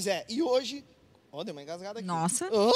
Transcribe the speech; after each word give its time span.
Pois 0.00 0.06
é, 0.06 0.24
e 0.30 0.40
hoje. 0.42 0.82
Ó, 1.32 1.44
deu 1.44 1.52
uma 1.52 1.62
engasgada 1.62 1.98
aqui. 2.00 2.08
Nossa. 2.08 2.46
Ah, 2.46 2.50
hoje- 2.56 2.74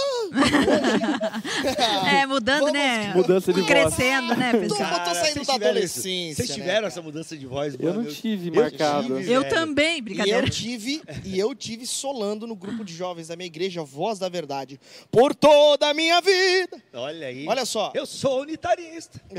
É, 2.16 2.24
mudando, 2.26 2.60
Vamos- 2.60 2.72
né? 2.74 3.12
Mudança 3.14 3.50
de 3.52 3.60
voz. 3.62 3.72
Crescendo, 3.72 4.36
né, 4.36 4.52
pessoal? 4.52 4.80
eu 4.82 4.88
tô 4.90 4.94
Cara, 5.00 5.14
saindo 5.14 5.44
da 5.44 5.54
adolescência. 5.54 6.36
Vocês 6.36 6.48
né, 6.50 6.54
tiveram 6.54 6.74
cara? 6.74 6.86
essa 6.88 7.00
mudança 7.02 7.34
de 7.36 7.46
voz? 7.46 7.74
Eu 7.80 7.94
mano? 7.94 8.02
não 8.04 8.12
tive 8.12 8.48
eu 8.50 8.54
marcado. 8.62 9.16
tive, 9.16 9.32
Eu 9.32 9.40
velho. 9.42 9.54
também, 9.54 9.98
E 9.98 10.02
brincadeira. 10.02 10.46
eu 10.46 10.50
tive, 10.50 11.02
e 11.24 11.36
eu 11.38 11.52
tive 11.54 11.84
solando 11.86 12.46
no 12.46 12.54
grupo 12.54 12.84
de 12.84 12.94
jovens 12.94 13.26
da 13.28 13.36
minha 13.36 13.46
igreja, 13.46 13.82
Voz 13.82 14.18
da 14.20 14.28
Verdade, 14.28 14.78
por 15.10 15.34
toda 15.34 15.88
a 15.88 15.94
minha 15.94 16.20
vida. 16.20 16.80
Olha 16.92 17.26
aí. 17.28 17.46
Olha 17.48 17.64
só. 17.64 17.90
Eu 17.94 18.04
sou 18.06 18.42
unitarista. 18.42 19.18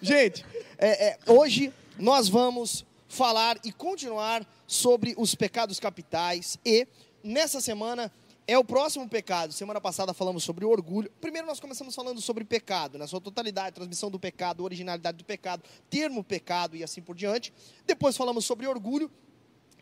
Gente, 0.00 0.44
é, 0.78 1.08
é, 1.08 1.18
hoje 1.26 1.72
nós 1.98 2.28
vamos 2.28 2.84
falar 3.12 3.60
e 3.62 3.70
continuar 3.70 4.42
sobre 4.66 5.14
os 5.18 5.34
pecados 5.34 5.78
capitais 5.78 6.58
e 6.64 6.88
nessa 7.22 7.60
semana 7.60 8.10
é 8.46 8.56
o 8.56 8.64
próximo 8.64 9.06
pecado. 9.06 9.52
Semana 9.52 9.82
passada 9.82 10.14
falamos 10.14 10.42
sobre 10.42 10.64
o 10.64 10.70
orgulho. 10.70 11.12
Primeiro 11.20 11.46
nós 11.46 11.60
começamos 11.60 11.94
falando 11.94 12.22
sobre 12.22 12.42
pecado, 12.42 12.96
na 12.96 13.06
sua 13.06 13.20
totalidade, 13.20 13.74
transmissão 13.74 14.10
do 14.10 14.18
pecado, 14.18 14.64
originalidade 14.64 15.18
do 15.18 15.24
pecado, 15.24 15.62
termo 15.90 16.24
pecado 16.24 16.74
e 16.74 16.82
assim 16.82 17.02
por 17.02 17.14
diante. 17.14 17.52
Depois 17.86 18.16
falamos 18.16 18.46
sobre 18.46 18.66
orgulho 18.66 19.10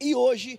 e 0.00 0.12
hoje 0.12 0.58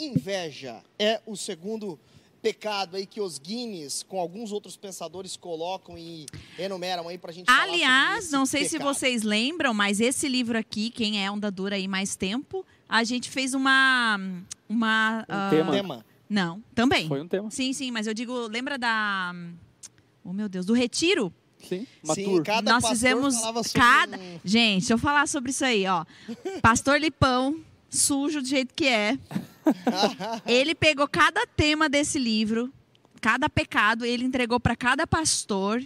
inveja 0.00 0.82
é 0.98 1.22
o 1.26 1.36
segundo 1.36 1.96
pecado 2.42 2.96
aí 2.96 3.06
que 3.06 3.20
os 3.20 3.38
Guinness, 3.38 4.02
com 4.02 4.18
alguns 4.20 4.52
outros 4.52 4.76
pensadores, 4.76 5.36
colocam 5.36 5.96
e 5.98 6.26
enumeram 6.58 7.08
aí 7.08 7.18
pra 7.18 7.32
gente 7.32 7.46
falar 7.46 7.58
sobre 7.60 7.74
Aliás, 7.74 8.30
não 8.30 8.46
sei 8.46 8.64
se 8.64 8.78
pecado. 8.78 8.94
vocês 8.94 9.22
lembram, 9.22 9.74
mas 9.74 10.00
esse 10.00 10.28
livro 10.28 10.56
aqui, 10.58 10.90
quem 10.90 11.24
é 11.24 11.30
Onda 11.30 11.50
Dura 11.50 11.76
aí 11.76 11.88
mais 11.88 12.16
tempo, 12.16 12.64
a 12.88 13.04
gente 13.04 13.28
fez 13.30 13.54
uma. 13.54 14.18
uma 14.68 15.24
Um 15.28 15.32
ah, 15.32 15.48
tema. 15.50 15.72
tema. 15.72 16.06
Não, 16.28 16.62
também. 16.74 17.08
Foi 17.08 17.20
um 17.20 17.28
tema. 17.28 17.50
Sim, 17.50 17.72
sim, 17.72 17.90
mas 17.90 18.06
eu 18.06 18.14
digo, 18.14 18.46
lembra 18.48 18.78
da. 18.78 19.34
Oh, 20.24 20.32
meu 20.32 20.48
Deus, 20.48 20.66
do 20.66 20.74
retiro? 20.74 21.32
Sim, 21.66 21.86
uma 22.04 22.14
Sim, 22.14 22.42
cada 22.44 22.70
Nós 22.70 22.82
pastor 22.82 22.90
fizemos 22.90 23.36
cada. 23.72 24.16
um- 24.16 24.40
Gente, 24.44 24.80
deixa 24.80 24.94
eu 24.94 24.98
falar 24.98 25.26
sobre 25.26 25.50
isso 25.50 25.64
aí, 25.64 25.86
ó. 25.86 26.04
Pastor 26.62 27.00
Lipão, 27.00 27.58
sujo 27.90 28.40
do 28.40 28.46
jeito 28.46 28.72
que 28.74 28.86
é. 28.86 29.18
Ele 30.46 30.74
pegou 30.74 31.08
cada 31.08 31.46
tema 31.46 31.88
desse 31.88 32.18
livro, 32.18 32.72
cada 33.20 33.48
pecado, 33.48 34.04
ele 34.04 34.24
entregou 34.24 34.60
para 34.60 34.76
cada 34.76 35.06
pastor. 35.06 35.82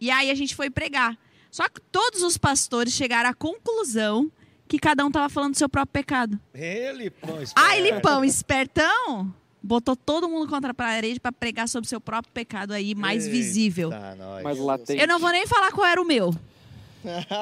E 0.00 0.10
aí 0.10 0.30
a 0.30 0.34
gente 0.34 0.54
foi 0.54 0.70
pregar. 0.70 1.16
Só 1.50 1.68
que 1.68 1.80
todos 1.80 2.22
os 2.22 2.36
pastores 2.36 2.92
chegaram 2.92 3.30
à 3.30 3.34
conclusão 3.34 4.30
que 4.66 4.78
cada 4.78 5.04
um 5.04 5.08
estava 5.08 5.28
falando 5.28 5.52
do 5.52 5.58
seu 5.58 5.68
próprio 5.68 5.92
pecado. 5.92 6.38
Ele, 6.52 7.10
pô, 7.10 7.28
Ai, 7.54 7.80
Lipão, 7.80 8.24
espertão, 8.24 9.32
botou 9.62 9.94
todo 9.94 10.28
mundo 10.28 10.48
contra 10.48 10.72
a 10.72 10.74
parede 10.74 11.20
para 11.20 11.30
pregar 11.32 11.68
sobre 11.68 11.86
o 11.86 11.88
seu 11.88 12.00
próprio 12.00 12.32
pecado 12.32 12.72
aí, 12.72 12.94
mais 12.94 13.26
visível. 13.26 13.90
Tá, 13.90 14.14
nós. 14.16 14.42
Mais 14.42 14.58
latente. 14.58 15.00
Eu 15.00 15.06
não 15.06 15.18
vou 15.18 15.30
nem 15.30 15.46
falar 15.46 15.70
qual 15.70 15.86
era 15.86 16.00
o 16.00 16.04
meu. 16.04 16.34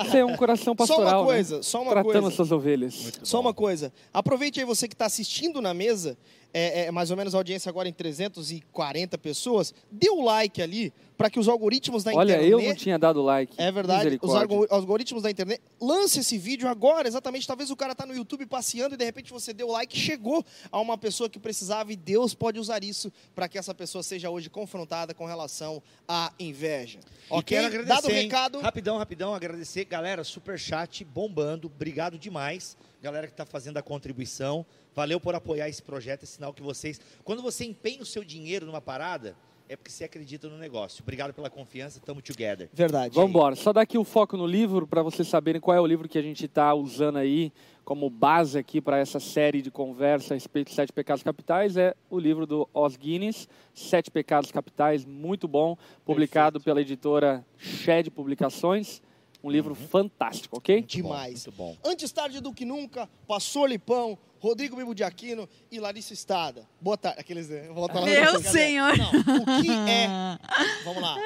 Você 0.05 0.19
é 0.19 0.25
um 0.25 0.37
coração 0.37 0.75
Só 0.79 0.87
pastoral, 0.87 1.21
uma 1.23 1.27
coisa, 1.27 1.57
né? 1.57 1.63
só 1.63 1.83
uma 1.83 1.93
Tratando 1.93 2.13
coisa. 2.13 2.29
as 2.29 2.35
suas 2.35 2.53
ovelhas. 2.53 3.13
Só 3.23 3.41
uma 3.41 3.55
coisa. 3.55 3.93
Aproveite 4.13 4.61
aí 4.61 4.67
você 4.67 4.89
que 4.89 4.95
está 4.95 5.07
assistindo 5.07 5.61
na 5.61 5.73
mesa, 5.73 6.17
é, 6.53 6.87
é, 6.87 6.91
mais 6.91 7.11
ou 7.11 7.17
menos 7.17 7.35
a 7.35 7.39
audiência 7.39 7.69
agora 7.69 7.89
em 7.89 7.93
340 7.93 9.17
pessoas, 9.19 9.75
dê 9.91 10.11
o 10.11 10.23
like 10.23 10.61
ali 10.61 10.93
para 11.17 11.31
que 11.31 11.39
os 11.39 11.49
algoritmos 11.49 12.03
da 12.03 12.13
Olha, 12.13 12.33
internet... 12.33 12.51
eu 12.51 12.61
não 12.61 12.75
tinha 12.75 12.99
dado 12.99 13.23
like. 13.23 13.55
É 13.57 13.71
verdade, 13.71 14.19
os 14.21 14.35
algoritmos 14.71 15.23
da 15.23 15.31
internet. 15.31 15.63
Lance 15.81 16.19
esse 16.21 16.37
vídeo 16.37 16.69
agora, 16.69 17.07
exatamente. 17.07 17.47
Talvez 17.47 17.71
o 17.71 17.77
cara 17.77 17.95
tá 17.95 18.05
no 18.05 18.15
YouTube 18.15 18.45
passeando 18.47 18.95
e 18.95 18.99
de 18.99 19.05
repente 19.05 19.31
você 19.31 19.53
deu 19.53 19.69
like, 19.69 19.97
chegou 19.97 20.45
a 20.71 20.81
uma 20.81 20.99
pessoa 20.99 21.31
que 21.31 21.39
precisava 21.39 21.93
e 21.93 21.97
Deus 21.97 22.35
pode 22.35 22.59
usar 22.59 22.83
isso 22.83 23.13
para 23.35 23.49
que 23.49 23.57
essa 23.57 23.75
pessoa 23.75 24.03
seja 24.03 24.31
hoje 24.31 24.51
confrontada 24.51 25.15
com 25.15 25.25
relação 25.25 25.83
à 26.09 26.33
inveja. 26.39 26.99
E 26.99 27.35
Ok? 27.35 27.57
quero 27.57 27.69
agradecer, 27.69 27.95
Dado 27.95 28.09
o 28.09 28.11
hein? 28.11 28.23
recado. 28.25 28.61
Rapidão, 28.61 28.99
rapidão, 28.99 29.35
agradecer. 29.35 29.85
Galera, 29.85 30.25
super 30.25 30.59
chat 30.59 31.05
bombando. 31.05 31.69
Obrigado 31.69 32.19
demais. 32.19 32.77
Galera 33.03 33.27
que 33.27 33.33
está 33.33 33.45
fazendo 33.45 33.79
a 33.79 33.83
contribuição. 33.83 34.65
Valeu 34.95 35.19
por 35.19 35.35
apoiar 35.35 35.69
esse 35.69 35.83
projeto. 35.83 36.23
É 36.23 36.27
sinal 36.27 36.55
que 36.55 36.63
vocês. 36.63 37.01
Quando 37.25 37.43
você 37.43 37.65
empenha 37.65 38.01
o 38.01 38.07
seu 38.07 38.23
dinheiro 38.23 38.65
numa 38.65 38.81
parada, 38.81 39.37
é 39.69 39.75
porque 39.75 39.91
você 39.91 40.05
acredita 40.05 40.49
no 40.49 40.57
negócio. 40.57 41.03
Obrigado 41.03 41.35
pela 41.35 41.51
confiança. 41.51 41.99
Tamo 41.99 42.23
together. 42.23 42.71
Verdade. 42.73 43.13
Vamos 43.13 43.31
embora. 43.31 43.57
Só 43.57 43.73
dar 43.73 43.81
aqui 43.81 43.99
o 43.99 44.05
foco 44.05 44.37
no 44.37 44.47
livro 44.47 44.87
para 44.87 45.03
vocês 45.03 45.27
saberem 45.27 45.61
qual 45.61 45.77
é 45.77 45.81
o 45.81 45.87
livro 45.87 46.09
que 46.09 46.17
a 46.17 46.23
gente 46.23 46.45
está 46.47 46.73
usando 46.75 47.19
aí 47.19 47.53
como 47.85 48.09
base 48.09 48.57
aqui 48.57 48.81
para 48.81 48.99
essa 48.99 49.19
série 49.19 49.61
de 49.61 49.71
conversa 49.71 50.35
a 50.35 50.37
respeito 50.37 50.69
dos 50.69 50.77
sete 50.77 50.93
pecados 50.93 51.25
capitais. 51.25 51.77
É 51.77 51.97
o 52.09 52.21
livro 52.21 52.47
do 52.47 52.69
Os 52.73 52.97
Guinness, 52.97 53.49
Sete 53.75 54.13
Pecados 54.13 54.53
Capitais, 54.53 55.05
muito 55.05 55.49
bom, 55.49 55.77
publicado 56.05 56.61
pela 56.61 56.81
editora 56.81 57.45
Shed 57.59 58.11
Publicações. 58.11 59.03
Um 59.43 59.51
livro 59.51 59.75
fantástico, 59.75 60.59
ok? 60.59 60.83
Demais. 60.83 61.47
Muito 61.47 61.57
bom. 61.57 61.77
Antes 61.85 62.13
tarde 62.13 62.41
do 62.41 62.53
que 62.53 62.65
nunca, 62.65 63.09
Pastor 63.27 63.69
Lipão, 63.69 64.17
Rodrigo 64.39 64.77
Bibo 64.77 64.95
de 64.95 65.03
Aquino 65.03 65.49
e 65.71 65.81
Larissa 65.81 66.13
Estada. 66.13 66.69
Boa 66.81 66.97
tarde. 66.97 67.21
Aqueles. 67.21 67.49
Volta 67.73 68.01
lá, 68.01 68.07
Meu 68.07 68.41
senhor. 68.41 68.97
Não, 68.97 69.11
o 69.11 69.63
que 69.63 69.71
é. 69.71 70.09
Vamos 70.85 71.03
lá. 71.03 71.17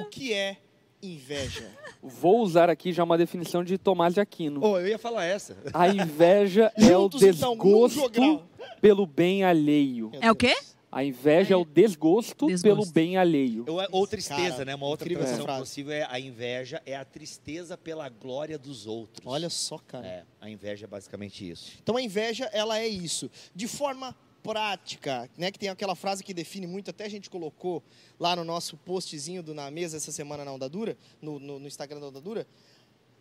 O 0.00 0.06
que 0.06 0.32
é 0.32 0.56
inveja? 1.02 1.70
Vou 2.02 2.40
usar 2.40 2.70
aqui 2.70 2.92
já 2.92 3.04
uma 3.04 3.18
definição 3.18 3.62
de 3.62 3.76
Tomás 3.76 4.14
de 4.14 4.20
Aquino. 4.20 4.60
Oh, 4.62 4.78
eu 4.78 4.88
ia 4.88 4.98
falar 4.98 5.24
essa. 5.24 5.56
A 5.72 5.88
inveja 5.88 6.72
é 6.76 6.96
o 6.96 7.02
Juntos, 7.02 7.22
então, 7.22 7.52
desgosto 7.52 8.00
jogral. 8.00 8.42
pelo 8.80 9.06
bem 9.06 9.44
alheio. 9.44 10.10
É 10.20 10.30
o 10.30 10.34
quê? 10.36 10.54
A 10.96 11.04
inveja 11.04 11.52
é 11.52 11.56
o 11.58 11.62
desgosto, 11.62 12.46
Desgosto. 12.46 12.62
pelo 12.62 12.86
bem 12.86 13.18
alheio. 13.18 13.66
Eu, 13.66 13.76
ou 13.92 14.06
tristeza, 14.06 14.50
Cara, 14.52 14.64
né? 14.64 14.74
Uma 14.74 14.86
outra 14.86 15.06
tradução 15.06 15.44
frase. 15.44 15.60
possível 15.60 15.92
é 15.92 16.06
a 16.08 16.18
inveja 16.18 16.80
é 16.86 16.96
a 16.96 17.04
tristeza 17.04 17.76
pela 17.76 18.08
glória 18.08 18.56
dos 18.56 18.86
outros. 18.86 19.20
Olha 19.26 19.50
só, 19.50 19.76
cara. 19.76 20.06
É, 20.06 20.24
a 20.40 20.48
inveja 20.48 20.86
é 20.86 20.88
basicamente 20.88 21.46
isso. 21.46 21.72
Então 21.82 21.98
a 21.98 22.02
inveja, 22.02 22.46
ela 22.46 22.78
é 22.78 22.88
isso. 22.88 23.30
De 23.54 23.68
forma 23.68 24.16
prática, 24.42 25.28
né? 25.36 25.50
Que 25.50 25.58
tem 25.58 25.68
aquela 25.68 25.94
frase 25.94 26.24
que 26.24 26.32
define 26.32 26.66
muito, 26.66 26.88
até 26.88 27.04
a 27.04 27.10
gente 27.10 27.28
colocou 27.28 27.82
lá 28.18 28.34
no 28.34 28.42
nosso 28.42 28.78
postzinho 28.78 29.42
do 29.42 29.52
Na 29.52 29.70
Mesa 29.70 29.98
essa 29.98 30.10
semana 30.10 30.46
na 30.46 30.52
Onda 30.52 30.66
Dura, 30.66 30.96
no, 31.20 31.38
no, 31.38 31.58
no 31.58 31.66
Instagram 31.66 32.00
da 32.00 32.06
Onda 32.06 32.22
Dura. 32.22 32.46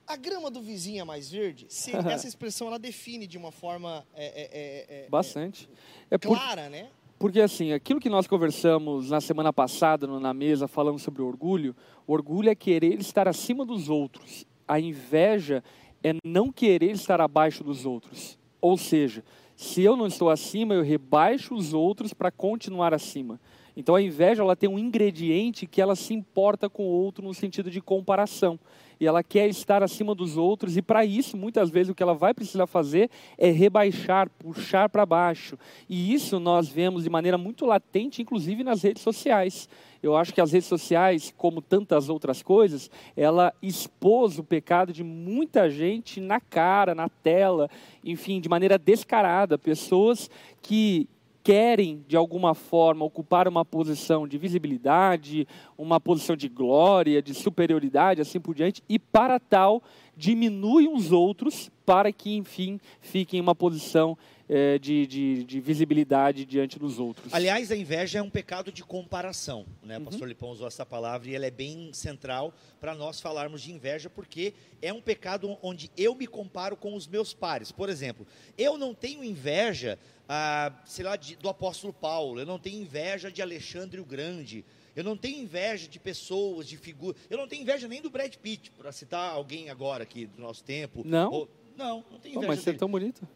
A 0.07 0.15
grama 0.15 0.49
do 0.49 0.61
vizinho 0.61 1.01
é 1.01 1.03
mais 1.03 1.29
verde? 1.29 1.65
Se, 1.67 1.91
essa 2.09 2.25
expressão 2.25 2.67
ela 2.67 2.79
define 2.79 3.27
de 3.27 3.37
uma 3.37 3.51
forma 3.51 4.07
é, 4.13 4.25
é, 4.27 4.43
é, 4.43 5.03
é, 5.05 5.09
Bastante. 5.09 5.67
É 6.09 6.17
por- 6.17 6.37
clara, 6.37 6.69
né? 6.69 6.89
Porque, 7.17 7.39
assim, 7.39 7.71
aquilo 7.71 7.99
que 7.99 8.09
nós 8.09 8.27
conversamos 8.27 9.09
na 9.09 9.21
semana 9.21 9.53
passada 9.53 10.05
na 10.05 10.33
mesa, 10.33 10.67
falando 10.67 10.99
sobre 10.99 11.21
orgulho, 11.21 11.75
o 12.05 12.13
orgulho 12.13 12.49
é 12.49 12.55
querer 12.55 12.99
estar 12.99 13.27
acima 13.27 13.65
dos 13.65 13.89
outros. 13.89 14.45
A 14.67 14.79
inveja 14.79 15.63
é 16.03 16.13
não 16.25 16.51
querer 16.51 16.91
estar 16.91 17.21
abaixo 17.21 17.63
dos 17.63 17.85
outros. 17.85 18.37
Ou 18.59 18.77
seja, 18.77 19.23
se 19.55 19.81
eu 19.81 19.95
não 19.95 20.07
estou 20.07 20.29
acima, 20.29 20.73
eu 20.73 20.83
rebaixo 20.83 21.55
os 21.55 21.73
outros 21.73 22.13
para 22.13 22.29
continuar 22.29 22.93
acima. 22.93 23.39
Então 23.75 23.95
a 23.95 24.01
inveja 24.01 24.41
ela 24.41 24.55
tem 24.55 24.69
um 24.69 24.79
ingrediente 24.79 25.65
que 25.65 25.81
ela 25.81 25.95
se 25.95 26.13
importa 26.13 26.69
com 26.69 26.83
o 26.83 26.91
outro 26.91 27.23
no 27.23 27.33
sentido 27.33 27.71
de 27.71 27.81
comparação. 27.81 28.59
E 29.00 29.06
ela 29.06 29.23
quer 29.23 29.47
estar 29.47 29.83
acima 29.83 30.16
dos 30.16 30.38
outros, 30.38 30.78
e 30.78 30.81
para 30.81 31.06
isso, 31.06 31.35
muitas 31.35 31.69
vezes, 31.69 31.89
o 31.89 31.95
que 31.95 32.03
ela 32.03 32.13
vai 32.13 32.33
precisar 32.33 32.67
fazer 32.67 33.09
é 33.38 33.50
rebaixar, 33.50 34.29
puxar 34.39 34.89
para 34.89 35.06
baixo. 35.06 35.57
E 35.89 36.13
isso 36.13 36.39
nós 36.39 36.67
vemos 36.67 37.03
de 37.03 37.09
maneira 37.09 37.38
muito 37.38 37.66
latente, 37.66 38.22
inclusive 38.22 38.63
nas 38.63 38.84
redes 38.84 39.03
sociais. 39.03 39.67
Eu 40.01 40.16
acho 40.16 40.34
que 40.34 40.41
as 40.41 40.51
redes 40.51 40.67
sociais, 40.67 41.34
como 41.35 41.61
tantas 41.61 42.09
outras 42.09 42.43
coisas, 42.43 42.91
ela 43.17 43.52
expôs 43.61 44.37
o 44.37 44.43
pecado 44.43 44.93
de 44.93 45.03
muita 45.03 45.69
gente 45.69 46.22
na 46.22 46.40
cara, 46.40 46.93
na 46.93 47.09
tela, 47.09 47.69
enfim, 48.03 48.40
de 48.40 48.47
maneira 48.47 48.78
descarada. 48.78 49.58
Pessoas 49.58 50.29
que 50.61 51.09
querem, 51.45 52.03
de 52.07 52.17
alguma 52.17 52.55
forma, 52.55 53.05
ocupar 53.05 53.47
uma 53.47 53.63
posição 53.63 54.27
de 54.27 54.35
visibilidade, 54.35 55.47
uma 55.77 55.99
posição 56.01 56.35
de 56.35 56.49
glória, 56.49 57.21
de 57.21 57.35
superioridade, 57.35 58.19
assim 58.19 58.39
por 58.39 58.55
diante, 58.55 58.81
e 58.89 58.97
para 58.97 59.39
tal 59.39 59.83
diminuem 60.17 60.91
os 60.91 61.11
outros 61.11 61.69
para 61.85 62.11
que, 62.11 62.35
enfim, 62.35 62.79
fiquem 62.99 63.37
em 63.37 63.41
uma 63.41 63.53
posição 63.53 64.17
eh, 64.49 64.79
de, 64.79 65.05
de, 65.05 65.43
de 65.43 65.59
visibilidade 65.59 66.45
diante 66.45 66.79
dos 66.79 66.97
outros. 66.99 67.31
Aliás, 67.33 67.69
a 67.69 67.75
inveja 67.75 68.19
é 68.19 68.21
um 68.23 68.29
pecado 68.29 68.71
de 68.71 68.83
comparação, 68.83 69.65
né? 69.83 69.97
O 69.97 69.99
Uhum. 69.99 70.05
pastor 70.05 70.27
Lipão 70.27 70.49
usou 70.49 70.67
essa 70.67 70.85
palavra 70.85 71.29
e 71.29 71.35
ela 71.35 71.45
é 71.45 71.51
bem 71.51 71.91
central 71.93 72.53
para 72.79 72.95
nós 72.95 73.19
falarmos 73.19 73.61
de 73.61 73.71
inveja, 73.73 74.09
porque 74.09 74.53
é 74.81 74.91
um 74.93 75.01
pecado 75.01 75.57
onde 75.61 75.91
eu 75.97 76.15
me 76.15 76.25
comparo 76.25 76.75
com 76.77 76.95
os 76.95 77.05
meus 77.07 77.33
pares. 77.33 77.71
Por 77.71 77.89
exemplo, 77.89 78.25
eu 78.57 78.77
não 78.77 78.93
tenho 78.95 79.23
inveja, 79.23 79.99
ah, 80.27 80.72
sei 80.85 81.03
lá, 81.05 81.16
de- 81.16 81.35
do 81.35 81.49
apóstolo 81.49 81.93
Paulo, 81.93 82.39
eu 82.39 82.45
não 82.45 82.57
tenho 82.59 82.81
inveja 82.81 83.31
de 83.31 83.41
Alexandre 83.41 83.99
o 83.99 84.05
Grande, 84.05 84.63
eu 84.95 85.03
não 85.03 85.16
tenho 85.17 85.39
inveja 85.43 85.87
de 85.87 85.99
pessoas, 85.99 86.67
de 86.67 86.77
figuras, 86.77 87.19
eu 87.29 87.37
não 87.37 87.47
tenho 87.47 87.61
inveja 87.61 87.87
nem 87.87 88.01
do 88.01 88.09
Brad 88.09 88.33
Pitt, 88.35 88.72
para 88.72 88.91
citar 88.91 89.31
alguém 89.31 89.69
agora 89.69 90.03
aqui 90.03 90.25
do 90.25 90.41
nosso 90.41 90.63
tempo. 90.63 91.01
Não? 91.05 91.31
Ou- 91.31 91.49
não, 91.77 92.05
não 92.09 92.19
tenho 92.19 92.35
Pô, 92.35 92.39
inveja 92.39 92.47
mas 92.47 92.59
você 92.59 92.69
é 92.69 92.72
dele. 92.72 92.79
tão 92.79 92.89
bonito. 92.89 93.27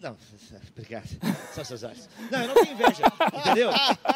Não, 0.00 0.16
obrigado. 0.70 1.08
São 1.54 1.64
seus 1.64 1.82
olhos. 1.82 2.08
Não, 2.30 2.42
eu 2.42 2.48
não 2.48 2.54
tenho 2.54 2.72
inveja, 2.72 3.02
entendeu? 3.40 3.70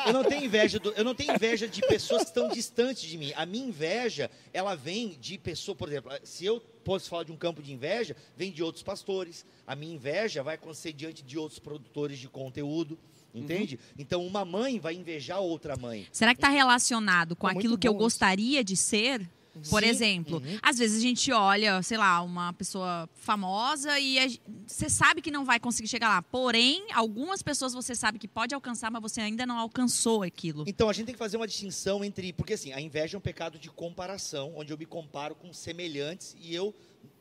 Eu 0.06 0.12
não 0.12 0.24
tenho 0.24 0.44
inveja, 0.44 0.78
do, 0.78 0.90
eu 0.92 1.04
não 1.04 1.14
tenho 1.14 1.34
inveja 1.34 1.66
de 1.66 1.80
pessoas 1.82 2.22
que 2.22 2.28
estão 2.28 2.48
distantes 2.48 3.02
de 3.02 3.16
mim. 3.16 3.32
A 3.34 3.46
minha 3.46 3.66
inveja, 3.66 4.30
ela 4.52 4.74
vem 4.74 5.16
de 5.20 5.38
pessoa, 5.38 5.74
por 5.74 5.88
exemplo, 5.88 6.12
se 6.22 6.44
eu 6.44 6.60
posso 6.84 7.08
falar 7.08 7.24
de 7.24 7.32
um 7.32 7.36
campo 7.36 7.62
de 7.62 7.72
inveja, 7.72 8.14
vem 8.36 8.52
de 8.52 8.62
outros 8.62 8.82
pastores. 8.82 9.44
A 9.66 9.74
minha 9.74 9.94
inveja 9.94 10.42
vai 10.42 10.56
acontecer 10.56 10.92
diante 10.92 11.22
de 11.22 11.38
outros 11.38 11.58
produtores 11.58 12.18
de 12.18 12.28
conteúdo. 12.28 12.98
Entende? 13.32 13.76
Uhum. 13.76 13.94
Então, 13.96 14.26
uma 14.26 14.44
mãe 14.44 14.80
vai 14.80 14.94
invejar 14.94 15.38
outra 15.40 15.76
mãe. 15.76 16.04
Será 16.10 16.34
que 16.34 16.38
está 16.38 16.48
relacionado 16.48 17.36
com 17.36 17.48
é 17.48 17.52
aquilo 17.52 17.78
que 17.78 17.86
eu 17.86 17.94
gostaria 17.94 18.64
de 18.64 18.76
ser? 18.76 19.24
Por 19.68 19.82
Sim. 19.82 19.88
exemplo, 19.88 20.36
uhum. 20.38 20.58
às 20.62 20.78
vezes 20.78 20.98
a 20.98 21.00
gente 21.00 21.32
olha, 21.32 21.82
sei 21.82 21.98
lá, 21.98 22.20
uma 22.22 22.52
pessoa 22.52 23.08
famosa 23.14 23.98
e 23.98 24.40
você 24.66 24.88
sabe 24.88 25.20
que 25.20 25.30
não 25.30 25.44
vai 25.44 25.58
conseguir 25.58 25.88
chegar 25.88 26.08
lá. 26.08 26.22
Porém, 26.22 26.86
algumas 26.92 27.42
pessoas 27.42 27.72
você 27.72 27.94
sabe 27.94 28.18
que 28.18 28.28
pode 28.28 28.54
alcançar, 28.54 28.90
mas 28.90 29.02
você 29.02 29.20
ainda 29.20 29.44
não 29.44 29.58
alcançou 29.58 30.22
aquilo. 30.22 30.64
Então 30.66 30.88
a 30.88 30.92
gente 30.92 31.06
tem 31.06 31.14
que 31.14 31.18
fazer 31.18 31.36
uma 31.36 31.46
distinção 31.46 32.04
entre. 32.04 32.32
Porque 32.32 32.54
assim, 32.54 32.72
a 32.72 32.80
inveja 32.80 33.16
é 33.16 33.18
um 33.18 33.20
pecado 33.20 33.58
de 33.58 33.68
comparação, 33.70 34.52
onde 34.56 34.72
eu 34.72 34.78
me 34.78 34.86
comparo 34.86 35.34
com 35.34 35.52
semelhantes 35.52 36.36
e 36.40 36.54
eu 36.54 36.74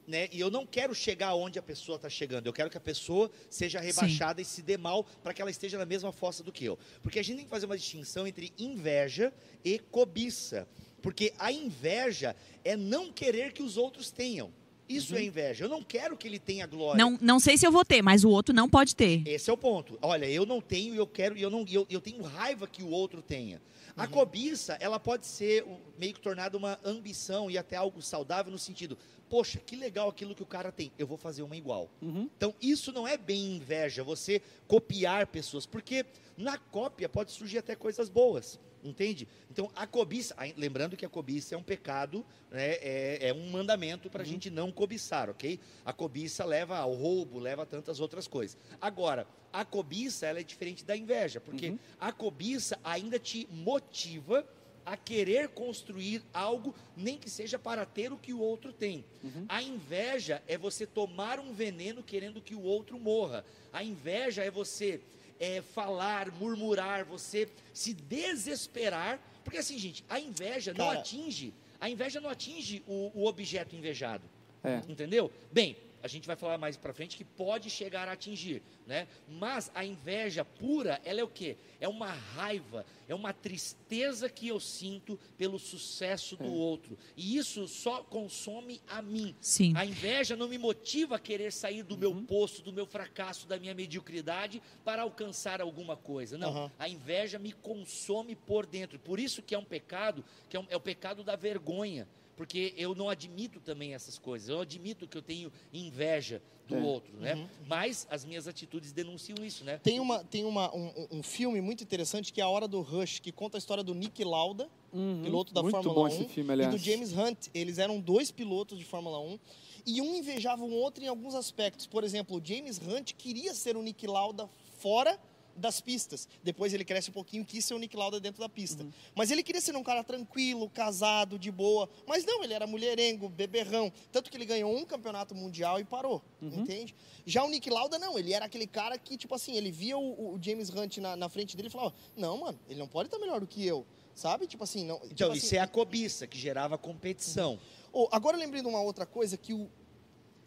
né, 0.10 0.28
e 0.32 0.40
eu 0.40 0.50
não 0.50 0.66
quero 0.66 0.96
chegar 0.96 1.36
onde 1.36 1.60
a 1.60 1.62
pessoa 1.62 1.98
está 1.98 2.10
chegando, 2.10 2.48
eu 2.48 2.52
quero 2.52 2.68
que 2.68 2.78
a 2.78 2.82
pessoa 2.82 3.30
seja 3.48 3.80
rebaixada 3.80 4.40
Sim. 4.40 4.42
e 4.42 4.46
se 4.46 4.62
dê 4.64 4.76
mal 4.76 5.04
para 5.24 5.36
que 5.36 5.42
ela 5.42 5.52
esteja 5.52 5.78
na 5.78 5.86
mesma 5.86 6.12
fossa 6.12 6.44
do 6.44 6.52
que 6.52 6.66
eu. 6.66 6.80
Porque 7.04 7.20
a 7.20 7.24
gente 7.24 7.38
tem 7.38 7.46
que 7.46 7.52
fazer 7.52 7.68
uma 7.68 7.78
distinção 7.78 8.26
entre 8.26 8.52
inveja 8.58 9.32
e 9.64 9.78
cobiça. 9.78 10.68
Porque 11.02 11.34
a 11.40 11.52
inveja 11.52 12.36
é 12.64 12.76
não 12.76 13.12
querer 13.12 13.54
que 13.54 13.64
os 13.64 13.78
outros 13.78 14.12
tenham. 14.12 14.52
Isso 14.90 15.14
é 15.14 15.18
uhum. 15.18 15.24
é 15.24 15.26
inveja. 15.28 15.66
Eu 15.66 15.70
não 15.70 15.84
quero 15.84 16.18
que 16.18 16.28
ele 16.28 16.40
tenha 16.40 16.66
glória. 16.66 16.98
Não, 16.98 17.16
não 17.22 17.40
sei 17.40 17.58
se 17.58 17.66
eu 17.66 17.72
vou 17.72 17.86
ter, 17.86 18.02
mas 18.02 18.24
o 18.24 18.30
outro 18.30 18.56
não 18.56 18.68
pode 18.68 18.96
ter. 18.96 19.22
Esse 19.28 19.50
é 19.50 19.54
o 19.54 19.58
ponto. 19.58 20.00
Olha, 20.02 20.26
eu 20.26 20.48
não 20.48 20.60
tenho 20.60 20.96
e 20.96 20.98
eu 20.98 21.06
quero 21.06 21.38
e 21.38 21.42
eu 21.44 21.50
não 21.52 21.64
eu, 21.70 21.86
eu 21.90 22.02
tenho 22.02 22.24
raiva 22.24 22.68
que 22.68 22.82
o 22.82 22.90
outro 22.90 23.22
tenha. 23.22 23.62
A 23.96 24.04
uhum. 24.04 24.10
cobiça, 24.10 24.78
ela 24.80 25.00
pode 25.00 25.28
ser 25.28 25.64
meio 25.98 26.14
que 26.14 26.20
tornada 26.20 26.58
uma 26.58 26.80
ambição 26.84 27.52
e 27.52 27.58
até 27.58 27.76
algo 27.76 28.02
saudável 28.02 28.52
no 28.52 28.58
sentido, 28.58 28.98
poxa, 29.30 29.60
que 29.60 29.76
legal 29.76 30.10
aquilo 30.10 30.34
que 30.34 30.42
o 30.42 30.46
cara 30.46 30.72
tem, 30.72 30.92
eu 30.98 31.06
vou 31.06 31.18
fazer 31.18 31.44
uma 31.44 31.56
igual. 31.56 31.90
Uhum. 32.02 32.30
Então, 32.36 32.56
isso 32.62 32.92
não 32.92 33.08
é 33.08 33.18
bem 33.18 33.58
inveja, 33.58 34.04
você 34.04 34.42
copiar 34.68 35.28
pessoas, 35.28 35.66
porque 35.66 36.06
na 36.38 36.58
cópia 36.58 37.08
pode 37.08 37.32
surgir 37.32 37.60
até 37.60 37.76
coisas 37.76 38.10
boas. 38.10 38.60
Entende? 38.84 39.28
Então, 39.52 39.70
a 39.76 39.86
cobiça, 39.86 40.36
lembrando 40.56 40.96
que 40.96 41.06
a 41.06 41.10
cobiça 41.10 41.56
é 41.56 41.58
um 41.58 41.64
pecado, 41.64 42.26
né, 42.50 42.76
é, 42.76 43.30
é 43.30 43.34
um 43.34 43.50
mandamento 43.50 44.10
para 44.10 44.22
a 44.22 44.26
uhum. 44.26 44.32
gente 44.32 44.50
não 44.50 44.72
cobiçar, 44.72 45.30
ok? 45.30 45.60
A 45.86 45.92
cobiça 45.92 46.46
leva 46.46 46.78
ao 46.78 46.94
roubo, 46.94 47.40
leva 47.40 47.64
a 47.64 47.66
tantas 47.66 48.00
outras 48.00 48.28
coisas. 48.28 48.58
Agora, 48.80 49.28
a 49.52 49.66
cobiça 49.66 50.26
ela 50.26 50.40
é 50.40 50.44
diferente 50.44 50.86
da 50.86 50.96
inveja, 50.96 51.42
porque 51.42 51.70
uhum. 51.70 51.80
a 52.00 52.12
cobiça 52.12 52.80
ainda 52.84 53.20
te 53.20 53.48
motiva 53.52 54.48
a 54.86 54.98
querer 54.98 55.50
construir 55.50 56.24
algo, 56.34 56.74
nem 56.98 57.18
que 57.18 57.30
seja 57.30 57.60
para 57.60 57.86
ter 57.86 58.12
o 58.12 58.18
que 58.18 58.34
o 58.34 58.40
outro 58.40 58.74
tem. 58.74 59.06
Uhum. 59.24 59.46
A 59.48 59.62
inveja 59.62 60.42
é 60.48 60.58
você 60.58 60.86
tomar 60.88 61.40
um 61.40 61.54
veneno 61.54 62.02
querendo 62.02 62.42
que 62.42 62.56
o 62.56 62.62
outro 62.64 63.00
morra. 63.00 63.46
A 63.72 63.84
inveja 63.84 64.44
é 64.44 64.50
você 64.50 65.00
é, 65.40 65.62
falar, 65.62 66.32
murmurar, 66.32 67.06
você 67.06 67.48
se 67.74 67.94
desesperar. 67.94 69.20
Porque 69.44 69.58
assim, 69.58 69.78
gente, 69.78 70.04
a 70.10 70.20
inveja 70.20 70.74
Cara. 70.74 70.94
não 70.94 71.00
atinge, 71.00 71.54
a 71.80 71.90
inveja 71.90 72.20
não 72.20 72.30
atinge 72.30 72.84
o, 72.86 73.12
o 73.14 73.26
objeto 73.26 73.76
invejado. 73.76 74.24
É. 74.64 74.82
Entendeu? 74.90 75.32
Bem, 75.52 75.78
a 76.04 76.08
gente 76.08 76.28
vai 76.28 76.36
falar 76.36 76.58
mais 76.58 76.78
para 76.78 76.94
frente 76.94 77.18
que 77.18 77.24
pode 77.24 77.70
chegar 77.70 78.08
a 78.08 78.14
atingir, 78.14 78.62
né? 78.86 79.08
Mas 79.28 79.72
a 79.74 79.84
inveja 79.84 80.44
pura, 80.46 81.00
ela 81.04 81.20
é 81.20 81.24
o 81.24 81.28
quê? 81.28 81.58
É 81.80 81.88
uma 81.88 82.12
raiva, 82.12 82.86
é 83.10 83.16
uma 83.16 83.34
tristeza 83.34 84.30
que 84.30 84.48
eu 84.48 84.60
sinto 84.60 85.20
pelo 85.36 85.58
sucesso 85.58 86.38
do 86.38 86.46
é. 86.46 86.48
outro. 86.48 86.96
E 87.18 87.38
isso 87.38 87.68
só 87.68 88.04
consome 88.04 88.80
a 88.88 89.02
mim. 89.02 89.36
Sim. 89.42 89.74
A 89.76 89.84
inveja 89.84 90.36
não 90.36 90.48
me 90.48 90.60
motiva 90.60 91.16
a 91.16 91.20
querer 91.20 91.52
sair 91.52 91.82
do 91.82 91.96
uhum. 91.96 92.00
meu 92.00 92.16
posto, 92.28 92.62
do 92.62 92.72
meu 92.72 92.86
fracasso, 92.86 93.48
da 93.48 93.58
minha 93.58 93.74
mediocridade 93.74 94.62
para 94.86 95.02
alcançar 95.02 95.60
alguma 95.60 95.98
coisa. 95.98 96.38
Não, 96.38 96.54
uhum. 96.54 96.72
a 96.78 96.88
inveja 96.88 97.40
me 97.40 97.52
consome 97.52 98.36
por 98.36 98.68
dentro. 98.68 99.00
Por 99.00 99.20
isso 99.20 99.42
que 99.42 99.56
é 99.56 99.58
um 99.58 99.66
pecado, 99.66 100.24
que 100.48 100.56
é, 100.56 100.60
um, 100.60 100.68
é 100.70 100.78
o 100.78 100.82
pecado 100.82 101.24
da 101.24 101.36
vergonha 101.36 102.08
porque 102.40 102.74
eu 102.78 102.96
não 102.96 103.10
admito 103.10 103.60
também 103.60 103.94
essas 103.94 104.18
coisas. 104.18 104.48
Eu 104.48 104.62
admito 104.62 105.06
que 105.06 105.18
eu 105.18 105.22
tenho 105.22 105.52
inveja 105.74 106.42
do 106.70 106.78
é. 106.78 106.80
outro, 106.80 107.20
né? 107.20 107.36
Uhum. 107.36 107.46
Mas 107.68 108.08
as 108.10 108.24
minhas 108.24 108.48
atitudes 108.48 108.94
denunciam 108.94 109.44
isso, 109.44 109.66
né? 109.66 109.78
Tem, 109.84 110.00
uma, 110.00 110.24
tem 110.24 110.46
uma, 110.46 110.74
um, 110.74 111.08
um, 111.12 111.22
filme 111.22 111.60
muito 111.60 111.84
interessante 111.84 112.32
que 112.32 112.40
é 112.40 112.44
A 112.46 112.48
Hora 112.48 112.66
do 112.66 112.80
Rush, 112.80 113.20
que 113.20 113.34
conta 113.34 113.58
a 113.58 113.60
história 113.60 113.84
do 113.84 113.94
Nick 113.94 114.24
Lauda, 114.24 114.70
uhum. 114.94 115.22
piloto 115.22 115.54
da 115.54 115.62
muito 115.62 115.84
Fórmula 115.84 116.08
1, 116.08 116.30
filme, 116.30 116.64
e 116.64 116.68
do 116.68 116.78
James 116.78 117.12
Hunt. 117.12 117.48
Eles 117.54 117.78
eram 117.78 118.00
dois 118.00 118.32
pilotos 118.32 118.80
de 118.80 118.86
Fórmula 118.86 119.20
1 119.20 119.38
e 119.86 120.02
um 120.02 120.16
invejava 120.16 120.64
o 120.64 120.72
outro 120.72 121.04
em 121.04 121.10
alguns 121.10 121.36
aspectos. 121.36 121.88
Por 121.88 122.06
exemplo, 122.06 122.38
o 122.38 122.42
James 122.42 122.80
Hunt 122.80 123.16
queria 123.18 123.54
ser 123.54 123.76
o 123.76 123.82
Nick 123.82 124.08
Lauda 124.08 124.50
fora 124.78 125.20
das 125.60 125.82
pistas. 125.82 126.28
Depois 126.44 126.74
ele 126.74 126.84
cresce 126.84 127.10
um 127.10 127.14
pouquinho, 127.14 127.46
quis 127.46 127.64
ser 127.66 127.74
o 127.74 127.80
Nick 127.80 127.96
Lauda 127.96 128.20
dentro 128.20 128.40
da 128.40 128.50
pista. 128.50 128.84
Uhum. 128.84 128.92
Mas 129.16 129.30
ele 129.32 129.44
queria 129.44 129.62
ser 129.62 129.76
um 129.76 129.84
cara 129.84 130.04
tranquilo, 130.04 130.70
casado, 130.70 131.38
de 131.38 131.52
boa. 131.52 131.90
Mas 132.08 132.26
não, 132.26 132.44
ele 132.44 132.54
era 132.54 132.66
mulherengo, 132.66 133.30
beberrão. 133.30 133.92
Tanto 134.12 134.32
que 134.32 134.38
ele 134.38 134.46
ganhou 134.46 134.76
um 134.76 134.86
campeonato 134.86 135.36
mundial 135.36 135.80
e 135.80 135.84
parou, 135.84 136.22
uhum. 136.42 136.62
entende? 136.62 136.96
Já 137.26 137.44
o 137.44 137.50
Nick 137.50 137.70
Lauda, 137.70 138.00
não. 138.00 138.18
Ele 138.18 138.34
era 138.34 138.46
aquele 138.46 138.68
cara 138.68 138.98
que, 138.98 139.18
tipo 139.18 139.36
assim, 139.36 139.56
ele 139.56 139.72
via 139.72 139.98
o, 139.98 140.36
o 140.36 140.40
James 140.42 140.70
Hunt 140.70 140.98
na, 140.98 141.16
na, 141.16 141.30
frente 141.30 141.56
dele 141.56 141.68
e 141.68 141.72
falava, 141.72 141.94
não, 142.16 142.38
mano, 142.38 142.60
ele 142.68 142.80
não 142.80 142.88
pode 142.88 143.08
estar 143.08 143.20
melhor 143.20 143.40
do 143.40 143.48
que 143.48 143.66
eu. 143.66 143.86
Sabe? 144.16 144.48
Tipo 144.48 144.64
assim, 144.64 144.84
não. 144.86 145.00
Tipo 145.00 145.14
então, 145.14 145.32
assim, 145.32 145.38
isso 145.38 145.56
é 145.56 145.60
a 145.60 145.68
cobiça 145.68 146.28
que 146.28 146.38
gerava 146.38 146.78
competição. 146.78 147.54
Uhum. 147.54 147.60
Oh, 147.92 148.08
agora 148.12 148.38
lembrei 148.38 148.62
de 148.62 148.68
uma 148.68 148.82
outra 148.82 149.06
coisa 149.06 149.38
que 149.38 149.54
o, 149.54 149.70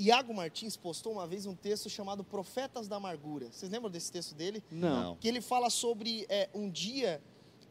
Iago 0.03 0.35
Martins 0.35 0.77
postou 0.77 1.13
uma 1.13 1.27
vez 1.27 1.47
um 1.47 1.55
texto 1.55 1.89
chamado 1.89 2.25
Profetas 2.25 2.89
da 2.89 2.97
Amargura. 2.97 3.53
Vocês 3.53 3.71
lembram 3.71 3.91
desse 3.91 4.11
texto 4.11 4.35
dele? 4.35 4.63
Não. 4.71 5.17
Que 5.17 5.29
ele 5.29 5.41
fala 5.41 5.71
sobre 5.71 6.27
é, 6.29 6.49
um 6.53 6.69
dia 6.69 7.23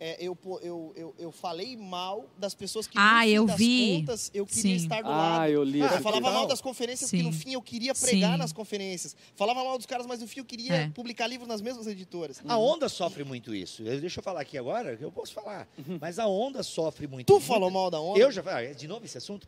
é, 0.03 0.17
eu, 0.19 0.35
eu, 0.63 0.93
eu, 0.95 1.15
eu 1.19 1.31
falei 1.31 1.77
mal 1.77 2.25
das 2.35 2.55
pessoas 2.55 2.87
que, 2.87 2.97
ah, 2.97 3.19
no 3.19 3.21
fim 3.21 3.29
eu 3.29 3.45
das 3.45 3.57
vi. 3.57 3.97
contas, 3.99 4.31
eu 4.33 4.47
queria 4.47 4.79
Sim. 4.79 4.83
estar 4.83 5.03
do 5.03 5.09
ah, 5.09 5.15
lado. 5.15 5.51
Eu, 5.51 5.63
li 5.63 5.79
eu 5.79 6.01
falava 6.01 6.31
mal 6.31 6.47
das 6.47 6.59
conferências, 6.59 7.07
Sim. 7.07 7.17
porque 7.17 7.29
no 7.29 7.37
fim 7.37 7.53
eu 7.53 7.61
queria 7.61 7.93
pregar 7.93 8.31
Sim. 8.31 8.37
nas 8.39 8.51
conferências. 8.51 9.15
Falava 9.35 9.63
mal 9.63 9.77
dos 9.77 9.85
caras, 9.85 10.07
mas 10.07 10.19
no 10.19 10.27
fim 10.27 10.39
eu 10.39 10.45
queria 10.45 10.73
é. 10.73 10.89
publicar 10.89 11.27
livros 11.27 11.47
nas 11.47 11.61
mesmas 11.61 11.85
editoras. 11.85 12.41
A 12.47 12.57
Onda 12.57 12.89
sofre 12.89 13.23
muito 13.23 13.53
isso. 13.53 13.83
Deixa 13.83 14.21
eu 14.21 14.23
falar 14.23 14.41
aqui 14.41 14.57
agora, 14.57 14.97
eu 14.99 15.11
posso 15.11 15.33
falar. 15.33 15.67
Uhum. 15.77 15.99
Mas 16.01 16.17
a 16.17 16.25
Onda 16.25 16.63
sofre 16.63 17.05
muito. 17.05 17.27
Tu 17.27 17.33
muito. 17.33 17.45
falou 17.45 17.69
mal 17.69 17.91
da 17.91 17.99
Onda? 17.99 18.17
Eu 18.17 18.31
já 18.31 18.41
falei. 18.41 18.71
Ah, 18.71 18.73
de 18.73 18.87
novo 18.87 19.05
esse 19.05 19.19
assunto? 19.19 19.47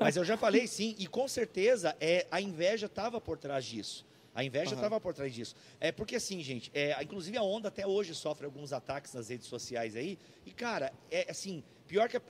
mas 0.00 0.16
eu 0.16 0.24
já 0.24 0.38
falei 0.38 0.66
sim. 0.66 0.94
E 0.98 1.06
com 1.06 1.28
certeza 1.28 1.94
é, 2.00 2.26
a 2.30 2.40
inveja 2.40 2.86
estava 2.86 3.20
por 3.20 3.36
trás 3.36 3.66
disso. 3.66 4.06
A 4.36 4.44
inveja 4.44 4.74
estava 4.74 4.96
uhum. 4.96 5.00
por 5.00 5.14
trás 5.14 5.34
disso. 5.34 5.56
É 5.80 5.90
porque 5.90 6.16
assim, 6.16 6.42
gente, 6.42 6.70
é, 6.74 7.02
inclusive 7.02 7.38
a 7.38 7.42
Onda 7.42 7.68
até 7.68 7.86
hoje 7.86 8.14
sofre 8.14 8.44
alguns 8.44 8.70
ataques 8.70 9.14
nas 9.14 9.30
redes 9.30 9.46
sociais 9.46 9.96
aí. 9.96 10.18
E 10.44 10.52
cara, 10.52 10.92
é 11.10 11.30
assim, 11.30 11.64
pior 11.88 12.06
que 12.06 12.18
a, 12.18 12.22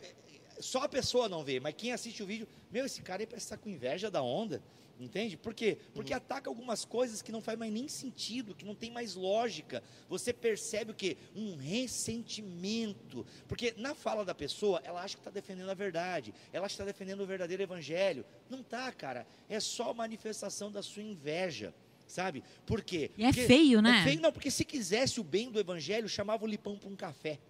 só 0.60 0.84
a 0.84 0.88
pessoa 0.88 1.28
não 1.28 1.42
vê, 1.42 1.58
mas 1.58 1.74
quem 1.76 1.92
assiste 1.92 2.22
o 2.22 2.26
vídeo, 2.26 2.46
meu, 2.70 2.86
esse 2.86 3.02
cara 3.02 3.22
aí 3.22 3.26
parece 3.26 3.46
estar 3.46 3.56
com 3.56 3.68
inveja 3.68 4.08
da 4.08 4.22
Onda. 4.22 4.62
Entende? 5.00 5.36
Por 5.36 5.52
quê? 5.52 5.78
Porque 5.92 6.12
uhum. 6.12 6.16
ataca 6.16 6.48
algumas 6.48 6.84
coisas 6.84 7.20
que 7.20 7.32
não 7.32 7.42
faz 7.42 7.58
mais 7.58 7.72
nem 7.72 7.88
sentido, 7.88 8.54
que 8.54 8.64
não 8.64 8.74
tem 8.74 8.90
mais 8.90 9.16
lógica. 9.16 9.82
Você 10.08 10.32
percebe 10.32 10.92
o 10.92 10.94
quê? 10.94 11.18
Um 11.34 11.56
ressentimento. 11.56 13.26
Porque 13.48 13.74
na 13.76 13.96
fala 13.96 14.24
da 14.24 14.34
pessoa, 14.34 14.80
ela 14.84 15.02
acha 15.02 15.16
que 15.16 15.20
está 15.20 15.30
defendendo 15.30 15.70
a 15.70 15.74
verdade, 15.74 16.32
ela 16.52 16.64
acha 16.64 16.76
que 16.76 16.82
está 16.82 16.90
defendendo 16.90 17.20
o 17.20 17.26
verdadeiro 17.26 17.62
evangelho. 17.62 18.24
Não 18.48 18.62
tá, 18.62 18.90
cara. 18.92 19.26
É 19.48 19.58
só 19.58 19.92
manifestação 19.92 20.70
da 20.70 20.82
sua 20.82 21.02
inveja 21.02 21.74
sabe? 22.06 22.42
Por 22.64 22.82
quê? 22.82 23.10
E 23.16 23.24
é 23.24 23.28
porque 23.28 23.46
feio, 23.46 23.82
né? 23.82 24.00
É 24.00 24.04
feio, 24.04 24.20
não, 24.20 24.32
porque 24.32 24.50
se 24.50 24.64
quisesse 24.64 25.20
o 25.20 25.24
bem 25.24 25.50
do 25.50 25.58
evangelho, 25.58 26.08
chamava 26.08 26.44
o 26.44 26.46
Lipão 26.46 26.78
para 26.78 26.88
um 26.88 26.96
café. 26.96 27.34
Tá 27.34 27.40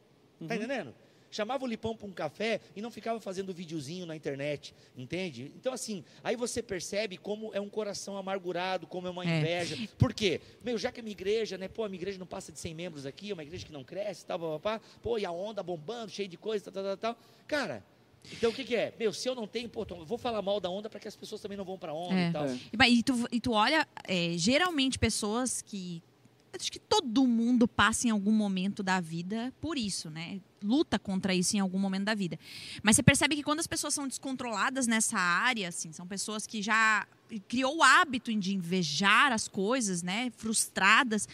uhum. 0.41 0.49
Tá 0.49 0.57
entendendo? 0.57 0.95
Chamava 1.31 1.65
o 1.65 1.67
Lipão 1.67 1.95
para 1.95 2.07
um 2.07 2.13
café 2.13 2.61
e 2.75 2.81
não 2.81 2.91
ficava 2.91 3.21
fazendo 3.21 3.53
videozinho 3.53 4.07
na 4.07 4.17
internet, 4.17 4.75
entende? 4.97 5.53
Então, 5.57 5.73
assim, 5.73 6.05
aí 6.23 6.37
você 6.37 6.63
percebe 6.63 7.19
como 7.19 7.53
é 7.53 7.61
um 7.61 7.69
coração 7.69 8.17
amargurado, 8.17 8.87
como 8.87 9.07
é 9.07 9.11
uma 9.11 9.25
é. 9.25 9.39
inveja. 9.39 9.75
É. 9.75 9.87
Por 9.99 10.15
quê? 10.15 10.41
Meu, 10.65 10.79
já 10.79 10.91
que 10.93 11.01
a 11.01 11.03
minha 11.03 11.13
igreja, 11.13 11.59
né? 11.59 11.69
Pô, 11.69 11.85
a 11.85 11.89
minha 11.89 11.99
igreja 11.99 12.19
não 12.19 12.27
passa 12.27 12.53
de 12.53 12.59
100 12.59 12.75
membros 12.75 13.05
aqui, 13.05 13.31
é 13.31 13.35
uma 13.35 13.43
igreja 13.43 13.67
que 13.67 13.73
não 13.73 13.85
cresce, 13.85 14.25
tal, 14.25 14.39
papá. 14.39 14.81
Pô, 15.03 15.19
e 15.19 15.27
a 15.27 15.31
onda 15.31 15.63
bombando, 15.63 16.11
cheia 16.11 16.29
de 16.29 16.39
coisa, 16.39 16.71
tal, 16.71 16.83
tal, 16.83 16.97
tal. 16.97 17.19
Cara, 17.47 17.85
então 18.33 18.50
o 18.50 18.52
que, 18.52 18.64
que, 18.64 18.75
é? 18.75 18.95
Meu, 18.99 19.12
se 19.12 19.28
eu 19.28 19.35
não 19.35 19.47
tenho, 19.47 19.68
pô, 19.68 19.87
eu 19.88 20.04
vou 20.04 20.18
falar 20.18 20.42
mal 20.42 20.61
da 20.61 20.68
onda 20.68 20.88
para 20.90 21.00
que 21.00 21.09
as 21.09 21.16
pessoas 21.16 21.40
também 21.40 21.56
não 21.56 21.64
vão 21.64 21.78
para 21.78 21.92
onda 21.92 22.14
é. 22.14 22.28
e 22.28 22.33
tal. 22.33 22.45
É. 22.47 22.90
E, 22.90 23.02
tu, 23.02 23.28
e 23.33 23.40
tu 23.40 23.52
olha, 23.52 23.87
é, 24.04 24.35
geralmente 24.37 24.99
pessoas 24.99 25.62
que. 25.62 26.02
Acho 26.59 26.73
que 26.73 26.78
todo 26.78 27.26
mundo 27.26 27.68
passa 27.68 28.09
em 28.09 28.11
algum 28.11 28.33
momento 28.33 28.83
da 28.83 28.99
vida 28.99 29.52
por 29.61 29.76
isso, 29.76 30.09
né? 30.09 30.40
luta 30.62 30.99
contra 30.99 31.35
isso 31.35 31.56
em 31.56 31.61
algum 31.61 31.78
momento 31.78 32.04
da 32.04 32.14
vida. 32.14 32.38
Mas 32.83 32.97
você 32.97 33.02
percebe 33.02 33.37
que 33.37 33.42
quando 33.42 33.61
as 33.61 33.66
pessoas 33.66 33.95
são 33.95 34.09
descontroladas 34.09 34.87
nessa 34.87 35.18
área, 35.18 35.68
assim, 35.68 35.92
são 35.92 36.06
pessoas 36.06 36.47
que 36.47 36.61
já 36.61 37.06
criou 37.49 37.76
o 37.76 37.83
hábito 37.83 38.35
de 38.35 38.54
invejar 38.54 39.33
as 39.33 39.49
coisas, 39.49 40.02
né, 40.02 40.30
frustradas, 40.37 41.28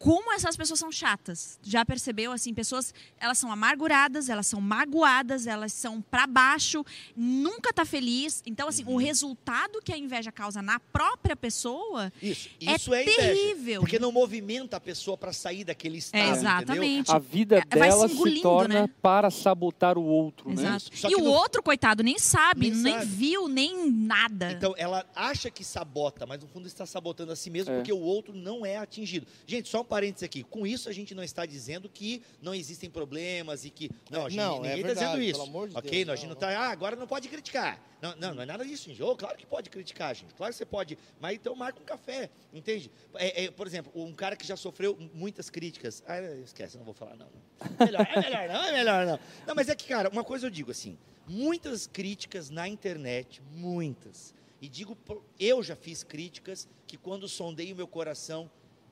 como 0.00 0.32
essas 0.32 0.56
pessoas 0.56 0.80
são 0.80 0.90
chatas. 0.90 1.60
Já 1.62 1.84
percebeu 1.84 2.32
assim, 2.32 2.54
pessoas, 2.54 2.94
elas 3.18 3.36
são 3.36 3.52
amarguradas, 3.52 4.30
elas 4.30 4.46
são 4.46 4.58
magoadas, 4.58 5.46
elas 5.46 5.74
são 5.74 6.00
para 6.00 6.26
baixo, 6.26 6.82
nunca 7.14 7.70
tá 7.70 7.84
feliz. 7.84 8.42
Então 8.46 8.66
assim, 8.66 8.82
uhum. 8.84 8.94
o 8.94 8.96
resultado 8.96 9.78
que 9.84 9.92
a 9.92 9.98
inveja 9.98 10.32
causa 10.32 10.62
na 10.62 10.80
própria 10.80 11.36
pessoa 11.36 12.10
isso, 12.22 12.48
isso 12.58 12.94
é, 12.94 13.02
é 13.02 13.04
terrível. 13.04 13.82
porque 13.82 13.98
não 13.98 14.10
movimenta 14.10 14.78
a 14.78 14.80
pessoa 14.80 15.18
para 15.18 15.34
sair 15.34 15.64
daquele 15.64 15.98
estado, 15.98 16.22
é, 16.22 16.30
exatamente. 16.30 17.10
Entendeu? 17.10 17.16
A 17.16 17.18
vida 17.18 17.58
é, 17.58 17.78
dela 17.78 18.08
se, 18.08 18.16
se 18.16 18.40
torna 18.40 18.82
né? 18.82 18.90
para 19.02 19.30
sabotar 19.30 19.98
o 19.98 20.04
outro, 20.04 20.48
né? 20.48 20.62
Exato. 20.62 20.90
né? 21.08 21.10
E 21.10 21.14
o 21.16 21.24
no... 21.24 21.30
outro 21.30 21.62
coitado 21.62 22.02
nem 22.02 22.18
sabe, 22.18 22.70
nem, 22.70 22.80
nem 22.80 22.94
sabe. 22.94 23.04
viu, 23.04 23.48
nem 23.48 23.90
nada. 23.90 24.52
Então 24.52 24.74
ela 24.78 25.04
acha 25.14 25.50
que 25.50 25.62
sabota, 25.62 26.24
mas 26.24 26.40
no 26.40 26.48
fundo 26.48 26.66
está 26.66 26.86
sabotando 26.86 27.32
a 27.32 27.36
si 27.36 27.50
mesmo 27.50 27.74
é. 27.74 27.76
porque 27.76 27.92
o 27.92 28.00
outro 28.00 28.34
não 28.34 28.64
é 28.64 28.78
atingido. 28.78 29.26
Gente, 29.46 29.68
só 29.68 29.82
um 29.82 29.89
parênteses 29.90 30.22
aqui. 30.22 30.44
Com 30.44 30.64
isso, 30.64 30.88
a 30.88 30.92
gente 30.92 31.14
não 31.14 31.24
está 31.24 31.44
dizendo 31.44 31.88
que 31.88 32.22
não 32.40 32.54
existem 32.54 32.88
problemas 32.88 33.64
e 33.64 33.70
que. 33.70 33.90
Não, 34.08 34.26
a 34.26 34.28
gente, 34.30 34.38
não 34.38 34.62
ninguém 34.62 34.78
está 34.78 34.88
é 34.88 34.94
dizendo 34.94 35.22
isso. 35.22 35.44
De 35.44 35.76
ok? 35.76 35.90
Deus, 35.90 36.06
não, 36.06 36.14
a 36.14 36.16
gente 36.16 36.26
não 36.28 36.34
está. 36.34 36.48
Ah, 36.58 36.70
agora 36.70 36.94
não 36.94 37.06
pode 37.06 37.28
criticar. 37.28 37.82
Não, 38.00 38.14
não, 38.16 38.34
não 38.34 38.42
é 38.44 38.46
nada 38.46 38.64
disso, 38.64 38.88
gente. 38.88 39.02
Oh, 39.02 39.14
claro 39.16 39.36
que 39.36 39.44
pode 39.44 39.68
criticar, 39.68 40.14
gente. 40.14 40.32
Claro 40.34 40.52
que 40.52 40.56
você 40.56 40.64
pode. 40.64 40.96
Mas 41.20 41.34
então 41.34 41.54
marca 41.56 41.80
um 41.80 41.84
café, 41.84 42.30
entende? 42.52 42.90
É, 43.16 43.44
é, 43.44 43.50
por 43.50 43.66
exemplo, 43.66 43.92
um 43.94 44.12
cara 44.14 44.36
que 44.36 44.46
já 44.46 44.56
sofreu 44.56 44.96
muitas 45.12 45.50
críticas. 45.50 46.02
Ah, 46.06 46.20
esquece, 46.44 46.78
não 46.78 46.84
vou 46.84 46.94
falar, 46.94 47.16
não. 47.16 47.26
não. 47.26 47.86
Melhor, 47.86 48.06
é 48.08 48.20
melhor 48.20 48.48
não, 48.48 48.64
é 48.64 48.72
melhor 48.72 49.06
não. 49.06 49.20
Não, 49.46 49.54
mas 49.54 49.68
é 49.68 49.74
que, 49.74 49.86
cara, 49.86 50.08
uma 50.08 50.24
coisa 50.24 50.46
eu 50.46 50.50
digo 50.50 50.70
assim: 50.70 50.96
muitas 51.26 51.86
críticas 51.86 52.48
na 52.48 52.68
internet, 52.68 53.42
muitas. 53.52 54.34
E 54.62 54.68
digo, 54.68 54.96
eu 55.38 55.62
já 55.62 55.74
fiz 55.74 56.02
críticas 56.02 56.68
que 56.86 56.98
quando 56.98 57.26
sondei 57.28 57.72
o 57.72 57.76
meu 57.76 57.88
coração, 57.88 58.50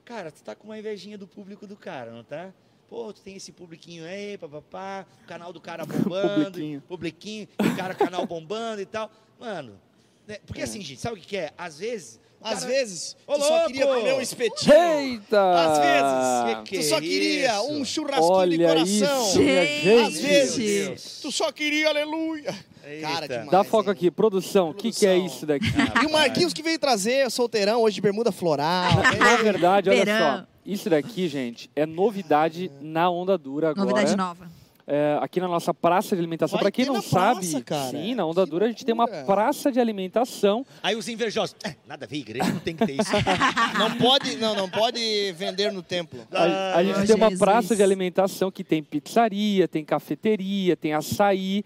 Cara, 0.08 0.32
tu 0.32 0.42
tá 0.42 0.54
com 0.54 0.68
uma 0.68 0.78
invejinha 0.78 1.18
do 1.18 1.28
público 1.28 1.66
do 1.66 1.76
cara, 1.76 2.10
não 2.10 2.24
tá? 2.24 2.50
Pô, 2.88 3.12
tu 3.12 3.20
tem 3.20 3.36
esse 3.36 3.52
publiquinho 3.52 4.06
aí, 4.06 4.38
papapá, 4.38 5.04
o 5.22 5.26
canal 5.26 5.52
do 5.52 5.60
cara 5.60 5.84
bombando, 5.84 6.44
publiquinho, 6.44 6.80
publiquinho 6.80 7.48
e 7.62 7.76
cara, 7.76 7.94
canal 7.94 8.26
bombando 8.26 8.80
e 8.80 8.86
tal. 8.86 9.10
Mano, 9.38 9.78
né? 10.26 10.38
porque 10.46 10.62
é. 10.62 10.64
assim, 10.64 10.80
gente, 10.80 10.98
sabe 10.98 11.18
o 11.18 11.22
que 11.22 11.36
é? 11.36 11.52
Às 11.58 11.80
vezes 11.80 12.18
às 12.40 12.60
cara... 12.60 12.72
vezes, 12.72 13.16
Ô, 13.26 13.32
tu 13.34 13.38
louco! 13.40 13.54
só 13.54 13.66
queria 13.66 13.86
comer 13.86 14.14
um 14.14 14.20
espetinho. 14.20 14.74
Eita! 14.74 15.50
Às 15.52 15.78
vezes, 15.78 16.64
que 16.64 16.70
que 16.70 16.78
tu 16.78 16.88
só 16.88 17.00
queria 17.00 17.56
isso? 17.56 17.72
um 17.72 17.84
churrasquinho 17.84 18.32
Olha 18.32 18.58
de 18.58 18.64
coração. 18.64 19.22
Isso, 19.26 19.34
gente. 19.34 20.00
Às 20.00 20.20
vezes, 20.20 21.18
tu 21.20 21.32
só 21.32 21.50
queria 21.50 21.88
aleluia. 21.88 22.54
Cara, 23.02 23.28
demais, 23.28 23.50
Dá 23.50 23.64
foco 23.64 23.90
hein? 23.90 23.92
aqui, 23.92 24.10
produção. 24.10 24.70
O 24.70 24.74
que, 24.74 24.90
que, 24.90 25.06
é 25.06 25.18
isso 25.18 25.44
daqui? 25.44 25.66
Ah, 25.94 26.00
e 26.04 26.06
o 26.06 26.12
Marquinhos 26.12 26.54
que 26.54 26.62
veio 26.62 26.78
trazer 26.78 27.30
solteirão 27.30 27.82
hoje 27.82 27.96
de 27.96 28.00
bermuda 28.00 28.32
floral. 28.32 28.92
Na 29.18 29.36
verdade, 29.36 29.90
olha 29.90 30.04
só. 30.06 30.46
Isso 30.64 30.88
daqui, 30.88 31.28
gente, 31.28 31.70
é 31.74 31.84
novidade 31.84 32.70
na 32.80 33.10
onda 33.10 33.36
dura 33.36 33.70
agora. 33.70 33.90
Novidade 33.90 34.16
nova 34.16 34.57
é, 34.88 35.18
aqui 35.20 35.38
na 35.38 35.46
nossa 35.46 35.74
praça 35.74 36.16
de 36.16 36.20
alimentação. 36.22 36.58
Para 36.58 36.70
quem 36.70 36.86
não 36.86 37.02
sabe, 37.02 37.62
praça, 37.62 37.90
sim, 37.90 38.14
na 38.14 38.24
Onda 38.24 38.44
que 38.44 38.50
Dura 38.50 38.64
a 38.64 38.68
gente 38.68 38.84
tem 38.86 38.94
uma 38.94 39.06
praça 39.06 39.70
de 39.70 39.78
alimentação. 39.78 40.64
Aí 40.82 40.96
os 40.96 41.08
invejosos, 41.08 41.54
é, 41.62 41.74
nada 41.86 42.06
a 42.06 42.08
ver, 42.08 42.16
igreja 42.16 42.50
não 42.50 42.60
tem 42.60 42.74
que 42.74 42.86
ter 42.86 42.98
isso. 42.98 43.12
não 43.78 43.96
pode, 43.98 44.36
não, 44.36 44.54
não 44.56 44.68
pode 44.68 45.32
vender 45.32 45.70
no 45.70 45.82
templo. 45.82 46.26
A, 46.32 46.78
a 46.78 46.82
gente 46.82 47.00
oh, 47.02 47.06
tem 47.06 47.16
uma 47.16 47.36
praça 47.36 47.76
de 47.76 47.82
alimentação 47.82 48.50
que 48.50 48.64
tem 48.64 48.82
pizzaria, 48.82 49.68
tem 49.68 49.84
cafeteria, 49.84 50.74
tem 50.74 50.94
açaí 50.94 51.62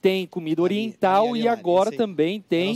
tem 0.00 0.26
comida 0.26 0.62
oriental 0.62 1.28
ali, 1.28 1.28
ali, 1.28 1.40
ali, 1.40 1.46
e 1.46 1.48
agora 1.48 1.92
também 1.92 2.40
tem 2.40 2.74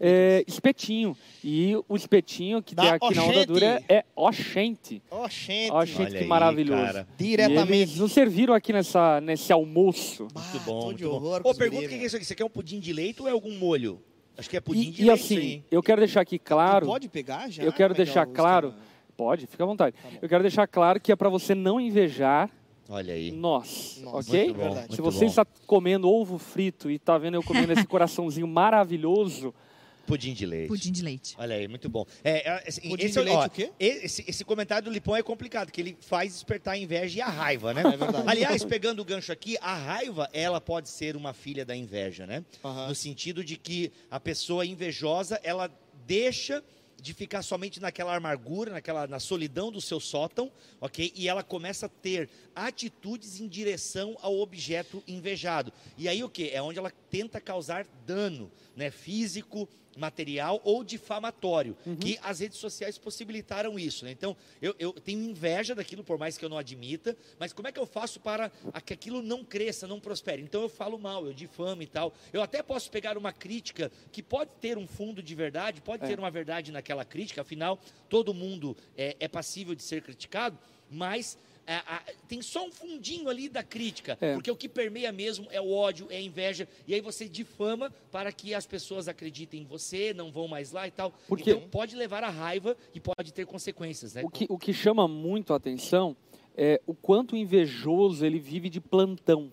é, 0.00 0.42
é 0.42 0.44
espetinho. 0.46 1.16
E 1.42 1.76
o 1.88 1.96
espetinho 1.96 2.62
que 2.62 2.74
da 2.74 2.82
tem 2.82 2.90
aqui 2.92 3.06
Oxente. 3.06 3.26
na 3.26 3.32
Onda 3.32 3.46
Dura 3.46 3.82
é 3.88 4.04
Oxente. 4.16 5.02
Oxente. 5.10 5.72
Oxente, 5.72 6.18
que 6.18 6.24
maravilhoso. 6.24 6.82
Cara. 6.82 7.08
Diretamente. 7.16 7.72
E 7.72 7.76
eles 7.82 7.98
nos 7.98 8.12
serviram 8.12 8.54
aqui 8.54 8.72
nessa, 8.72 9.20
nesse 9.20 9.52
almoço. 9.52 10.28
Bah, 10.32 10.40
muito 10.40 10.64
bom, 10.64 10.84
muito 10.86 11.08
bom. 11.08 11.40
Ô, 11.44 11.54
pergunta 11.54 11.86
o 11.86 11.88
que 11.88 11.94
é 11.94 12.04
isso 12.04 12.16
aqui. 12.16 12.24
Você 12.24 12.34
quer 12.34 12.44
um 12.44 12.50
pudim 12.50 12.80
de 12.80 12.92
leite 12.92 13.22
ou 13.22 13.28
é 13.28 13.30
algum 13.30 13.56
molho? 13.56 14.00
Acho 14.36 14.50
que 14.50 14.56
é 14.56 14.60
pudim 14.60 14.88
e, 14.88 14.90
de 14.90 15.02
e 15.02 15.06
leite. 15.06 15.34
E 15.34 15.36
assim, 15.36 15.64
eu 15.70 15.82
quero 15.82 16.00
deixar 16.00 16.22
aqui 16.22 16.38
claro... 16.38 16.86
Tu 16.86 16.90
pode 16.90 17.08
pegar 17.08 17.48
já? 17.48 17.62
Eu 17.62 17.72
quero 17.72 17.94
deixar 17.94 18.26
claro... 18.26 18.74
Pode, 19.16 19.46
fica 19.46 19.62
à 19.62 19.66
vontade. 19.66 19.94
Tá 19.94 20.08
eu 20.20 20.28
quero 20.28 20.42
deixar 20.42 20.66
claro 20.66 21.00
que 21.00 21.12
é 21.12 21.14
para 21.14 21.28
você 21.28 21.54
não 21.54 21.80
invejar 21.80 22.50
Olha 22.88 23.14
aí. 23.14 23.30
Nós, 23.32 23.98
Nossa, 24.02 24.30
ok? 24.30 24.52
Bom, 24.52 24.86
Se 24.90 25.00
você 25.00 25.20
bom. 25.20 25.26
está 25.26 25.46
comendo 25.66 26.08
ovo 26.08 26.38
frito 26.38 26.90
e 26.90 26.96
está 26.96 27.16
vendo 27.16 27.34
eu 27.34 27.42
comendo 27.42 27.72
esse 27.72 27.86
coraçãozinho 27.86 28.46
maravilhoso, 28.46 29.54
Pudim 30.06 30.34
de 30.34 30.44
leite. 30.44 30.68
Pudim 30.68 30.92
de 30.92 31.02
leite. 31.02 31.34
Olha 31.38 31.56
aí, 31.56 31.66
muito 31.66 31.88
bom. 31.88 32.06
É, 32.22 32.48
é 32.48 32.68
assim, 32.68 32.88
Pudim 32.88 33.04
esse, 33.04 33.18
de 33.18 33.24
leite 33.24 33.36
ó, 33.36 33.46
o 33.46 33.50
quê? 33.50 33.70
Esse, 33.78 34.24
esse, 34.28 34.44
comentário 34.44 34.84
do 34.84 34.90
Lipão 34.92 35.16
é 35.16 35.22
complicado, 35.22 35.70
que 35.70 35.80
ele 35.80 35.96
faz 36.00 36.32
despertar 36.32 36.74
a 36.74 36.78
inveja 36.78 37.18
e 37.18 37.22
a 37.22 37.28
raiva, 37.28 37.72
né? 37.72 37.82
É 37.94 37.96
verdade. 37.96 38.28
Aliás, 38.28 38.64
pegando 38.64 39.00
o 39.00 39.04
gancho 39.04 39.32
aqui, 39.32 39.56
a 39.60 39.74
raiva, 39.74 40.28
ela 40.32 40.60
pode 40.60 40.88
ser 40.88 41.16
uma 41.16 41.32
filha 41.32 41.64
da 41.64 41.76
inveja, 41.76 42.26
né? 42.26 42.44
Uhum. 42.62 42.88
No 42.88 42.94
sentido 42.94 43.44
de 43.44 43.56
que 43.56 43.92
a 44.10 44.18
pessoa 44.18 44.66
invejosa, 44.66 45.40
ela 45.42 45.70
deixa 46.06 46.62
de 47.04 47.12
ficar 47.12 47.42
somente 47.42 47.82
naquela 47.82 48.16
amargura, 48.16 48.72
naquela 48.72 49.06
na 49.06 49.20
solidão 49.20 49.70
do 49.70 49.78
seu 49.78 50.00
sótão, 50.00 50.50
ok? 50.80 51.12
E 51.14 51.28
ela 51.28 51.42
começa 51.42 51.84
a 51.84 51.88
ter 51.90 52.30
atitudes 52.56 53.38
em 53.38 53.46
direção 53.46 54.16
ao 54.22 54.38
objeto 54.40 55.04
invejado. 55.06 55.70
E 55.98 56.08
aí 56.08 56.24
o 56.24 56.30
que? 56.30 56.48
É 56.48 56.62
onde 56.62 56.78
ela 56.78 56.90
tenta 57.10 57.42
causar 57.42 57.86
dano, 58.06 58.50
né? 58.74 58.90
Físico, 58.90 59.68
material 59.96 60.60
ou 60.64 60.84
difamatório, 60.84 61.76
uhum. 61.86 61.96
que 61.96 62.18
as 62.22 62.40
redes 62.40 62.58
sociais 62.58 62.98
possibilitaram 62.98 63.78
isso. 63.78 64.04
Né? 64.04 64.10
Então, 64.10 64.36
eu, 64.60 64.74
eu, 64.78 64.92
tenho 64.92 65.20
inveja 65.22 65.74
daquilo, 65.74 66.04
por 66.04 66.18
mais 66.18 66.36
que 66.36 66.44
eu 66.44 66.48
não 66.48 66.58
admita, 66.58 67.16
mas 67.38 67.52
como 67.52 67.68
é 67.68 67.72
que 67.72 67.78
eu 67.78 67.86
faço 67.86 68.20
para 68.20 68.50
que 68.84 68.92
aquilo 68.92 69.22
não 69.22 69.44
cresça, 69.44 69.86
não 69.86 70.00
prospere? 70.00 70.42
Então, 70.42 70.62
eu 70.62 70.68
falo 70.68 70.98
mal, 70.98 71.26
eu 71.26 71.32
difamo 71.32 71.82
e 71.82 71.86
tal. 71.86 72.14
Eu 72.32 72.42
até 72.42 72.62
posso 72.62 72.90
pegar 72.90 73.16
uma 73.16 73.32
crítica 73.32 73.90
que 74.12 74.22
pode 74.22 74.50
ter 74.60 74.78
um 74.78 74.86
fundo 74.86 75.22
de 75.22 75.34
verdade, 75.34 75.80
pode 75.80 76.04
é. 76.04 76.06
ter 76.06 76.18
uma 76.18 76.30
verdade 76.30 76.72
naquela 76.72 77.04
crítica, 77.04 77.42
afinal, 77.42 77.78
todo 78.08 78.34
mundo 78.34 78.76
é, 78.96 79.16
é 79.20 79.28
passível 79.28 79.74
de 79.74 79.82
ser 79.82 80.02
criticado, 80.02 80.58
mas 80.90 81.38
é, 81.66 81.80
tem 82.28 82.42
só 82.42 82.66
um 82.66 82.72
fundinho 82.72 83.28
ali 83.28 83.48
da 83.48 83.62
crítica, 83.62 84.18
é. 84.20 84.34
porque 84.34 84.50
o 84.50 84.56
que 84.56 84.68
permeia 84.68 85.10
mesmo 85.10 85.46
é 85.50 85.60
o 85.60 85.70
ódio, 85.70 86.06
é 86.10 86.16
a 86.16 86.20
inveja, 86.20 86.68
e 86.86 86.94
aí 86.94 87.00
você 87.00 87.28
difama 87.28 87.92
para 88.10 88.30
que 88.32 88.54
as 88.54 88.66
pessoas 88.66 89.08
acreditem 89.08 89.62
em 89.62 89.64
você, 89.64 90.12
não 90.12 90.30
vão 90.30 90.46
mais 90.46 90.72
lá 90.72 90.86
e 90.86 90.90
tal. 90.90 91.12
Porque 91.26 91.50
então 91.50 91.68
pode 91.68 91.96
levar 91.96 92.22
a 92.22 92.30
raiva 92.30 92.76
e 92.94 93.00
pode 93.00 93.32
ter 93.32 93.46
consequências. 93.46 94.14
Né? 94.14 94.22
O, 94.24 94.30
que, 94.30 94.46
o 94.48 94.58
que 94.58 94.72
chama 94.72 95.08
muito 95.08 95.52
a 95.52 95.56
atenção 95.56 96.16
é 96.56 96.80
o 96.86 96.94
quanto 96.94 97.36
invejoso 97.36 98.24
ele 98.24 98.38
vive 98.38 98.68
de 98.68 98.80
plantão. 98.80 99.52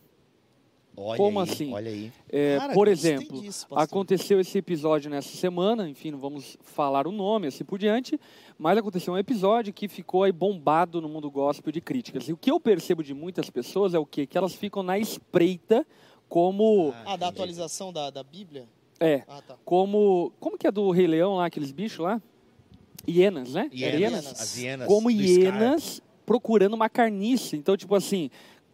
Olha 1.02 1.18
Como 1.18 1.40
aí, 1.40 1.50
assim? 1.50 1.74
Olha 1.74 1.90
aí. 1.90 2.12
É, 2.30 2.58
Cara, 2.58 2.74
por 2.74 2.88
exemplo, 2.88 3.42
disso, 3.42 3.66
aconteceu 3.72 4.40
esse 4.40 4.58
episódio 4.58 5.10
nessa 5.10 5.36
semana, 5.36 5.90
enfim, 5.90 6.12
não 6.12 6.20
vamos 6.20 6.58
falar 6.62 7.08
o 7.08 7.12
nome 7.12 7.48
assim 7.48 7.64
por 7.64 7.80
diante, 7.80 8.20
mas 8.58 8.78
aconteceu 8.78 9.14
um 9.14 9.18
episódio 9.18 9.74
que 9.74 9.88
ficou 9.88 10.24
aí 10.24 10.32
bombado 10.32 11.02
no 11.02 11.10
mundo 11.10 11.30
gospel 11.32 11.72
de 11.72 11.82
críticas. 11.82 12.30
E 12.30 12.34
o 12.34 12.38
que 12.38 12.52
eu 12.52 12.60
percebo 12.60 13.04
de 13.04 13.14
muitas 13.14 13.50
pessoas 13.50 13.94
é 13.94 14.00
o 14.00 14.06
quê? 14.06 14.28
Que 14.28 14.38
elas 14.38 14.54
ficam 14.54 14.84
na 14.84 15.00
espreita 15.00 15.86
como... 16.30 16.94
Ah, 17.06 17.18
da 17.18 17.30
atualização 17.30 17.92
da, 17.92 18.10
da 18.10 18.24
Bíblia? 18.24 18.68
É, 19.00 19.24
ah, 19.28 19.42
tá. 19.42 19.58
como... 19.66 20.32
Como 20.40 20.58
que 20.58 20.68
é 20.68 20.72
do 20.72 20.92
Rei 20.92 21.08
Leão 21.08 21.36
lá, 21.36 21.48
aqueles 21.48 21.72
bichos 21.72 22.00
lá? 22.00 22.22
Hienas, 23.08 23.54
né? 23.54 23.70
Hienas. 23.74 24.00
hienas. 24.00 24.42
As 24.42 24.58
hienas. 24.58 24.88
Como 24.88 25.10
hienas 25.10 26.02
procurando 26.26 26.74
uma 26.74 26.88
carniça. 26.88 27.58
Então, 27.58 27.76
tipo 27.76 27.96
assim, 27.96 28.30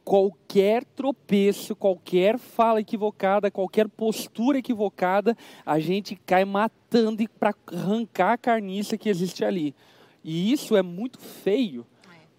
qualquer 0.07 0.85
tropeço, 0.85 1.75
qualquer 1.75 2.39
fala 2.39 2.79
equivocada, 2.79 3.51
qualquer 3.51 3.89
postura 3.89 4.57
equivocada, 4.57 5.35
a 5.65 5.79
gente 5.79 6.15
cai 6.25 6.45
matando 6.45 7.21
para 7.37 7.53
arrancar 7.73 8.31
a 8.31 8.37
carniça 8.37 8.97
que 8.97 9.09
existe 9.09 9.43
ali. 9.43 9.75
E 10.23 10.49
isso 10.49 10.77
é 10.77 10.81
muito 10.81 11.19
feio. 11.19 11.85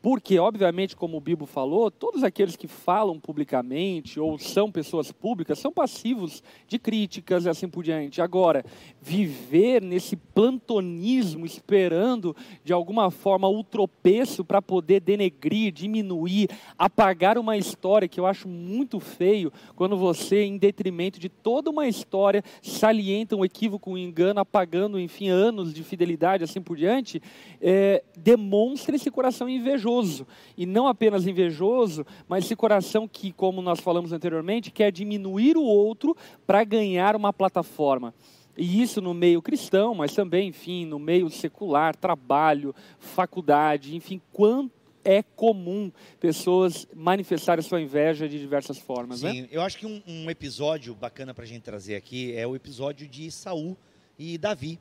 Porque, 0.00 0.38
obviamente, 0.38 0.95
como 0.95 1.17
o 1.17 1.21
Bibo 1.21 1.45
falou, 1.45 1.90
todos 1.90 2.23
aqueles 2.23 2.55
que 2.55 2.69
falam 2.69 3.19
publicamente 3.19 4.21
ou 4.21 4.38
são 4.38 4.71
pessoas 4.71 5.11
públicas 5.11 5.59
são 5.59 5.73
passivos 5.73 6.40
de 6.69 6.78
críticas 6.78 7.45
e 7.45 7.49
assim 7.49 7.69
por 7.69 7.83
diante. 7.83 8.23
Agora, 8.23 8.64
viver 9.02 9.83
nesse 9.83 10.14
plantonismo 10.14 11.45
esperando 11.45 12.35
de 12.62 12.73
alguma 12.73 13.11
forma 13.11 13.49
o 13.49 13.64
tropeço 13.64 14.45
para 14.45 14.62
poder 14.62 15.00
denegrir, 15.00 15.73
diminuir, 15.73 16.49
apagar 16.78 17.37
uma 17.37 17.57
história 17.57 18.07
que 18.07 18.21
eu 18.21 18.26
acho 18.26 18.47
muito 18.47 19.00
feio 19.00 19.52
quando 19.75 19.97
você, 19.97 20.45
em 20.45 20.57
detrimento 20.57 21.19
de 21.19 21.28
toda 21.28 21.71
uma 21.71 21.88
história, 21.88 22.45
salienta 22.62 23.35
um 23.35 23.45
equívoco, 23.45 23.90
um 23.90 23.99
engano, 23.99 24.38
apagando, 24.38 25.00
enfim, 25.00 25.28
anos 25.28 25.75
de 25.75 25.83
fidelidade 25.83 26.45
assim 26.45 26.62
por 26.62 26.76
diante, 26.76 27.21
é, 27.61 28.05
demonstra 28.17 28.95
esse 28.95 29.11
coração 29.11 29.49
invejoso 29.49 29.88
invejoso. 29.99 30.26
E 30.57 30.67
não 30.67 30.87
apenas 30.87 31.26
invejoso, 31.26 32.07
mas 32.28 32.45
esse 32.45 32.57
coração 32.57 33.09
que, 33.09 33.33
como 33.33 33.62
nós 33.62 33.81
falamos 33.81 34.12
anteriormente, 34.12 34.71
quer 34.71 34.90
diminuir 34.93 35.57
o 35.57 35.62
outro 35.62 36.17
para 36.47 36.64
ganhar 36.64 37.17
uma 37.17 37.33
plataforma. 37.33 38.14
E 38.57 38.83
isso 38.83 39.00
no 39.00 39.14
meio 39.14 39.40
cristão, 39.40 39.95
mas 39.95 40.12
também, 40.14 40.49
enfim, 40.49 40.85
no 40.85 40.99
meio 40.99 41.31
secular, 41.31 41.95
trabalho, 41.95 42.75
faculdade, 42.99 43.95
enfim, 43.95 44.21
quanto 44.33 44.76
é 45.05 45.23
comum 45.23 45.93
pessoas 46.19 46.87
manifestarem 46.95 47.62
sua 47.62 47.81
inveja 47.81 48.28
de 48.28 48.38
diversas 48.38 48.78
formas, 48.78 49.21
Sim, 49.21 49.43
né? 49.43 49.49
eu 49.50 49.62
acho 49.62 49.78
que 49.78 49.87
um, 49.87 50.02
um 50.07 50.28
episódio 50.28 50.95
bacana 50.95 51.33
para 51.33 51.45
a 51.45 51.47
gente 51.47 51.62
trazer 51.62 51.95
aqui 51.95 52.35
é 52.37 52.47
o 52.47 52.55
episódio 52.55 53.07
de 53.07 53.31
Saul 53.31 53.76
e 54.19 54.37
Davi. 54.37 54.78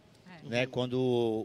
Né, 0.49 0.65
quando, 0.65 0.95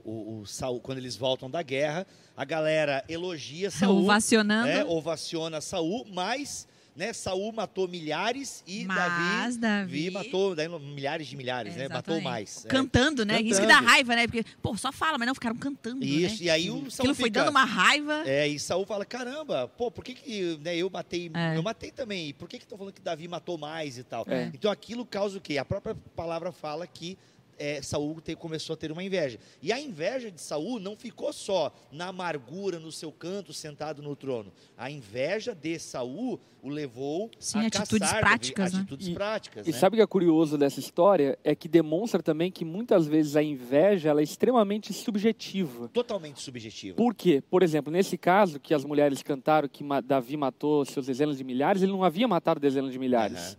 o, 0.05 0.41
o- 0.43 0.47
Saul, 0.47 0.81
quando 0.81 0.99
eles 0.99 1.17
voltam 1.17 1.51
da 1.51 1.63
guerra, 1.63 2.07
a 2.37 2.45
galera 2.45 3.05
elogia 3.09 3.71
Saul, 3.73 4.03
Ovacionando. 4.03 4.69
né, 4.69 4.85
ovaciona 4.85 5.61
Saul, 5.61 6.07
mas 6.13 6.67
né, 6.95 7.11
Saul 7.15 7.51
matou 7.55 7.89
milhares 7.89 8.63
e 8.67 8.85
Mas 8.85 9.57
Davi, 9.57 9.59
Davi- 9.59 10.11
matou 10.11 10.55
né, 10.55 10.69
milhares 10.69 11.27
de 11.27 11.35
milhares, 11.39 11.75
né, 11.75 11.89
matou 11.89 12.21
mais. 12.21 12.67
é. 12.67 12.69
Cantando, 12.69 13.25
né? 13.25 13.41
Isso 13.41 13.61
que 13.63 13.67
dá 13.67 13.77
Cantando. 13.77 13.91
raiva, 13.91 14.15
né? 14.15 14.27
Porque, 14.27 14.45
pô, 14.61 14.77
só 14.77 14.93
fala, 14.93 15.17
mas 15.17 15.27
não, 15.27 15.35
ficaram 15.35 15.57
cantando, 15.57 16.05
Isso, 16.05 16.41
né? 16.41 16.47
e 16.47 16.51
aí 16.51 16.71
o 16.71 16.91
Saul 16.91 17.09
Aquilo 17.09 17.15
foi 17.15 17.25
fica- 17.31 17.41
dando 17.41 17.49
uma 17.51 17.65
raiva. 17.65 18.23
É, 18.27 18.47
e 18.47 18.59
Saul 18.61 18.85
fala, 18.85 19.07
caramba, 19.07 19.69
pô, 19.69 19.91
por 19.91 20.05
que, 20.05 20.13
que 20.15 20.59
né, 20.63 20.77
eu 20.77 20.91
matei, 20.91 21.31
É. 21.35 21.57
eu 21.57 21.63
matei 21.63 21.91
também, 21.91 22.35
por 22.35 22.47
que 22.47 22.59
que 22.59 22.65
estão 22.65 22.77
falando 22.77 22.93
que 22.93 23.01
Davi 23.01 23.27
matou 23.27 23.57
mais 23.57 23.97
e 23.97 24.05
tal? 24.05 24.27
É. 24.29 24.51
Então 24.53 24.71
aquilo 24.71 25.07
causa 25.07 25.39
o 25.39 25.41
quê? 25.41 25.57
A 25.57 25.65
própria 25.65 25.95
palavra 26.15 26.53
fala 26.53 26.87
que 26.87 27.17
é, 27.63 27.81
Saul 27.81 28.21
te- 28.21 28.35
começou 28.35 28.75
a 28.75 28.77
ter 28.77 28.91
uma 28.91 29.05
inveja. 29.05 29.39
E 29.63 29.73
a 29.73 29.81
inveja 29.81 30.31
de 30.31 30.41
Saul 30.41 30.81
não 30.81 30.97
ficou 30.97 31.33
só 31.33 31.73
na 31.93 32.09
amargura, 32.09 32.79
no 32.81 32.91
seu 32.91 33.13
canto, 33.13 33.53
sentado 33.53 34.03
no 34.03 34.17
trono. 34.17 34.53
A 34.77 34.91
inveja 34.91 35.55
de 35.55 35.79
Saul 35.79 36.41
o 36.61 36.69
levou 36.69 37.31
Sim, 37.39 37.59
a 37.61 37.67
atitudes 37.67 38.09
caçar 38.09 38.21
práticas, 38.21 38.73
né? 38.73 38.81
atitudes 38.81 39.09
E- 39.09 39.15
práticas, 39.15 39.67
E 39.67 39.71
né? 39.73 39.77
sabe 39.79 39.95
o 39.95 39.99
que 39.99 40.03
é 40.03 40.07
curioso 40.07 40.59
dessa 40.59 40.81
história? 40.81 41.39
É 41.45 41.55
que 41.55 41.69
demonstra 41.69 42.23
também 42.23 42.51
que 42.51 42.65
muitas 42.65 43.07
vezes 43.07 43.37
a 43.37 43.43
inveja 43.43 44.11
ela 44.11 44.21
é 44.21 44.25
extremamente 44.25 44.93
subjetiva. 44.93 45.89
Totalmente 45.89 46.41
subjetivo. 46.41 46.97
Por 46.97 47.15
quê? 47.15 47.43
Por 47.51 47.63
exemplo, 47.63 47.93
nesse 47.93 48.17
caso 48.19 48.59
que 48.61 48.75
as 48.75 48.85
mulheres 48.85 49.23
cantaram 49.23 49.69
que 49.69 49.85
Davi 50.05 50.37
matou 50.37 50.85
seus 50.85 51.07
dezenas 51.07 51.37
de 51.39 51.45
milhares, 51.45 51.83
ele 51.83 51.93
não 51.93 52.03
havia 52.05 52.27
matado 52.27 52.59
dezenas 52.61 52.93
de 52.93 52.99
milhares. 52.99 53.39
Aham. 53.39 53.57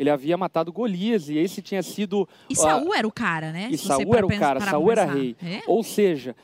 Ele 0.00 0.08
havia 0.08 0.36
matado 0.38 0.72
Golias 0.72 1.28
e 1.28 1.36
esse 1.36 1.60
tinha 1.60 1.82
sido 1.82 2.26
E 2.48 2.54
Ah, 2.54 2.56
Saul 2.56 2.94
era 2.94 3.06
o 3.06 3.12
cara, 3.12 3.52
né? 3.52 3.68
e 3.70 3.76
Se 3.76 3.86
Saul 3.86 4.14
era 4.14 4.24
o 4.26 4.28
cara, 4.30 4.58
Saul 4.60 4.90
era 4.90 5.04
rei. 5.04 5.36
É? 5.42 5.60
Ou 5.66 5.82
seja, 5.82 6.34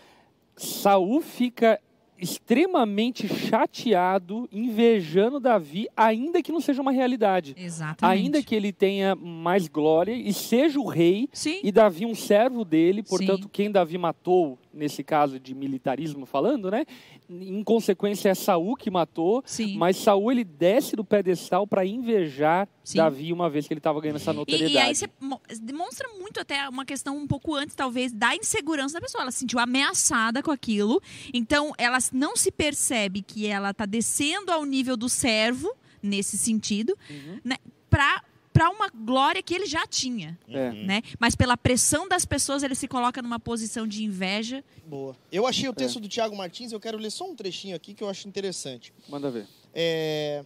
Saul 0.55 1.23
fica 1.23 1.81
extremamente 2.19 3.29
chateado, 3.29 4.49
invejando 4.53 5.39
Davi, 5.41 5.87
ainda 5.97 6.43
que 6.43 6.53
não 6.53 6.61
seja 6.61 6.81
uma 6.83 6.93
realidade. 6.93 7.55
Exatamente. 7.59 8.19
Ainda 8.19 8.43
que 8.43 8.55
ele 8.55 8.73
tenha 8.73 9.15
mais 9.15 9.69
glória 9.69 10.13
e 10.13 10.33
seja 10.33 10.79
o 10.79 10.87
rei 10.87 11.29
Sim. 11.33 11.61
e 11.63 11.73
Davi 11.73 12.07
um 12.07 12.15
servo 12.15 12.65
dele, 12.65 13.03
portanto, 13.03 13.45
Sim. 13.45 13.51
quem 13.53 13.71
Davi 13.71 13.99
matou, 13.99 14.59
nesse 14.77 15.03
caso 15.03 15.41
de 15.41 15.55
militarismo 15.55 16.27
falando, 16.27 16.71
né? 16.71 16.85
Em 17.29 17.65
consequência 17.65 18.29
é 18.29 18.35
Saul 18.35 18.77
que 18.77 18.91
matou, 18.91 19.43
Sim. 19.47 19.77
mas 19.77 19.97
Saul 19.97 20.31
ele 20.31 20.45
desce 20.45 20.95
do 20.95 21.05
pedestal 21.05 21.67
para 21.67 21.85
invejar 21.85 22.69
Sim. 22.85 22.99
Davi 22.99 23.33
uma 23.33 23.51
vez 23.51 23.67
que 23.67 23.73
ele 23.75 23.81
estava 23.81 24.01
ganhando 24.01 24.17
essa 24.17 24.31
E, 24.33 24.35
notoriedade. 24.37 24.75
e 24.75 24.79
aí 24.79 24.95
você 24.95 25.09
mo- 25.21 25.41
demonstra 25.63 26.09
muito 26.21 26.39
até 26.39 26.69
uma 26.69 26.85
questão 26.85 27.17
um 27.17 27.27
pouco 27.27 27.55
antes, 27.55 27.75
talvez, 27.75 28.13
da 28.13 28.37
insegurança 28.37 28.95
da 28.95 29.01
pessoa. 29.01 29.23
Ela 29.23 29.31
se 29.33 29.39
sentiu 29.41 29.59
ameaçada 29.59 30.43
com 30.43 30.51
aquilo. 30.53 31.01
Então, 31.35 31.73
ela 31.79 31.99
não 32.13 32.37
se 32.37 32.53
percebe 32.53 33.23
que 33.23 33.47
ela 33.47 33.71
está 33.71 33.87
descendo 33.87 34.53
ao 34.53 34.65
nível 34.65 34.97
do 34.97 35.09
servo, 35.09 35.75
nesse 36.03 36.37
sentido, 36.39 36.97
Uhum. 37.11 37.41
né? 37.45 37.57
Pra, 37.91 38.23
pra 38.57 38.71
uma 38.71 38.89
glória 38.89 39.43
que 39.43 39.55
ele 39.55 39.67
já 39.67 39.87
tinha. 39.87 40.39
É. 40.49 40.71
Uhum. 40.71 40.87
Né? 40.87 41.03
Mas 41.19 41.35
pela 41.35 41.59
pressão 41.59 42.09
das 42.09 42.25
pessoas, 42.25 42.63
ele 42.63 42.75
se 42.75 42.89
coloca 42.89 43.21
numa 43.21 43.39
posição 43.39 43.87
de 43.87 44.03
inveja. 44.03 44.65
Boa. 44.87 45.15
Eu 45.31 45.47
achei 45.47 45.69
o 45.69 45.75
texto 45.75 46.01
do 46.01 46.09
Tiago 46.09 46.35
Martins, 46.35 46.73
eu 46.73 46.81
quero 46.81 46.97
ler 46.97 47.11
só 47.11 47.31
um 47.31 47.37
trechinho 47.37 47.77
aqui 47.77 47.93
que 47.93 48.03
eu 48.03 48.09
acho 48.09 48.27
interessante. 48.27 48.95
Manda 49.11 49.31
ver. 49.31 49.47
É, 49.75 50.43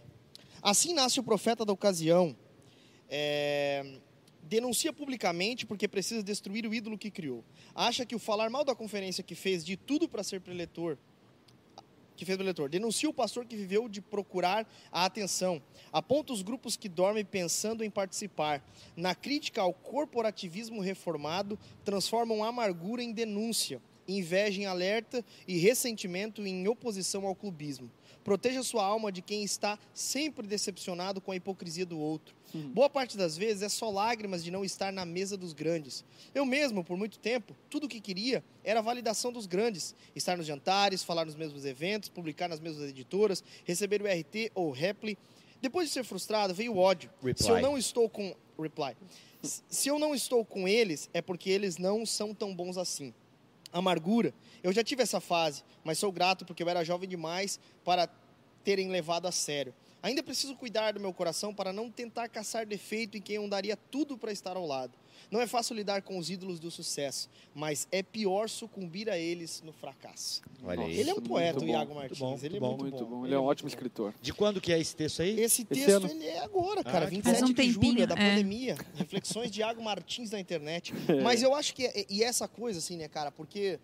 Assim 0.61 0.93
nasce 0.93 1.21
o 1.21 1.23
profeta 1.23 1.63
da 1.63 1.71
ocasião. 1.71 2.35
É, 3.09 3.97
Denuncia 4.43 4.91
publicamente 4.91 5.65
porque 5.65 5.87
precisa 5.87 6.21
destruir 6.21 6.67
o 6.67 6.73
ídolo 6.73 6.97
que 6.97 7.09
criou. 7.09 7.45
Acha 7.73 8.05
que 8.05 8.13
o 8.13 8.19
falar 8.19 8.49
mal 8.49 8.65
da 8.65 8.75
conferência 8.75 9.23
que 9.23 9.35
fez 9.35 9.63
de 9.63 9.77
tudo 9.77 10.09
para 10.09 10.21
ser 10.21 10.41
preletor. 10.41 10.97
Que 12.21 12.25
fez 12.25 12.37
preletor. 12.37 12.69
Denuncia 12.69 13.09
o 13.09 13.13
pastor 13.13 13.47
que 13.47 13.55
viveu 13.55 13.89
de 13.89 13.99
procurar 13.99 14.71
a 14.91 15.05
atenção. 15.05 15.59
Aponta 15.91 16.31
os 16.31 16.43
grupos 16.43 16.77
que 16.77 16.87
dormem 16.87 17.25
pensando 17.25 17.83
em 17.83 17.89
participar. 17.89 18.63
Na 18.95 19.15
crítica 19.15 19.59
ao 19.59 19.73
corporativismo 19.73 20.81
reformado, 20.81 21.57
transformam 21.83 22.43
amargura 22.43 23.01
em 23.01 23.11
denúncia, 23.11 23.81
inveja 24.07 24.61
em 24.61 24.67
alerta 24.67 25.25
e 25.47 25.57
ressentimento 25.57 26.45
em 26.45 26.67
oposição 26.67 27.25
ao 27.25 27.33
clubismo. 27.33 27.89
Proteja 28.23 28.61
sua 28.63 28.85
alma 28.85 29.11
de 29.11 29.21
quem 29.21 29.43
está 29.43 29.79
sempre 29.93 30.45
decepcionado 30.45 31.19
com 31.19 31.31
a 31.31 31.35
hipocrisia 31.35 31.85
do 31.85 31.99
outro. 31.99 32.35
Boa 32.53 32.89
parte 32.89 33.17
das 33.17 33.37
vezes 33.37 33.63
é 33.63 33.69
só 33.69 33.89
lágrimas 33.89 34.43
de 34.43 34.51
não 34.51 34.65
estar 34.65 34.91
na 34.91 35.05
mesa 35.05 35.37
dos 35.37 35.53
grandes. 35.53 36.03
Eu 36.35 36.45
mesmo, 36.45 36.83
por 36.83 36.97
muito 36.97 37.17
tempo, 37.17 37.55
tudo 37.69 37.85
o 37.85 37.89
que 37.89 38.01
queria 38.01 38.43
era 38.63 38.79
a 38.79 38.83
validação 38.83 39.31
dos 39.31 39.45
grandes. 39.45 39.95
Estar 40.15 40.37
nos 40.37 40.45
jantares, 40.45 41.03
falar 41.03 41.25
nos 41.25 41.35
mesmos 41.35 41.63
eventos, 41.63 42.09
publicar 42.09 42.49
nas 42.49 42.59
mesmas 42.59 42.89
editoras, 42.89 43.43
receber 43.63 44.01
o 44.01 44.05
RT 44.05 44.51
ou 44.53 44.71
Reply. 44.71 45.17
Depois 45.61 45.87
de 45.87 45.93
ser 45.93 46.03
frustrado, 46.03 46.53
veio 46.53 46.73
o 46.73 46.77
ódio. 46.77 47.09
Reply. 47.23 47.43
Se 47.43 47.49
eu 47.49 47.61
não 47.61 47.77
estou 47.77 48.09
com... 48.09 48.35
Reply. 48.59 48.97
Se 49.69 49.89
eu 49.89 49.97
não 49.97 50.13
estou 50.13 50.43
com 50.43 50.67
eles, 50.67 51.09
é 51.13 51.21
porque 51.21 51.49
eles 51.49 51.77
não 51.77 52.05
são 52.05 52.33
tão 52.33 52.53
bons 52.53 52.77
assim 52.77 53.13
amargura. 53.71 54.33
Eu 54.63 54.71
já 54.71 54.83
tive 54.83 55.03
essa 55.03 55.19
fase, 55.19 55.63
mas 55.83 55.97
sou 55.97 56.11
grato 56.11 56.45
porque 56.45 56.63
eu 56.63 56.69
era 56.69 56.83
jovem 56.83 57.09
demais 57.09 57.59
para 57.83 58.09
terem 58.63 58.89
levado 58.89 59.27
a 59.27 59.31
sério. 59.31 59.73
Ainda 60.03 60.23
preciso 60.23 60.55
cuidar 60.55 60.93
do 60.93 60.99
meu 60.99 61.13
coração 61.13 61.53
para 61.53 61.71
não 61.71 61.89
tentar 61.89 62.27
caçar 62.27 62.65
defeito 62.65 63.17
em 63.17 63.21
quem 63.21 63.35
eu 63.35 63.47
daria 63.47 63.77
tudo 63.77 64.17
para 64.17 64.31
estar 64.31 64.57
ao 64.57 64.65
lado. 64.65 64.93
Não 65.31 65.39
é 65.39 65.47
fácil 65.47 65.73
lidar 65.75 66.01
com 66.01 66.17
os 66.17 66.29
ídolos 66.29 66.59
do 66.59 66.69
sucesso, 66.69 67.29
mas 67.55 67.87
é 67.89 68.03
pior 68.03 68.49
sucumbir 68.49 69.09
a 69.09 69.17
eles 69.17 69.61
no 69.65 69.71
fracasso. 69.71 70.41
Olha. 70.61 70.83
Ele 70.83 71.09
é 71.09 71.13
um 71.13 71.21
poeta, 71.21 71.59
bom, 71.59 71.65
o 71.65 71.69
Iago 71.69 71.95
Martins. 71.95 72.19
bom, 72.19 72.37
ele 72.43 72.57
é 72.57 72.59
muito 72.59 72.69
muito, 72.69 72.81
Muito 72.83 73.05
bom. 73.05 73.19
bom. 73.21 73.25
Ele 73.25 73.33
é 73.33 73.37
um 73.37 73.41
muito 73.43 73.51
ótimo 73.51 73.69
bom. 73.69 73.73
escritor. 73.73 74.13
De 74.21 74.33
quando 74.33 74.59
que 74.59 74.73
é 74.73 74.79
esse 74.79 74.93
texto 74.93 75.21
aí? 75.21 75.31
Esse 75.39 75.61
Esse 75.61 75.65
texto 75.65 75.89
ano. 75.95 76.07
ele 76.09 76.25
é 76.27 76.39
agora, 76.39 76.83
cara, 76.83 77.05
Ah, 77.05 77.09
que 77.09 77.15
27 77.15 77.39
Faz 77.39 77.49
um 77.49 77.53
de 77.53 77.71
julho, 77.71 78.03
é 78.03 78.05
da 78.05 78.15
é. 78.15 78.29
pandemia. 78.29 78.77
Reflexões 78.95 79.49
de 79.49 79.61
Iago 79.61 79.81
Martins 79.81 80.31
na 80.31 80.39
internet. 80.39 80.93
Mas 81.23 81.41
eu 81.41 81.55
acho 81.55 81.73
que 81.73 81.85
é, 81.85 82.05
e 82.09 82.21
essa 82.21 82.45
coisa 82.47 82.79
assim, 82.79 82.97
né, 82.97 83.07
cara, 83.07 83.31
porque 83.31 83.79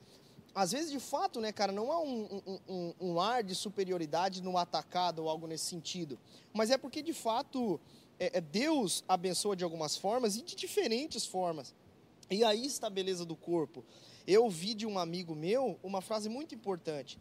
às 0.54 0.74
vezes 0.74 0.92
de 0.92 1.00
fato, 1.00 1.40
né, 1.40 1.54
cara, 1.54 1.72
não 1.72 1.92
há 1.92 2.02
um, 2.02 2.42
um, 2.46 2.60
um, 2.68 2.94
um 3.00 3.20
ar 3.22 3.42
de 3.42 3.56
superioridade 3.56 4.42
no 4.44 4.58
atacado 4.58 5.20
ou 5.24 5.30
algo 5.30 5.48
nesse 5.48 5.66
sentido. 5.66 6.20
Mas 6.52 6.72
é 6.72 6.78
porque 6.78 7.02
de 7.02 7.14
fato 7.14 7.80
é, 8.20 8.38
é 8.38 8.42
Deus 8.42 9.04
abençoa 9.08 9.56
de 9.56 9.64
algumas 9.64 9.98
formas 9.98 10.36
e 10.36 10.42
de 10.42 10.56
diferentes 10.56 11.26
formas. 11.26 11.74
E 12.30 12.44
aí 12.44 12.66
está 12.66 12.88
a 12.88 12.90
beleza 12.90 13.26
do 13.26 13.36
corpo. 13.36 13.84
Eu 14.26 14.44
ouvi 14.44 14.74
de 14.74 14.86
um 14.86 15.00
amigo 15.00 15.34
meu 15.34 15.80
uma 15.82 16.02
frase 16.02 16.28
muito 16.28 16.54
importante. 16.54 17.18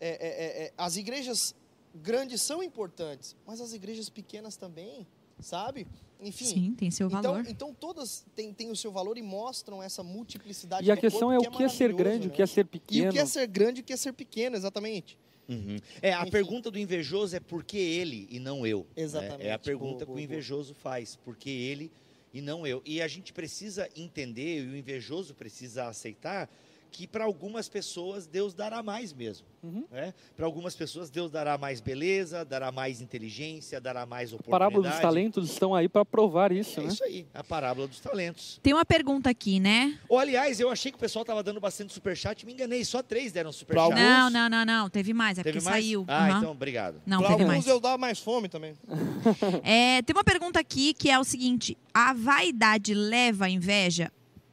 É, 0.00 0.08
é, 0.08 0.12
é, 0.12 0.64
é, 0.64 0.72
as 0.76 0.96
igrejas 0.96 1.54
grandes 1.94 2.42
são 2.42 2.62
importantes, 2.62 3.36
mas 3.46 3.60
as 3.60 3.72
igrejas 3.72 4.08
pequenas 4.08 4.56
também, 4.56 5.06
sabe? 5.38 5.86
Enfim. 6.20 6.44
Sim, 6.44 6.74
tem 6.74 6.90
seu 6.90 7.06
Então, 7.06 7.22
valor. 7.22 7.44
então 7.48 7.72
todas 7.72 8.26
têm, 8.34 8.52
têm 8.52 8.70
o 8.70 8.76
seu 8.76 8.90
valor 8.90 9.16
e 9.16 9.22
mostram 9.22 9.82
essa 9.82 10.02
multiplicidade 10.02 10.86
E 10.86 10.90
a 10.90 10.96
questão 10.96 11.28
corpo, 11.30 11.44
é 11.44 11.48
o 11.48 11.52
que 11.52 11.62
é 11.62 11.68
ser 11.68 11.92
grande, 11.92 12.26
o 12.26 12.30
né? 12.30 12.36
que 12.36 12.42
é 12.42 12.46
ser 12.46 12.60
E 12.62 12.64
pequeno. 12.64 13.10
o 13.10 13.12
que 13.12 13.18
é 13.18 13.26
ser 13.26 13.46
grande 13.46 13.80
e 13.80 13.82
o 13.82 13.84
que 13.84 13.92
é 13.92 13.96
ser 13.96 14.12
pequeno, 14.12 14.56
exatamente. 14.56 15.18
Uhum. 15.50 15.78
É, 16.00 16.12
a 16.12 16.22
Enfim. 16.22 16.30
pergunta 16.30 16.70
do 16.70 16.78
invejoso 16.78 17.36
é 17.36 17.40
por 17.40 17.64
que 17.64 17.76
ele 17.76 18.28
e 18.30 18.38
não 18.38 18.64
eu? 18.66 18.86
né? 18.96 19.02
Exatamente. 19.02 19.46
É 19.46 19.52
a 19.52 19.58
pergunta 19.58 19.90
Boa, 19.90 19.98
que 19.98 20.04
o 20.04 20.14
boa, 20.14 20.20
invejoso 20.22 20.74
faz, 20.74 21.16
por 21.16 21.36
que 21.36 21.50
ele 21.50 21.90
e 22.32 22.40
não 22.40 22.64
eu? 22.66 22.80
E 22.86 23.02
a 23.02 23.08
gente 23.08 23.32
precisa 23.32 23.88
entender, 23.96 24.64
e 24.64 24.68
o 24.68 24.76
invejoso 24.76 25.34
precisa 25.34 25.88
aceitar, 25.88 26.48
que 26.90 27.06
para 27.06 27.24
algumas 27.24 27.68
pessoas 27.68 28.26
Deus 28.26 28.52
dará 28.54 28.82
mais 28.82 29.12
mesmo. 29.12 29.46
Uhum. 29.62 29.84
né? 29.90 30.14
Para 30.34 30.46
algumas 30.46 30.74
pessoas 30.74 31.10
Deus 31.10 31.30
dará 31.30 31.58
mais 31.58 31.82
beleza, 31.82 32.46
dará 32.46 32.72
mais 32.72 33.02
inteligência, 33.02 33.78
dará 33.78 34.06
mais 34.06 34.32
A 34.32 34.36
oportunidade. 34.36 34.50
parábola 34.72 34.88
dos 34.90 34.98
talentos 35.00 35.50
estão 35.50 35.74
aí 35.74 35.86
para 35.86 36.02
provar 36.02 36.50
isso, 36.50 36.80
É 36.80 36.84
né? 36.84 36.88
isso 36.88 37.04
aí, 37.04 37.26
a 37.34 37.44
parábola 37.44 37.86
dos 37.86 38.00
talentos. 38.00 38.58
Tem 38.62 38.72
uma 38.72 38.86
pergunta 38.86 39.28
aqui, 39.28 39.60
né? 39.60 39.98
Ou, 40.08 40.18
aliás, 40.18 40.58
eu 40.60 40.70
achei 40.70 40.90
que 40.90 40.96
o 40.96 41.00
pessoal 41.00 41.24
estava 41.24 41.42
dando 41.42 41.60
bastante 41.60 41.92
superchat, 41.92 42.46
me 42.46 42.54
enganei, 42.54 42.82
só 42.86 43.02
três 43.02 43.32
deram 43.32 43.52
superchat. 43.52 43.84
alguns- 43.84 44.00
Não, 44.00 44.30
não, 44.30 44.48
não, 44.48 44.64
não. 44.64 44.88
Teve 44.88 45.12
mais, 45.12 45.38
é 45.38 45.42
Teve 45.42 45.58
porque 45.58 45.70
mais? 45.70 45.84
saiu. 45.84 46.04
Ah, 46.08 46.26
Aham. 46.28 46.38
então, 46.38 46.52
obrigado. 46.52 47.02
Não, 47.04 47.18
Para 47.18 47.28
teve 47.28 47.42
alguns 47.42 47.54
mais. 47.56 47.66
eu 47.66 47.78
dava 47.80 47.98
mais 47.98 48.18
fome 48.18 48.48
também. 48.48 48.74
É, 49.62 50.00
tem 50.02 50.16
uma 50.16 50.24
pergunta 50.24 50.58
aqui 50.58 50.94
que 50.94 51.10
é 51.10 51.18
o 51.18 51.24
seguinte: 51.24 51.76
a 51.92 52.12
vaidade 52.14 52.94
leva 52.94 53.44
à 53.44 53.50
inveja? 53.50 54.10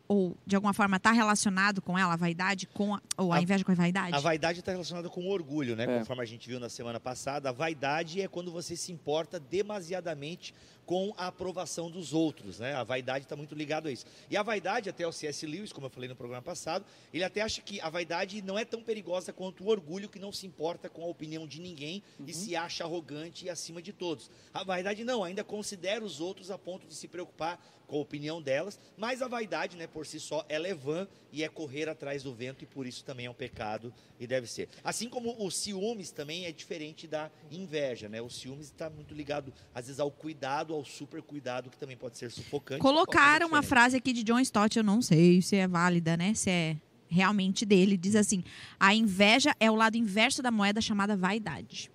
Ou 0.07 0.37
de 0.45 0.55
alguma 0.55 0.73
forma 0.73 0.97
está 0.97 1.11
relacionado 1.11 1.81
com 1.81 1.97
ela, 1.97 2.13
a 2.13 2.15
vaidade, 2.15 2.65
com 2.67 2.95
a, 2.95 3.01
ou 3.17 3.33
a, 3.33 3.37
A- 3.37 3.41
inveja 3.41 3.63
com 3.63 3.71
a 3.71 3.75
vaidade? 3.75 4.15
A 4.15 4.19
vaidade 4.19 4.59
está 4.59 4.71
relacionada 4.71 5.09
com 5.09 5.21
o 5.21 5.29
orgulho, 5.29 5.75
né? 5.75 5.83
É. 5.83 5.99
Conforme 5.99 6.23
a 6.23 6.25
gente 6.25 6.47
viu 6.47 6.59
na 6.59 6.69
semana 6.69 6.99
passada, 6.99 7.49
a 7.49 7.51
vaidade 7.51 8.21
é 8.21 8.27
quando 8.27 8.51
você 8.51 8.75
se 8.75 8.91
importa 8.91 9.39
demasiadamente 9.39 10.53
com 10.87 11.13
a 11.17 11.27
aprovação 11.27 11.91
dos 11.91 12.13
outros, 12.13 12.59
né? 12.59 12.73
A 12.73 12.81
vaidade 12.81 13.25
está 13.25 13.35
muito 13.35 13.53
ligado 13.53 13.89
a 13.89 13.91
isso. 13.91 14.05
E 14.29 14.37
a 14.37 14.41
vaidade, 14.41 14.89
até 14.89 15.05
o 15.05 15.11
C.S. 15.11 15.45
Lewis, 15.45 15.73
como 15.73 15.85
eu 15.85 15.91
falei 15.91 16.07
no 16.07 16.15
programa 16.15 16.41
passado, 16.41 16.85
ele 17.13 17.25
até 17.25 17.41
acha 17.41 17.61
que 17.61 17.81
a 17.81 17.89
vaidade 17.89 18.41
não 18.41 18.57
é 18.57 18.63
tão 18.63 18.81
perigosa 18.81 19.33
quanto 19.33 19.65
o 19.65 19.67
orgulho 19.67 20.07
que 20.07 20.17
não 20.17 20.31
se 20.31 20.47
importa 20.47 20.87
com 20.87 21.03
a 21.03 21.07
opinião 21.07 21.45
de 21.45 21.59
ninguém 21.59 22.01
e 22.25 22.33
se 22.33 22.55
acha 22.55 22.85
arrogante 22.85 23.45
e 23.45 23.49
acima 23.49 23.81
de 23.81 23.91
todos. 23.91 24.31
A 24.53 24.63
vaidade 24.63 25.03
não, 25.03 25.25
ainda 25.25 25.43
considera 25.43 26.03
os 26.03 26.21
outros 26.21 26.49
a 26.49 26.57
ponto 26.57 26.87
de 26.87 26.95
se 26.95 27.09
preocupar 27.09 27.59
com 27.87 27.97
a 27.97 28.01
opinião 28.01 28.41
delas, 28.41 28.79
mas 28.97 29.21
a 29.21 29.27
vaidade, 29.27 29.77
né, 29.77 29.87
por 29.87 30.05
si 30.05 30.19
só, 30.19 30.45
ela 30.49 30.67
é 30.67 30.73
vã 30.73 31.07
e 31.31 31.43
é 31.43 31.49
correr 31.49 31.87
atrás 31.89 32.21
do 32.21 32.33
vento 32.33 32.63
e 32.63 32.67
por 32.67 32.85
isso 32.85 33.03
também 33.03 33.25
é 33.25 33.29
um 33.29 33.33
pecado 33.33 33.93
e 34.19 34.27
deve 34.27 34.45
ser. 34.47 34.67
Assim 34.83 35.09
como 35.09 35.35
o 35.43 35.49
ciúmes 35.49 36.11
também 36.11 36.45
é 36.45 36.51
diferente 36.51 37.07
da 37.07 37.31
inveja, 37.49 38.09
né? 38.09 38.21
O 38.21 38.29
ciúmes 38.29 38.67
está 38.67 38.89
muito 38.89 39.13
ligado 39.13 39.53
às 39.73 39.85
vezes 39.85 39.99
ao 39.99 40.11
cuidado, 40.11 40.73
ao 40.77 40.85
super 40.85 41.21
cuidado 41.21 41.69
que 41.69 41.77
também 41.77 41.97
pode 41.97 42.17
ser 42.17 42.31
sufocante. 42.31 42.81
Colocaram 42.81 43.47
uma 43.47 43.61
diferente. 43.61 43.69
frase 43.69 43.97
aqui 43.97 44.13
de 44.13 44.23
John 44.23 44.39
Stott, 44.39 44.77
eu 44.77 44.83
não 44.83 45.01
sei 45.01 45.41
se 45.41 45.55
é 45.55 45.67
válida, 45.67 46.15
né? 46.15 46.33
Se 46.33 46.49
é 46.49 46.77
realmente 47.09 47.65
dele. 47.65 47.97
Diz 47.97 48.15
assim: 48.15 48.43
a 48.79 48.93
inveja 48.93 49.55
é 49.59 49.69
o 49.69 49.75
lado 49.75 49.97
inverso 49.97 50.41
da 50.41 50.51
moeda 50.51 50.81
chamada 50.81 51.15
vaidade. 51.15 51.91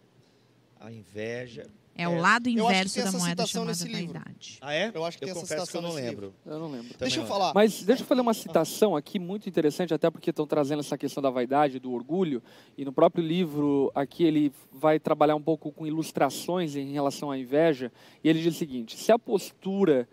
A 0.81 0.91
inveja. 0.91 1.67
É, 1.95 2.05
É, 2.05 2.09
o 2.09 2.19
lado 2.19 2.49
eu 2.49 2.67
acho 2.67 2.93
que 2.95 3.01
inverso 3.01 3.13
da 3.13 3.19
moeda 3.19 3.47
citação 3.47 3.47
chamada 3.47 3.71
nesse 3.71 3.89
livro. 3.89 4.23
Ah, 4.61 4.75
é? 4.75 4.91
Eu 4.95 5.05
acho 5.05 5.19
que 5.19 5.25
tem 5.25 5.31
essa 5.31 5.41
confesso 5.41 5.71
que 5.71 5.77
eu 5.77 5.81
citação 5.81 5.83
não 5.83 5.95
nesse 5.95 6.09
lembro. 6.09 6.35
Eu 6.45 6.59
não 6.59 6.71
lembro. 6.71 6.95
Deixa 6.99 7.21
eu 7.21 7.27
falar. 7.27 7.53
Mas 7.55 7.83
deixa 7.83 8.03
eu 8.03 8.07
fazer 8.07 8.21
uma 8.21 8.35
citação 8.35 8.97
aqui 8.97 9.19
muito 9.19 9.49
interessante, 9.49 9.93
até 9.93 10.11
porque 10.11 10.31
estão 10.31 10.47
trazendo 10.47 10.81
essa 10.81 10.97
questão 10.97 11.23
da 11.23 11.31
vaidade, 11.31 11.79
do 11.79 11.93
orgulho, 11.93 12.43
e 12.77 12.85
no 12.85 12.93
próprio 12.93 13.25
livro 13.25 13.93
aqui 13.95 14.25
ele 14.25 14.53
vai 14.73 14.99
trabalhar 14.99 15.37
um 15.37 15.43
pouco 15.43 15.71
com 15.71 15.87
ilustrações 15.87 16.77
em 16.77 16.93
relação 16.93 17.31
à 17.31 17.39
inveja, 17.39 17.93
e 18.25 18.29
ele 18.29 18.41
diz 18.41 18.55
o 18.55 18.59
seguinte: 18.59 18.97
se 18.97 19.13
a 19.13 19.19
postura 19.19 20.09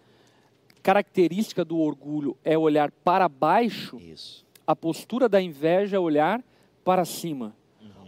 característica 0.83 1.63
do 1.63 1.77
orgulho 1.77 2.37
é 2.43 2.57
olhar 2.57 2.91
para 2.91 3.27
baixo, 3.29 3.97
Isso. 3.97 4.45
a 4.65 4.75
postura 4.75 5.29
da 5.29 5.41
inveja 5.41 5.97
é 5.97 5.99
olhar 5.99 6.43
para 6.83 7.05
cima. 7.05 7.55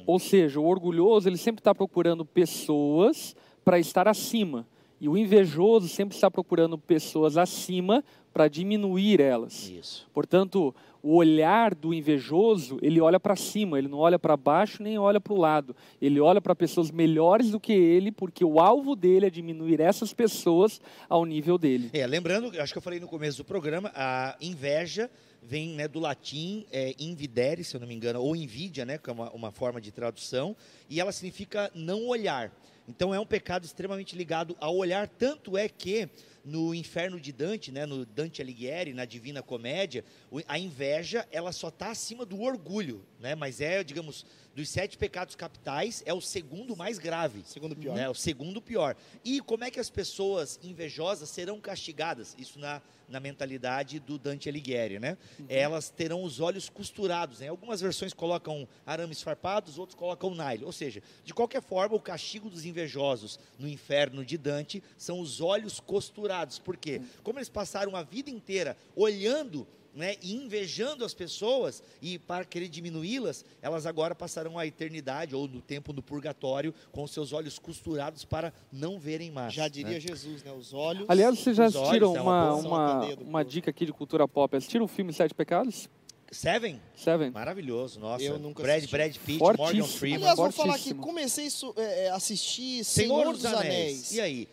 Ou 0.05 0.19
seja, 0.19 0.59
o 0.59 0.65
orgulhoso 0.65 1.29
ele 1.29 1.37
sempre 1.37 1.59
está 1.59 1.75
procurando 1.75 2.25
pessoas 2.25 3.35
para 3.71 3.79
estar 3.79 4.05
acima. 4.05 4.67
E 4.99 5.07
o 5.07 5.17
invejoso 5.17 5.87
sempre 5.87 6.13
está 6.13 6.29
procurando 6.29 6.77
pessoas 6.77 7.37
acima 7.37 8.03
para 8.33 8.49
diminuir 8.49 9.21
elas. 9.21 9.69
Isso. 9.69 10.09
Portanto, 10.13 10.75
o 11.01 11.15
olhar 11.15 11.73
do 11.73 11.93
invejoso, 11.93 12.77
ele 12.81 12.99
olha 12.99 13.17
para 13.17 13.33
cima, 13.37 13.79
ele 13.79 13.87
não 13.87 13.99
olha 13.99 14.19
para 14.19 14.35
baixo 14.35 14.83
nem 14.83 14.99
olha 14.99 15.21
para 15.21 15.31
o 15.31 15.37
lado. 15.37 15.73
Ele 16.01 16.19
olha 16.19 16.41
para 16.41 16.53
pessoas 16.53 16.91
melhores 16.91 17.49
do 17.49 17.61
que 17.61 17.71
ele, 17.71 18.11
porque 18.11 18.43
o 18.43 18.59
alvo 18.59 18.93
dele 18.93 19.27
é 19.27 19.29
diminuir 19.29 19.79
essas 19.79 20.13
pessoas 20.13 20.81
ao 21.07 21.23
nível 21.23 21.57
dele. 21.57 21.91
É, 21.93 22.05
lembrando, 22.05 22.51
acho 22.59 22.73
que 22.73 22.77
eu 22.77 22.83
falei 22.83 22.99
no 22.99 23.07
começo 23.07 23.37
do 23.37 23.45
programa, 23.45 23.89
a 23.95 24.35
inveja 24.41 25.09
vem 25.41 25.69
né, 25.69 25.87
do 25.87 26.01
latim 26.01 26.65
é, 26.73 26.93
invidere, 26.99 27.63
se 27.63 27.73
eu 27.73 27.79
não 27.79 27.87
me 27.87 27.95
engano, 27.95 28.21
ou 28.21 28.35
invidia, 28.35 28.83
né, 28.83 28.97
que 28.97 29.09
é 29.09 29.13
uma, 29.13 29.31
uma 29.31 29.49
forma 29.49 29.79
de 29.79 29.93
tradução, 29.93 30.57
e 30.89 30.99
ela 30.99 31.13
significa 31.13 31.71
não 31.73 32.05
olhar. 32.09 32.51
Então 32.91 33.15
é 33.15 33.19
um 33.19 33.25
pecado 33.25 33.63
extremamente 33.63 34.17
ligado 34.17 34.53
ao 34.59 34.75
olhar, 34.75 35.07
tanto 35.07 35.57
é 35.57 35.69
que 35.69 36.09
no 36.43 36.75
Inferno 36.75 37.21
de 37.21 37.31
Dante, 37.31 37.71
né, 37.71 37.85
no 37.85 38.05
Dante 38.05 38.41
Alighieri, 38.41 38.93
na 38.93 39.05
Divina 39.05 39.41
Comédia, 39.41 40.03
a 40.45 40.59
inveja 40.59 41.25
ela 41.31 41.53
só 41.53 41.69
está 41.69 41.89
acima 41.91 42.25
do 42.25 42.41
orgulho, 42.41 43.01
né, 43.17 43.33
mas 43.33 43.61
é, 43.61 43.81
digamos, 43.81 44.25
dos 44.55 44.69
sete 44.69 44.97
pecados 44.97 45.35
capitais, 45.35 46.03
é 46.05 46.13
o 46.13 46.21
segundo 46.21 46.75
mais 46.75 46.97
grave. 46.97 47.41
Segundo 47.45 47.75
pior. 47.75 47.95
Né, 47.95 48.09
o 48.09 48.13
segundo 48.13 48.61
pior. 48.61 48.95
E 49.23 49.39
como 49.41 49.63
é 49.63 49.71
que 49.71 49.79
as 49.79 49.89
pessoas 49.89 50.59
invejosas 50.61 51.29
serão 51.29 51.59
castigadas? 51.59 52.35
Isso 52.37 52.59
na, 52.59 52.81
na 53.07 53.19
mentalidade 53.19 53.99
do 53.99 54.17
Dante 54.17 54.49
Alighieri, 54.49 54.99
né? 54.99 55.17
Elas 55.47 55.89
terão 55.89 56.23
os 56.23 56.39
olhos 56.39 56.69
costurados. 56.69 57.39
Né? 57.39 57.47
Algumas 57.47 57.81
versões 57.81 58.13
colocam 58.13 58.67
arames 58.85 59.21
farpados, 59.21 59.77
outros 59.77 59.97
colocam 59.97 60.31
nylon. 60.31 60.65
Ou 60.65 60.71
seja, 60.71 61.01
de 61.23 61.33
qualquer 61.33 61.61
forma, 61.61 61.95
o 61.95 61.99
castigo 61.99 62.49
dos 62.49 62.65
invejosos 62.65 63.39
no 63.57 63.67
inferno 63.67 64.25
de 64.25 64.37
Dante 64.37 64.83
são 64.97 65.19
os 65.19 65.39
olhos 65.39 65.79
costurados. 65.79 66.59
Por 66.59 66.75
quê? 66.75 67.01
Como 67.23 67.39
eles 67.39 67.49
passaram 67.49 67.95
a 67.95 68.03
vida 68.03 68.29
inteira 68.29 68.77
olhando 68.95 69.67
né, 69.93 70.15
e 70.21 70.33
invejando 70.35 71.03
as 71.03 71.13
pessoas 71.13 71.83
e 72.01 72.17
para 72.17 72.45
querer 72.45 72.67
diminuí-las, 72.69 73.45
elas 73.61 73.85
agora 73.85 74.15
passarão 74.15 74.57
a 74.57 74.65
eternidade 74.65 75.35
ou 75.35 75.47
no 75.47 75.61
tempo 75.61 75.93
do 75.93 76.01
purgatório 76.01 76.73
com 76.91 77.05
seus 77.07 77.33
olhos 77.33 77.59
costurados 77.59 78.23
para 78.25 78.53
não 78.71 78.99
verem 78.99 79.31
mais. 79.31 79.53
Já 79.53 79.67
diria 79.67 79.93
né? 79.93 79.99
Jesus, 79.99 80.43
né? 80.43 80.51
Os 80.51 80.73
olhos. 80.73 81.05
Aliás, 81.07 81.37
vocês 81.37 81.55
já 81.55 81.67
Os 81.67 81.75
olhos 81.75 81.87
assistiram 81.89 82.15
é 82.15 82.21
uma 82.21 82.55
uma, 82.55 83.01
uma, 83.01 83.15
uma 83.15 83.45
dica 83.45 83.69
aqui 83.69 83.85
de 83.85 83.93
cultura 83.93 84.27
pop? 84.27 84.55
Assistiram 84.55 84.85
o 84.85 84.87
filme 84.87 85.13
Sete 85.13 85.33
Pecados? 85.33 85.89
Seven? 86.31 86.81
Seven? 86.95 87.29
Maravilhoso, 87.31 87.99
nossa. 87.99 88.23
Eu 88.23 88.39
nunca 88.39 88.63
Brad, 88.63 88.77
assisti. 88.77 88.95
Brad 88.95 89.17
Pitt, 89.17 89.39
Fortíssimo. 89.39 89.79
Morgan 89.79 89.87
Freeman. 89.87 90.17
Aliás, 90.19 90.37
vou 90.37 90.51
falar 90.51 90.79
que 90.79 90.93
comecei 90.93 91.45
isso, 91.45 91.73
é, 91.75 92.05
é, 92.05 92.09
assistir 92.11 92.85
Senhor, 92.85 93.19
Senhor 93.19 93.33
dos 93.33 93.45
Anéis. 93.45 94.13
E 94.13 94.21
aí? 94.21 94.47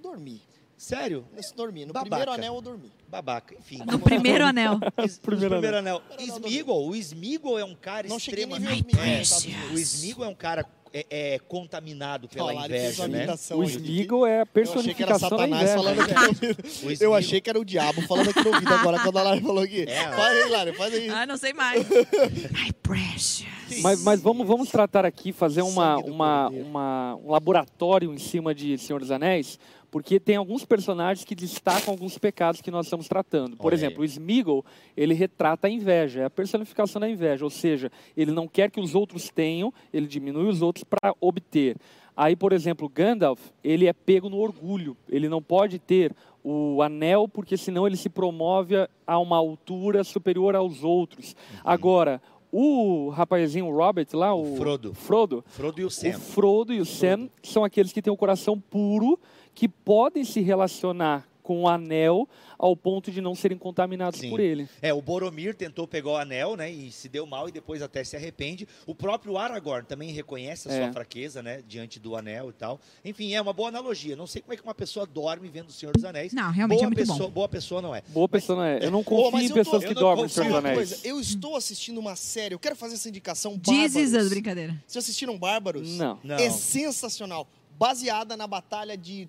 Dormi. 0.00 0.40
Sério? 0.76 1.24
Nesse 1.34 1.54
dormi. 1.54 1.84
No 1.86 1.92
Babaca. 1.92 2.10
primeiro 2.10 2.32
anel 2.32 2.54
eu 2.56 2.60
dormi. 2.60 2.92
Babaca. 3.08 3.54
Enfim. 3.58 3.78
No 3.86 3.98
primeiro 3.98 4.44
anel. 4.44 4.78
Primeiro 5.22 5.50
primeiro 5.54 5.76
anel. 5.78 6.00
Primeiro 6.00 6.34
anel. 6.34 6.48
Smeagol, 6.48 6.88
o 6.88 6.96
Smeagol 6.96 7.58
é 7.58 7.64
um 7.64 7.74
cara 7.74 8.08
Não 8.08 8.16
extremamente... 8.16 9.24
sabe? 9.26 9.54
O 9.72 9.78
Smeagol 9.78 10.24
é 10.24 10.28
um 10.28 10.34
cara 10.34 10.66
é, 10.92 11.06
é, 11.10 11.38
contaminado 11.38 12.28
pela 12.28 12.52
inveja, 12.54 13.06
né? 13.08 13.26
O. 13.52 13.62
Smeagol 13.64 14.26
é 14.26 14.40
a 14.42 14.46
Eu 14.54 14.62
achei 14.72 14.94
que 14.94 15.02
era 15.02 15.16
personificação 15.18 15.30
da 15.30 15.36
Satanás 15.38 15.62
inveja. 15.62 15.76
falando 15.76 16.00
aqui 16.00 16.14
no 16.14 16.26
ouvido. 16.28 17.00
O 17.00 17.04
Eu 17.04 17.14
achei 17.14 17.40
que 17.40 17.50
era 17.50 17.58
o 17.60 17.64
diabo 17.64 18.02
falando 18.02 18.30
aqui 18.30 18.40
no 18.42 18.52
ouvido 18.52 18.74
agora, 18.74 18.98
quando 19.00 19.16
a 19.18 19.22
Lara 19.22 19.40
falou 19.40 19.62
aqui. 19.62 19.82
É. 19.88 20.12
Faz 20.12 20.44
aí, 20.44 20.50
Lara, 20.50 20.74
faz 20.74 20.94
aí. 20.94 21.08
Ah, 21.08 21.24
não 21.26 21.36
sei 21.36 21.52
mais. 21.52 21.86
My 22.50 22.72
precious. 22.82 23.80
Mas, 23.80 24.02
mas 24.02 24.20
vamos, 24.20 24.46
vamos 24.46 24.68
tratar 24.70 25.04
aqui, 25.04 25.32
fazer 25.32 25.62
uma, 25.62 25.96
uma, 25.98 26.48
uma- 26.48 27.16
um 27.16 27.30
laboratório 27.30 28.12
em 28.12 28.18
cima 28.18 28.54
de 28.54 28.76
Senhor 28.78 29.00
dos 29.00 29.10
Anéis, 29.10 29.58
porque 29.94 30.18
tem 30.18 30.34
alguns 30.34 30.64
personagens 30.64 31.24
que 31.24 31.36
destacam 31.36 31.94
alguns 31.94 32.18
pecados 32.18 32.60
que 32.60 32.68
nós 32.68 32.86
estamos 32.86 33.06
tratando. 33.06 33.56
Por 33.56 33.66
Olha 33.66 33.74
exemplo, 33.76 34.02
aí. 34.02 34.08
o 34.08 34.10
Smeagol, 34.10 34.64
ele 34.96 35.14
retrata 35.14 35.68
a 35.68 35.70
inveja, 35.70 36.22
é 36.22 36.24
a 36.24 36.30
personificação 36.30 36.98
da 37.00 37.08
inveja, 37.08 37.44
ou 37.44 37.50
seja, 37.50 37.92
ele 38.16 38.32
não 38.32 38.48
quer 38.48 38.72
que 38.72 38.80
os 38.80 38.96
outros 38.96 39.30
tenham, 39.30 39.72
ele 39.92 40.08
diminui 40.08 40.48
os 40.48 40.62
outros 40.62 40.82
para 40.82 41.14
obter. 41.20 41.76
Aí, 42.16 42.34
por 42.34 42.52
exemplo, 42.52 42.88
Gandalf, 42.88 43.40
ele 43.62 43.86
é 43.86 43.92
pego 43.92 44.28
no 44.28 44.38
orgulho, 44.38 44.96
ele 45.08 45.28
não 45.28 45.40
pode 45.40 45.78
ter 45.78 46.12
o 46.42 46.82
anel, 46.82 47.28
porque 47.28 47.56
senão 47.56 47.86
ele 47.86 47.96
se 47.96 48.08
promove 48.08 48.74
a- 49.06 49.18
uma 49.20 49.36
altura 49.36 50.02
superior 50.02 50.56
aos 50.56 50.82
outros. 50.82 51.36
Uhum. 51.52 51.58
Agora, 51.64 52.20
o 52.56 53.08
rapazinho 53.08 53.68
Robert 53.68 54.06
lá, 54.12 54.32
o, 54.32 54.54
O 54.54 54.56
Frodo. 54.56 54.94
Frodo, 54.94 55.44
Frodo 55.48 55.80
e 55.80 55.84
o 55.84 55.88
o 55.88 55.90
Sam. 55.90 56.12
Frodo 56.12 56.72
e 56.72 56.80
o 56.80 56.86
Sam 56.86 57.28
são 57.42 57.64
aqueles 57.64 57.92
que 57.92 58.00
têm 58.00 58.12
o 58.12 58.16
coração 58.16 58.60
puro, 58.60 59.18
que 59.52 59.68
podem 59.68 60.22
se 60.22 60.40
relacionar 60.40 61.26
com 61.44 61.62
o 61.62 61.68
anel 61.68 62.26
ao 62.58 62.74
ponto 62.74 63.12
de 63.12 63.20
não 63.20 63.34
serem 63.34 63.58
contaminados 63.58 64.18
Sim. 64.18 64.30
por 64.30 64.40
ele. 64.40 64.66
É, 64.80 64.92
o 64.94 65.02
Boromir 65.02 65.54
tentou 65.54 65.86
pegar 65.86 66.10
o 66.10 66.16
anel, 66.16 66.56
né, 66.56 66.70
e 66.70 66.90
se 66.90 67.06
deu 67.08 67.26
mal 67.26 67.48
e 67.48 67.52
depois 67.52 67.82
até 67.82 68.02
se 68.02 68.16
arrepende. 68.16 68.66
O 68.86 68.94
próprio 68.94 69.36
Aragorn 69.36 69.86
também 69.86 70.10
reconhece 70.10 70.68
a 70.68 70.70
sua 70.72 70.80
É. 70.86 70.92
fraqueza, 70.92 71.42
né, 71.42 71.62
diante 71.68 72.00
do 72.00 72.16
anel 72.16 72.48
e 72.48 72.52
tal. 72.54 72.80
Enfim, 73.04 73.34
é 73.34 73.40
uma 73.42 73.52
boa 73.52 73.68
analogia. 73.68 74.16
Não 74.16 74.26
sei 74.26 74.40
como 74.40 74.54
é 74.54 74.56
que 74.56 74.62
uma 74.64 74.74
pessoa 74.74 75.04
dorme 75.06 75.48
vendo 75.50 75.68
o 75.68 75.72
Senhor 75.72 75.92
dos 75.92 76.04
Anéis. 76.04 76.32
Não, 76.32 76.50
realmente 76.50 76.78
boa 76.78 76.86
é 76.86 76.88
muito 76.88 76.98
pessoa, 76.98 77.28
bom. 77.28 77.34
Boa 77.34 77.48
pessoa 77.48 77.82
não 77.82 77.94
é. 77.94 78.02
Boa 78.08 78.28
pessoa 78.28 78.56
não 78.56 78.64
é. 78.64 78.78
Eu 78.82 78.90
não 78.90 79.04
confio 79.04 79.30
mas 79.32 79.44
em 79.44 79.48
eu 79.50 79.54
pessoas 79.54 79.82
tô- 79.82 79.88
que 79.88 79.94
dormem 79.94 80.24
no 80.24 80.30
Senhor 80.30 80.44
dos 80.46 80.52
Uma 80.54 80.58
Anéis. 80.60 80.74
coisa, 80.76 81.00
eu 81.06 81.20
estou 81.20 81.54
assistindo 81.56 81.98
uma 81.98 82.16
série, 82.16 82.54
eu 82.54 82.58
quero 82.58 82.74
fazer 82.74 82.94
essa 82.94 83.08
indicação. 83.08 83.60
Jesus, 83.62 84.10
Bárbaros. 84.12 84.28
brincadeira. 84.30 84.82
Vocês 84.86 85.04
assistiram 85.04 85.38
Bárbaros? 85.38 85.90
Não. 85.98 86.18
Não. 86.24 86.36
É 86.36 86.48
sensacional. 86.48 87.46
Baseada 87.78 88.36
na 88.36 88.46
batalha 88.46 88.96
de 88.96 89.28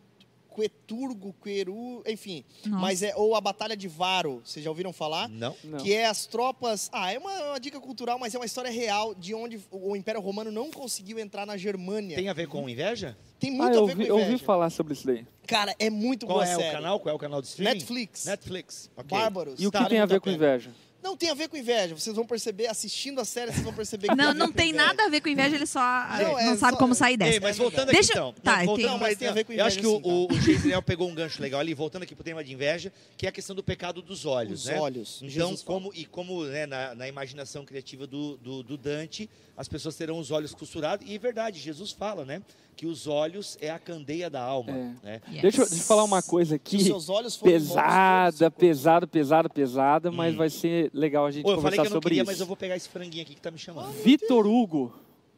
Queturgo, 0.56 1.36
Queru, 1.44 2.02
enfim. 2.08 2.44
Nossa. 2.66 2.82
Mas 2.82 3.04
é, 3.04 3.14
ou 3.16 3.36
a 3.36 3.42
batalha 3.42 3.76
de 3.76 3.88
Varo, 3.88 4.42
vocês 4.44 4.64
já 4.64 4.70
ouviram 4.72 4.94
falar? 4.94 5.28
Não. 5.28 5.56
Não. 5.64 5.78
Que 5.80 5.94
é 5.94 6.06
as 6.06 6.26
tropas. 6.26 6.90
Ah, 6.94 7.12
é 7.12 7.18
uma, 7.20 7.32
uma 7.50 7.60
dica 7.60 7.80
cultural, 7.80 8.18
mas 8.18 8.34
é 8.34 8.38
uma 8.40 8.46
história 8.46 8.72
real 8.72 9.14
de 9.14 9.34
onde 9.34 9.60
o 9.72 9.96
Império 9.96 10.22
Romano 10.22 10.52
não 10.52 10.72
conseguiu 10.72 11.20
entrar 11.20 11.46
na 11.46 11.58
Germânia. 11.58 12.16
Tem 12.16 12.30
a 12.30 12.34
ver 12.34 12.48
com 12.48 12.68
inveja? 12.70 13.18
Tem 13.40 13.52
Ah, 13.52 13.64
muito 13.64 13.76
eu 13.76 13.84
a 13.84 13.86
ver 13.88 13.92
ouvi, 13.92 13.96
com 13.96 14.02
eu 14.12 14.16
inveja. 14.18 14.32
ouvi 14.34 14.44
falar 14.44 14.70
sobre 14.70 14.94
isso 14.94 15.06
daí. 15.06 15.26
Cara, 15.46 15.76
é 15.78 15.90
muito 15.90 16.26
Qual 16.26 16.38
boa 16.40 16.48
é 16.50 16.56
série. 16.56 16.70
o 16.70 16.72
canal? 16.72 17.00
Qual 17.00 17.12
é 17.12 17.16
o 17.16 17.20
canal 17.20 17.42
de 17.42 17.48
streaming? 17.48 17.74
Netflix. 17.74 18.26
Netflix. 18.26 18.90
ok. 18.96 19.18
Bárbaros. 19.18 19.62
E 19.62 19.68
o 19.68 19.72
que 19.72 19.78
Vale 19.78 19.90
tem 19.90 20.00
a 20.00 20.06
ver 20.06 20.20
com 20.20 20.26
pena. 20.32 20.38
inveja? 20.38 20.72
Não 21.06 21.16
tem 21.16 21.30
a 21.30 21.36
ver 21.36 21.48
com 21.48 21.56
inveja. 21.56 21.94
Vocês 21.94 22.16
vão 22.16 22.26
perceber, 22.26 22.66
assistindo 22.66 23.22
a 23.22 23.26
série, 23.26 23.52
vocês 23.52 23.64
vão 23.64 23.72
perceber 23.74 24.08
que 24.08 24.16
Não, 24.16 24.30
a 24.30 24.34
ver 24.34 24.40
não 24.40 24.48
com 24.48 24.54
tem 24.54 24.70
inveja. 24.72 24.86
nada 24.88 25.06
a 25.06 25.08
ver 25.10 25.22
com 25.22 25.30
inveja, 25.30 25.56
ele 25.56 25.68
só 25.68 25.80
não, 25.80 26.18
Não, 26.32 26.40
é 26.40 26.58
sabe 26.58 26.74
só- 26.74 26.80
como 26.80 26.96
sair 26.96 27.16
dessa. 27.16 27.34
Ei, 27.34 27.40
mas 27.40 27.58
voltando 27.58 27.92
Deixa- 27.92 28.12
aqui 28.14 28.20
então. 28.20 28.34
tá, 28.44 28.58
Não, 28.58 28.66
voltando, 28.66 28.76
tem- 28.84 28.86
Não, 28.92 28.98
mas 28.98 29.18
tem 29.20 29.28
a 29.28 29.32
ver 29.32 29.44
com 29.44 29.54
Eu 29.54 29.64
acho 29.66 29.78
que 29.78 29.86
inveja, 29.86 30.04
o, 30.08 30.28
sim, 30.34 30.36
o, 30.36 30.40
Jason 30.72 30.82
pegou 30.82 31.08
um 31.08 31.14
gancho 31.14 31.40
legal 31.42 31.60
ali, 31.62 31.76
voltando 31.76 32.02
aqui 32.02 32.16
pro 32.16 32.24
tema 32.24 32.44
de 32.44 32.52
inveja, 32.52 32.92
que 33.16 33.28
é 33.28 33.30
a 33.30 33.32
questão 33.32 33.56
do 33.56 33.62
pecado 33.64 34.02
dos 34.02 34.26
olhos, 34.26 34.62
Os 34.62 34.66
né? 34.66 34.80
olhos. 34.80 35.18
Então, 35.18 35.30
Jesus 35.30 35.62
fala. 35.62 35.80
como, 35.80 35.94
e 35.94 36.06
como 36.06 36.44
né, 36.46 36.66
na, 36.66 36.96
na 36.96 37.08
imaginação 37.08 37.64
criativa 37.64 38.08
do, 38.08 38.36
do, 38.38 38.64
do 38.64 38.76
Dante, 38.76 39.30
as 39.56 39.68
pessoas 39.68 39.96
terão 39.96 40.18
os 40.18 40.32
olhos 40.32 40.56
costurados, 40.56 41.08
e 41.08 41.14
é 41.14 41.20
verdade, 41.20 41.60
Jesus 41.60 41.92
fala, 41.92 42.26
né? 42.26 42.42
Que 42.76 42.86
os 42.86 43.08
olhos 43.08 43.58
é 43.62 43.70
a 43.72 43.80
candeia 43.80 44.30
da 44.30 44.42
alma. 44.44 44.72
É. 44.72 44.94
Né? 45.04 45.22
Yes. 45.32 45.42
Deixa, 45.42 45.62
eu- 45.62 45.66
deixa 45.70 45.82
eu 45.84 45.88
falar 45.88 46.04
uma 46.04 46.22
coisa 46.22 46.50
Se 46.50 46.56
aqui. 46.56 46.76
os 46.78 46.84
seus 46.84 47.10
olhos 47.10 47.36
forem 47.38 47.58
bons, 47.58 47.68
Pesada, 47.70 48.52
pesada, 48.52 49.08
pesada, 49.08 49.50
pesada, 49.50 50.12
mas 50.12 50.34
Hum. 50.34 50.38
vai 50.38 50.50
ser 50.50 50.92
legal 50.94 51.26
a 51.26 51.32
gente 51.32 51.46
Ô, 51.46 51.52
eu 51.52 51.62
falei 51.62 51.78
conversar 51.78 51.82
que 51.84 51.88
eu 51.88 51.90
não 51.92 51.96
sobre 51.98 52.10
queria, 52.10 52.24
isso. 52.24 52.32
mas 52.32 52.40
eu 52.42 52.46
vou 52.46 52.58
pegar 52.58 52.76
esse 52.76 52.90
franguinho 52.90 53.24
aqui 53.24 53.34
que 53.34 53.42
tá 53.42 53.50
me 53.50 53.58
chamando. 53.58 53.92
Vitor 54.04 54.46
Hugo, 54.46 54.94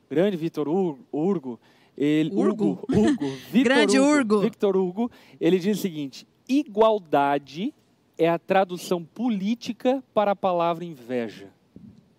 grande 0.10 0.36
Vitor 0.36 0.68
Urgo, 0.68 1.60
ele, 1.96 2.32
Urgo? 2.34 2.80
Hugo, 2.90 3.10
Hugo, 3.10 3.26
Vitor 3.52 3.64
Grande 3.64 4.00
Hugo, 4.00 4.10
Urgo. 4.10 4.40
Victor 4.40 4.76
Hugo, 4.76 5.12
ele 5.40 5.60
diz 5.60 5.78
o 5.78 5.82
seguinte: 5.82 6.28
igualdade 6.50 7.72
é 8.18 8.28
a 8.28 8.40
tradução 8.40 9.04
política 9.04 10.04
para 10.12 10.32
a 10.32 10.36
palavra 10.36 10.84
inveja. 10.84 11.50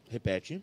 Repete. 0.09 0.63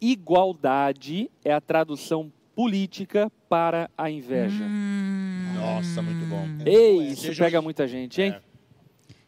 Igualdade 0.00 1.30
é 1.44 1.52
a 1.52 1.60
tradução 1.60 2.32
política 2.56 3.30
para 3.50 3.88
a 3.96 4.10
inveja. 4.10 4.64
Hum, 4.64 5.52
Nossa, 5.54 6.00
muito 6.02 6.26
bom. 6.26 6.44
Ei, 6.64 7.00
É, 7.00 7.12
isso 7.12 7.22
seja- 7.22 7.44
pega 7.44 7.60
muita 7.62 7.86
gente, 7.86 8.20
hein? 8.22 8.34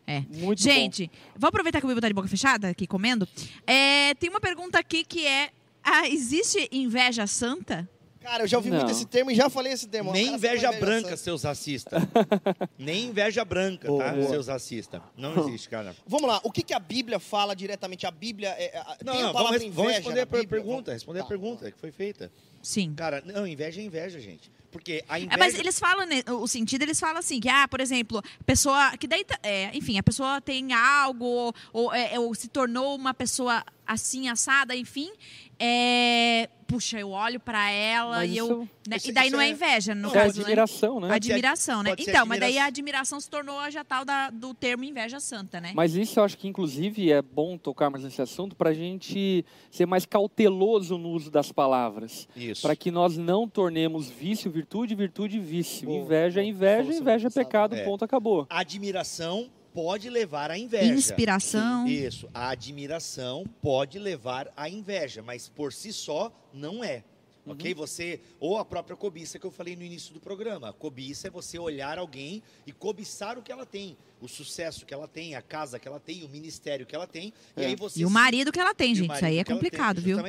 É. 0.07 0.23
Muito 0.31 0.63
Gente, 0.63 1.11
vou 1.37 1.49
aproveitar 1.49 1.81
que 1.81 1.85
o 1.85 1.89
Bibo 1.89 2.01
tá 2.01 2.09
de 2.09 2.15
boca 2.15 2.27
fechada, 2.27 2.71
aqui 2.71 2.87
comendo. 2.87 3.29
É, 3.67 4.15
tem 4.15 4.31
uma 4.31 4.41
pergunta 4.41 4.79
aqui 4.79 5.05
que 5.05 5.27
é: 5.27 5.51
ah, 5.85 6.09
existe 6.09 6.67
inveja 6.73 7.27
santa? 7.27 7.87
Cara, 8.29 8.45
eu 8.45 8.47
já 8.47 8.59
ouvi 8.59 8.71
muito 8.71 8.85
Não. 8.85 8.91
esse 8.91 9.07
termo 9.07 9.31
e 9.31 9.35
já 9.35 9.49
falei 9.49 9.73
esse 9.73 9.89
termo. 9.89 10.13
Nem 10.13 10.27
cara 10.27 10.37
inveja 10.37 10.73
branca, 10.73 11.17
seus 11.17 11.43
racistas. 11.45 12.03
Nem 12.79 13.07
inveja 13.07 13.43
branca, 13.45 13.87
tá? 13.89 14.13
Boa. 14.13 14.29
Seus 14.29 14.49
racistas. 14.49 15.01
Não 15.17 15.49
existe, 15.49 15.69
cara. 15.71 15.97
Vamos 16.07 16.29
lá, 16.29 16.39
o 16.45 16.53
que, 16.53 16.63
que 16.63 16.75
a 16.75 16.79
Bíblia 16.79 17.19
fala 17.19 17.57
diretamente? 17.57 18.07
A 18.07 18.11
Bíblia 18.11 18.51
é, 18.59 18.77
é, 18.77 18.85
Não, 19.03 19.13
tem 19.15 19.23
a 19.23 19.27
não, 19.27 19.33
palavra 19.33 19.59
vamos, 19.59 19.65
inveja 19.65 19.77
vamos 19.77 19.93
responder 19.95 20.17
na 20.17 20.23
a 20.23 20.27
per- 20.27 20.41
Bíblia? 20.41 20.61
pergunta, 20.61 20.91
Vamos- 20.91 20.93
responder 20.93 21.19
Tá. 21.21 21.25
a 21.25 21.29
pergunta 21.29 21.71
que 21.73 21.79
foi 21.79 21.91
feita. 21.91 22.31
Sim. 22.63 22.93
Cara, 22.95 23.23
não, 23.25 23.47
inveja 23.47 23.81
é 23.81 23.85
inveja, 23.85 24.21
gente. 24.21 24.51
Porque 24.71 25.03
a 25.09 25.19
inveja... 25.19 25.35
É, 25.35 25.39
mas 25.39 25.59
eles 25.59 25.79
falam, 25.79 26.05
né, 26.07 26.23
o 26.29 26.47
sentido, 26.47 26.83
eles 26.83 27.01
falam 27.01 27.17
assim, 27.19 27.41
que, 27.41 27.49
ah, 27.49 27.67
por 27.67 27.81
exemplo, 27.81 28.19
a 28.19 28.45
pessoa, 28.45 28.95
que 28.99 29.07
daí, 29.07 29.25
tá- 29.25 29.39
é, 29.43 29.71
enfim, 29.75 29.97
a 29.99 30.03
pessoa 30.03 30.39
tem 30.43 30.75
algo, 30.75 31.25
ou, 31.25 31.55
ou, 31.73 31.95
é, 31.95 32.19
ou 32.21 32.35
se 32.35 32.49
tornou 32.49 32.95
uma 32.95 33.15
pessoa 33.15 33.65
assim, 33.87 34.29
assada, 34.29 34.77
enfim, 34.77 35.11
é, 35.59 36.51
puxa, 36.69 37.01
eu 37.01 37.11
olho 37.11 37.41
pra 37.41 37.71
ela 37.71 38.19
Mas 38.19 38.31
e 38.31 38.37
eu, 38.37 38.45
isso- 38.47 38.69
né, 38.87 38.97
isso- 38.99 39.09
e 39.09 39.13
daí 39.13 39.31
não 39.31 39.41
é 39.41 39.47
é- 39.49 39.51
inveja, 39.51 39.95
no 39.95 40.03
não, 40.03 40.11
É 40.11 40.13
caso, 40.13 40.37
né? 40.37 40.41
admiração, 40.43 41.01
né? 41.01 41.11
Admiração, 41.11 41.83
né? 41.83 41.91
pode 41.91 42.05
ser 42.05 42.11
Então, 42.11 42.27
mas 42.27 42.39
daí 42.41 42.59
a 42.59 42.67
admiração 42.67 43.19
se 43.19 43.29
tornou 43.31 43.71
já 43.71 43.83
tal 43.83 44.05
da, 44.05 44.29
do 44.31 44.53
termo 44.53 44.85
inveja 44.85 45.19
santa, 45.19 45.61
né? 45.61 45.73
Mas 45.75 45.95
isso 45.97 46.21
eu 46.21 46.25
acho 46.25 46.37
que, 46.37 46.47
inclusive, 46.47 47.11
é 47.11 47.23
bom 47.23 47.57
tocarmos 47.57 48.05
nesse 48.05 48.21
assunto 48.21 48.55
para 48.55 48.69
a 48.71 48.75
gente 48.75 49.45
ser 49.71 49.87
mais 49.87 50.05
cauteloso 50.05 50.99
no 50.99 51.09
uso 51.09 51.31
das 51.31 51.51
palavras. 51.51 52.29
Isso. 52.37 52.61
Para 52.63 52.77
que 52.77 52.91
nós 52.91 53.17
não 53.17 53.49
tornemos 53.49 54.11
vício, 54.11 54.51
virtude, 54.51 54.95
virtude, 54.95 55.41
vício. 55.41 55.89
Boa, 55.89 56.05
inveja 56.05 56.41
é 56.43 56.45
inveja, 56.45 56.93
inveja 56.93 57.29
é 57.29 57.31
pecado, 57.31 57.75
É. 57.75 57.85
ponto, 57.85 58.05
acabou. 58.05 58.47
Admiração 58.51 59.49
pode 59.79 60.11
levar 60.11 60.51
à 60.51 60.59
inveja. 60.59 60.93
Inspiração. 60.93 61.87
Isso. 61.87 62.29
A 62.35 62.49
admiração 62.49 63.45
pode 63.63 63.97
levar 63.97 64.53
à 64.57 64.69
inveja, 64.69 65.23
mas 65.23 65.49
por 65.49 65.73
si 65.73 65.93
só 65.93 66.33
não 66.53 66.83
é. 66.83 67.05
Uhum. 67.49 67.55
Ok? 67.55 67.75
Você, 67.75 68.21
ou 68.39 68.59
a 68.59 68.65
própria 68.65 68.97
cobiça 68.97 69.39
que 69.39 69.47
eu 69.47 69.51
falei 69.51 69.75
no 69.77 69.83
início 69.83 70.13
do 70.15 70.21
programa. 70.21 70.73
Cobiça 70.73 71.29
é 71.29 71.31
você 71.31 71.59
olhar 71.59 71.99
alguém 71.99 72.43
e 72.67 72.73
cobiçar 72.73 73.39
o 73.39 73.43
que 73.43 73.51
ela 73.53 73.65
tem, 73.67 73.97
o 74.21 74.29
sucesso 74.29 74.85
que 74.85 74.93
ela 74.93 75.07
tem, 75.09 75.35
a 75.35 75.43
casa 75.43 75.79
que 75.79 75.87
ela 75.89 75.99
tem, 76.01 76.25
o 76.25 76.29
ministério 76.29 76.85
que 76.87 76.95
ela 76.95 77.07
tem. 77.07 77.33
E 77.57 77.63
É. 77.63 77.67
aí 77.67 77.77
você 77.77 78.01
E 78.01 78.05
o 78.05 78.11
marido 78.11 78.51
que 78.53 78.59
ela 78.61 78.75
tem, 78.75 78.93
E 78.93 78.95
gente. 78.97 79.15
Isso 79.15 79.25
aí 79.25 79.35
é 79.35 79.37
ela 79.39 79.45
tem, 79.45 79.55
complicado, 79.55 80.01
viu? 80.01 80.19
Eu, 80.19 80.23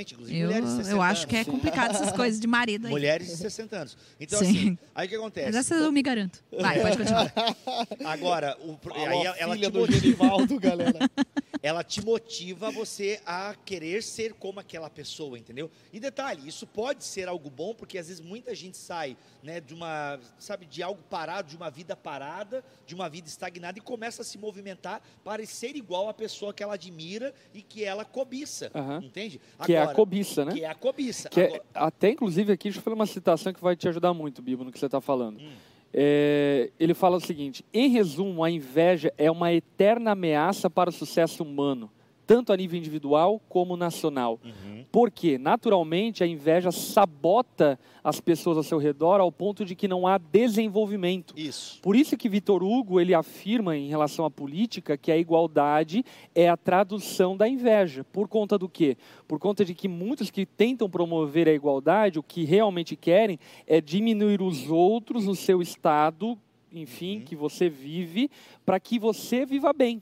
mulheres 0.47 0.69
de 0.69 0.75
60 0.77 0.91
eu 0.91 1.01
acho 1.01 1.27
que 1.27 1.35
é 1.35 1.39
anos. 1.41 1.51
complicado 1.53 1.95
essas 1.95 2.11
coisas 2.11 2.39
de 2.39 2.47
marido 2.47 2.85
aí. 2.87 2.91
Mulheres 2.91 3.27
de 3.27 3.35
60 3.35 3.75
anos. 3.77 3.97
Então, 4.19 4.39
Sim. 4.39 4.49
assim, 4.49 4.77
aí 4.95 5.05
o 5.07 5.09
que 5.09 5.15
acontece? 5.15 5.45
Mas 5.47 5.55
essa 5.55 5.75
eu 5.75 5.91
me 5.91 6.01
garanto. 6.01 6.43
Vai, 6.51 6.81
pode 6.81 6.97
continuar. 6.97 7.33
Agora, 8.05 8.57
o, 8.61 8.77
aí 8.93 9.27
a 9.27 9.35
ela, 9.37 9.55
filha 9.55 9.69
te 9.69 9.73
do 9.73 9.91
Genivaldo, 9.91 10.59
galera. 10.59 10.99
ela 11.61 11.83
te 11.83 12.03
motiva 12.03 12.71
você 12.71 13.21
a 13.25 13.53
querer 13.65 14.01
ser 14.01 14.33
como 14.33 14.59
aquela 14.59 14.89
pessoa, 14.89 15.37
entendeu? 15.37 15.69
E 15.91 15.99
detalhe, 15.99 16.47
isso 16.47 16.65
pode 16.65 17.03
ser 17.03 17.27
algo 17.27 17.49
bom, 17.49 17.73
porque 17.73 17.97
às 17.97 18.07
vezes 18.07 18.21
muita 18.21 18.55
gente 18.55 18.77
sai, 18.77 19.17
né, 19.43 19.59
de 19.59 19.73
uma, 19.73 20.19
sabe, 20.37 20.65
de 20.65 20.81
algo 20.81 21.01
parado, 21.09 21.49
de 21.49 21.57
uma 21.57 21.69
vida 21.69 21.95
parada, 21.95 22.63
de 22.85 22.95
uma 22.95 23.09
vida 23.09 23.27
estagnada 23.27 23.77
e 23.77 23.81
começa 23.81 24.21
a 24.21 24.25
se 24.25 24.37
movimentar 24.37 25.01
para 25.23 25.45
ser 25.45 25.75
igual 25.75 26.07
à 26.07 26.13
pessoa 26.13 26.53
que 26.53 26.63
ela 26.63 26.75
admira 26.75 27.33
e 27.53 27.61
que 27.61 27.83
ela 27.83 28.05
cobiça, 28.05 28.71
Aham. 28.73 29.01
entende? 29.03 29.41
Que 29.65 29.73
é 29.73 29.77
a 29.79 29.81
Agora, 29.83 29.95
cobiça, 29.95 30.45
né? 30.45 30.53
Que 30.53 30.63
é 30.63 30.67
a 30.69 30.75
cobiça. 30.75 31.29
Que 31.29 31.41
é- 31.41 31.45
Agora- 31.47 31.63
até, 31.73 32.09
inclusive, 32.11 32.53
aqui, 32.53 32.63
deixa 32.69 32.79
eu 32.79 32.83
falar 32.83 32.95
uma 32.95 33.05
citação 33.05 33.51
que 33.53 33.61
vai 33.61 33.75
te 33.75 33.87
ajudar 33.87 34.13
muito, 34.13 34.41
Bibo, 34.41 34.63
no 34.63 34.71
que 34.71 34.79
você 34.79 34.85
está 34.85 35.01
falando. 35.01 35.39
Hum. 35.39 35.51
É, 35.93 36.69
ele 36.79 36.93
fala 36.93 37.17
o 37.17 37.21
seguinte: 37.21 37.65
em 37.73 37.89
resumo, 37.89 38.43
a 38.43 38.49
inveja 38.49 39.13
é 39.17 39.29
uma 39.29 39.53
eterna 39.53 40.11
ameaça 40.11 40.69
para 40.69 40.89
o 40.89 40.93
sucesso 40.93 41.43
humano, 41.43 41.89
tanto 42.29 42.53
a 42.53 42.55
nível 42.55 42.77
individual 42.77 43.41
como 43.49 43.75
nacional. 43.75 44.39
Uhum. 44.45 44.85
Porque, 44.91 45.39
naturalmente, 45.39 46.23
a 46.23 46.27
inveja 46.27 46.71
sabota 46.71 47.79
as 48.03 48.21
pessoas 48.21 48.55
ao 48.55 48.61
seu 48.61 48.77
redor 48.77 49.19
ao 49.19 49.31
ponto 49.31 49.65
de 49.65 49.73
que 49.73 49.87
não 49.87 50.05
há 50.05 50.19
desenvolvimento. 50.19 51.33
Isso. 51.35 51.81
Por 51.81 51.95
isso 51.95 52.15
que 52.15 52.29
Vitor 52.29 52.61
Hugo 52.61 52.99
ele 52.99 53.15
afirma 53.15 53.75
em 53.75 53.87
relação 53.87 54.25
à 54.25 54.29
política 54.29 54.95
que 54.95 55.11
a 55.11 55.17
igualdade 55.17 56.05
é 56.35 56.47
a 56.47 56.55
tradução 56.55 57.35
da 57.35 57.49
inveja. 57.49 58.03
Por 58.03 58.27
conta 58.27 58.59
do 58.59 58.69
quê? 58.69 58.95
Por 59.27 59.39
conta 59.39 59.65
de 59.65 59.73
que 59.73 59.87
muitos 59.87 60.29
que 60.29 60.45
tentam 60.45 60.87
promover 60.87 61.47
a 61.47 61.53
igualdade, 61.53 62.19
o 62.19 62.23
que 62.23 62.45
realmente 62.45 62.95
querem 62.95 63.39
é 63.65 63.81
diminuir 63.81 64.39
os 64.39 64.69
outros, 64.69 65.27
o 65.27 65.33
seu 65.33 65.63
estado, 65.63 66.37
enfim, 66.71 67.17
Uhum. 67.17 67.25
que 67.25 67.35
você 67.35 67.67
vive, 67.67 68.29
para 68.63 68.79
que 68.79 68.99
você 68.99 69.47
viva 69.47 69.73
bem. 69.73 69.99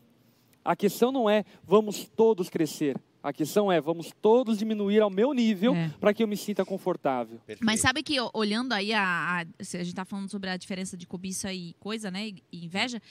A 0.67 0.75
questão 0.75 1.13
não 1.13 1.29
é 1.29 1.45
vamos 1.63 2.09
todos 2.13 2.49
crescer. 2.49 2.99
A 3.23 3.31
questão 3.31 3.71
é 3.71 3.79
vamos 3.79 4.11
todos 4.21 4.57
diminuir 4.57 4.99
ao 5.01 5.09
meu 5.09 5.33
nível 5.33 5.73
É. 5.73 5.89
para 5.99 6.13
que 6.13 6.21
eu 6.21 6.27
me 6.27 6.35
sinta 6.35 6.65
confortável. 6.65 7.37
Perfeito. 7.45 7.65
Mas 7.65 7.79
sabe 7.79 8.03
que 8.03 8.17
olhando 8.33 8.73
aí 8.73 8.91
a, 8.93 9.41
a, 9.59 9.63
se 9.63 9.77
a 9.77 9.83
gente 9.83 9.95
tá 9.95 10.03
falando 10.03 10.29
sobre 10.29 10.49
a 10.49 10.57
diferença 10.57 10.97
de 10.97 11.07
cobiça 11.07 11.53
e 11.53 11.73
coisa, 11.79 12.11
né, 12.11 12.33
e 12.51 12.65
inveja, 12.65 13.01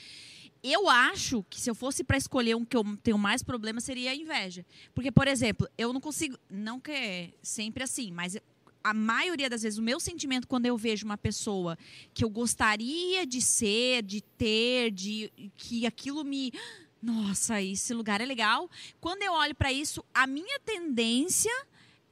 eu 0.63 0.87
acho 0.87 1.43
que 1.49 1.59
se 1.59 1.67
eu 1.69 1.73
fosse 1.73 2.03
para 2.03 2.15
escolher 2.17 2.55
um 2.55 2.63
que 2.63 2.77
eu 2.77 2.83
tenho 3.01 3.17
mais 3.17 3.41
problema 3.41 3.79
seria 3.81 4.11
a 4.11 4.15
inveja. 4.15 4.63
Porque, 4.93 5.11
por 5.11 5.27
exemplo, 5.27 5.67
eu 5.77 5.91
não 5.91 5.99
consigo, 5.99 6.37
não 6.49 6.79
que 6.79 6.91
é 6.91 7.29
sempre 7.41 7.83
assim, 7.83 8.11
mas 8.11 8.37
a 8.83 8.93
maioria 8.93 9.49
das 9.49 9.63
vezes 9.63 9.77
o 9.79 9.83
meu 9.83 9.99
sentimento 9.99 10.47
quando 10.47 10.67
eu 10.67 10.77
vejo 10.77 11.05
uma 11.05 11.17
pessoa 11.17 11.75
que 12.13 12.23
eu 12.23 12.29
gostaria 12.29 13.25
de 13.25 13.41
ser, 13.41 14.03
de 14.03 14.21
ter, 14.21 14.91
de 14.91 15.31
que 15.57 15.85
aquilo 15.85 16.23
me 16.23 16.53
nossa, 17.01 17.61
esse 17.61 17.93
lugar 17.93 18.21
é 18.21 18.25
legal. 18.25 18.69
Quando 18.99 19.21
eu 19.23 19.33
olho 19.33 19.55
para 19.55 19.71
isso, 19.71 20.03
a 20.13 20.25
minha 20.25 20.59
tendência 20.59 21.51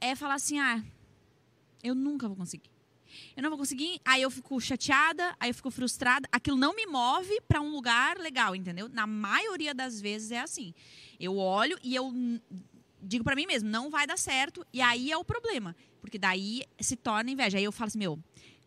é 0.00 0.14
falar 0.14 0.34
assim: 0.34 0.58
ah, 0.58 0.82
eu 1.82 1.94
nunca 1.94 2.28
vou 2.28 2.36
conseguir. 2.36 2.70
Eu 3.36 3.42
não 3.42 3.50
vou 3.50 3.58
conseguir, 3.58 4.00
aí 4.04 4.22
eu 4.22 4.30
fico 4.30 4.60
chateada, 4.60 5.34
aí 5.40 5.50
eu 5.50 5.54
fico 5.54 5.70
frustrada. 5.70 6.28
Aquilo 6.30 6.56
não 6.56 6.74
me 6.74 6.86
move 6.86 7.40
para 7.48 7.60
um 7.60 7.70
lugar 7.70 8.18
legal, 8.18 8.54
entendeu? 8.54 8.88
Na 8.88 9.06
maioria 9.06 9.74
das 9.74 10.00
vezes 10.00 10.30
é 10.30 10.40
assim. 10.40 10.74
Eu 11.18 11.36
olho 11.36 11.78
e 11.82 11.94
eu 11.94 12.12
digo 13.02 13.24
para 13.24 13.36
mim 13.36 13.46
mesmo, 13.46 13.68
não 13.68 13.88
vai 13.88 14.06
dar 14.06 14.18
certo, 14.18 14.66
e 14.72 14.80
aí 14.80 15.12
é 15.12 15.16
o 15.16 15.24
problema, 15.24 15.76
porque 16.00 16.18
daí 16.18 16.64
se 16.80 16.96
torna 16.96 17.30
inveja. 17.30 17.58
Aí 17.58 17.64
eu 17.64 17.72
falo 17.72 17.88
assim, 17.88 17.98
meu, 17.98 18.18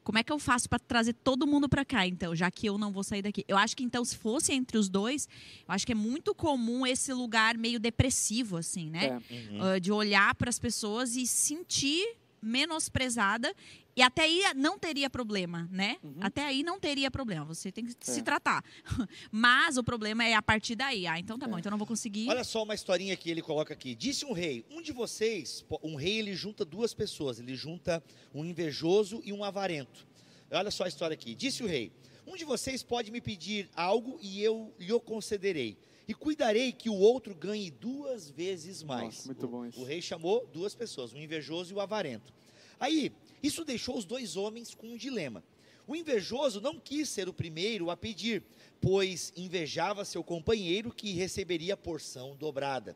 como 0.10 0.17
é 0.17 0.24
que 0.24 0.34
eu 0.34 0.39
faço 0.39 0.67
para 0.67 0.80
trazer 0.80 1.13
todo 1.13 1.45
mundo 1.45 1.69
para 1.69 1.86
cá, 1.86 2.08
então, 2.08 2.36
já 2.36 2.50
que 2.50 2.65
eu 2.65 2.80
não 2.80 2.91
vou 2.91 3.04
sair 3.04 3.22
daqui? 3.22 3.45
Eu 3.48 3.56
acho 3.56 3.78
que 3.78 3.84
então, 3.84 4.04
se 4.04 4.17
fosse 4.17 4.52
entre 4.52 4.76
os 4.76 4.89
dois, 4.89 5.30
eu 5.67 5.72
acho 5.72 5.86
que 5.86 5.91
é 5.91 5.95
muito 5.95 6.34
comum 6.34 6.84
esse 6.84 7.13
lugar 7.13 7.56
meio 7.56 7.80
depressivo, 7.80 8.58
assim, 8.58 8.89
né? 8.89 9.22
É. 9.30 9.34
Uhum. 9.34 9.62
Ah, 9.62 9.78
de 9.78 9.91
olhar 9.91 10.34
para 10.34 10.50
as 10.50 10.58
pessoas 10.58 11.15
e 11.15 11.28
sentir 11.28 12.17
menosprezada 12.41 13.54
e 14.00 14.02
até 14.02 14.22
aí 14.22 14.42
não 14.56 14.80
teria 14.80 15.10
problema, 15.10 15.68
né? 15.70 15.98
Uhum. 16.02 16.16
Até 16.22 16.46
aí 16.46 16.64
não 16.64 16.80
teria 16.80 17.12
problema. 17.12 17.44
Você 17.44 17.70
tem 17.70 17.84
que 17.86 17.94
se 18.00 18.22
É. 18.22 18.24
tratar. 18.24 18.64
Mas 19.30 19.76
o 19.76 19.84
problema 19.84 20.24
é 20.24 20.34
a 20.36 20.42
partir 20.42 20.74
daí. 20.76 21.06
Ah, 21.06 21.20
então 21.20 21.38
tá 21.38 21.46
bom. 21.46 21.58
É. 21.58 21.60
Então 21.60 21.70
eu 21.70 21.72
não 21.72 21.78
vou 21.78 21.86
conseguir. 21.88 22.30
Olha 22.30 22.46
só 22.46 22.64
uma 22.64 22.74
historinha 22.74 23.16
que 23.18 23.30
ele 23.30 23.42
coloca 23.42 23.74
aqui. 23.74 23.94
Disse 23.96 24.26
um 24.26 24.32
rei: 24.32 24.64
um 24.72 24.82
de 24.82 24.94
vocês, 24.94 25.66
um 25.84 25.96
rei, 25.96 26.20
ele 26.20 26.34
junta 26.34 26.64
duas 26.64 26.94
pessoas. 26.94 27.40
Ele 27.40 27.56
junta 27.56 28.02
um 28.34 28.46
invejoso 28.46 29.22
e 29.26 29.34
um 29.34 29.44
avarento. 29.44 30.08
Olha 30.50 30.72
só 30.72 30.86
a 30.86 30.88
história 30.88 31.14
aqui. 31.14 31.36
Disse 31.36 31.62
o 31.62 31.68
rei: 31.68 31.92
um 32.26 32.38
de 32.38 32.46
vocês 32.46 32.82
pode 32.82 33.12
me 33.12 33.20
pedir 33.20 33.70
algo 33.76 34.18
e 34.22 34.42
eu 34.42 34.74
lhe 34.80 34.94
o 34.94 35.00
concederei. 35.02 35.78
e 36.08 36.14
cuidarei 36.14 36.72
que 36.72 36.90
o 36.90 36.96
outro 36.96 37.36
ganhe 37.36 37.70
duas 37.70 38.30
vezes 38.30 38.82
mais. 38.82 39.16
Nossa, 39.16 39.26
muito 39.28 39.48
bom 39.48 39.66
isso. 39.66 39.80
O 39.80 39.84
rei 39.84 40.02
chamou 40.02 40.48
duas 40.54 40.74
pessoas, 40.74 41.12
o 41.12 41.18
invejoso 41.18 41.72
e 41.74 41.76
o 41.76 41.82
avarento. 41.82 42.34
Aí, 42.80 43.12
isso 43.41 43.63
deixou 43.63 43.97
os 43.97 44.06
dois 44.06 44.36
homens 44.36 44.73
com 44.73 44.88
um 44.88 44.97
dilema. 44.97 45.43
O 45.88 45.95
invejoso 45.95 46.62
não 46.62 46.80
quis 46.80 47.10
ser 47.10 47.28
o 47.28 47.34
primeiro 47.34 47.89
a 47.89 47.97
pedir, 47.97 48.43
pois 48.80 49.34
invejava 49.36 50.06
seu 50.06 50.23
companheiro 50.23 50.93
que 50.93 51.13
receberia 51.13 51.75
porção 51.75 52.36
dobrada. 52.36 52.95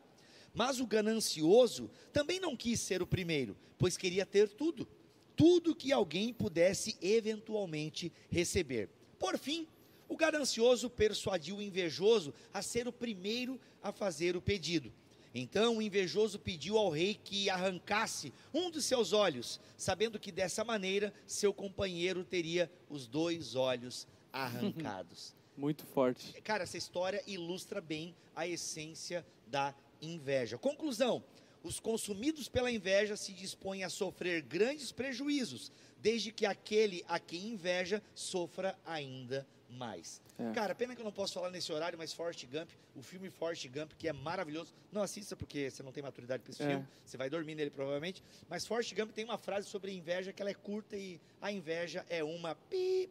Mas 0.54 0.80
o 0.80 0.86
ganancioso 0.86 1.90
também 2.12 2.40
não 2.40 2.56
quis 2.56 2.80
ser 2.80 3.02
o 3.02 3.08
primeiro, 3.08 3.58
pois 3.80 3.98
queria 3.98 4.26
ter 4.26 4.48
tudo, 4.50 4.88
tudo 5.36 5.76
que 5.76 5.92
alguém 5.92 6.32
pudesse 6.32 6.96
eventualmente 7.02 8.12
receber. 8.30 8.90
Por 9.18 9.40
fim, 9.40 9.68
o 10.08 10.16
ganancioso 10.16 10.90
persuadiu 10.90 11.58
o 11.58 11.62
invejoso 11.62 12.32
a 12.54 12.62
ser 12.62 12.88
o 12.88 12.94
primeiro 12.94 13.60
a 13.82 13.92
fazer 13.92 14.38
o 14.38 14.42
pedido. 14.42 14.94
Então 15.34 15.78
o 15.78 15.82
invejoso 15.82 16.38
pediu 16.38 16.78
ao 16.78 16.90
rei 16.90 17.16
que 17.16 17.50
arrancasse 17.50 18.32
um 18.54 18.70
dos 18.70 18.86
seus 18.86 19.14
olhos, 19.14 19.60
sabendo 19.76 20.20
que 20.20 20.32
dessa 20.32 20.64
maneira 20.64 21.12
seu 21.26 21.54
companheiro 21.54 22.24
teria 22.24 22.72
os 22.90 23.08
dois 23.08 23.56
olhos 23.56 24.08
arrancados. 24.32 25.34
Muito 25.58 25.86
forte. 25.86 26.40
Cara, 26.42 26.64
essa 26.64 26.78
história 26.78 27.24
ilustra 27.28 27.80
bem 27.80 28.16
a 28.36 28.48
essência 28.48 29.26
da 29.48 29.74
inveja. 30.02 30.58
Conclusão: 30.58 31.24
os 31.64 31.80
consumidos 31.80 32.50
pela 32.50 32.72
inveja 32.72 33.16
se 33.16 33.34
dispõem 33.34 33.84
a 33.84 33.90
sofrer 33.90 34.42
grandes 34.42 34.92
prejuízos, 34.92 35.72
desde 36.00 36.32
que 36.32 36.46
aquele 36.46 37.04
a 37.08 37.20
quem 37.20 37.50
inveja 37.50 38.02
sofra 38.14 38.78
ainda 38.86 39.48
mais. 39.74 40.22
É. 40.40 40.52
Cara, 40.54 40.74
pena 40.74 40.96
que 40.96 41.02
eu 41.02 41.06
não 41.06 41.12
posso 41.12 41.34
falar 41.34 41.50
nesse 41.50 41.72
horário, 41.72 41.98
mas 41.98 42.14
Forrest 42.14 42.46
Gump, 42.46 42.70
o 42.96 43.02
filme 43.02 43.30
Forrest 43.30 43.68
Gump, 43.68 43.92
que 43.98 44.08
é 44.08 44.14
maravilhoso. 44.14 44.74
Não 44.92 45.02
assista 45.02 45.36
porque 45.36 45.70
você 45.70 45.84
não 45.84 45.92
tem 45.92 46.02
maturidade 46.04 46.42
para 46.44 46.52
esse 46.52 46.64
É. 46.64 46.70
filme, 46.70 46.88
você 47.06 47.18
vai 47.18 47.30
dormir 47.30 47.56
nele 47.56 47.70
provavelmente. 47.70 48.24
Mas 48.50 48.66
Forrest 48.66 48.94
Gump 48.96 49.12
tem 49.12 49.26
uma 49.26 49.38
frase 49.38 49.68
sobre 49.68 49.92
inveja 49.92 50.32
que 50.32 50.42
ela 50.42 50.52
é 50.52 50.54
curta 50.54 50.96
e 50.96 51.20
a 51.42 51.52
inveja 51.52 52.06
é 52.10 52.24
uma 52.24 52.56
pi. 52.56 53.10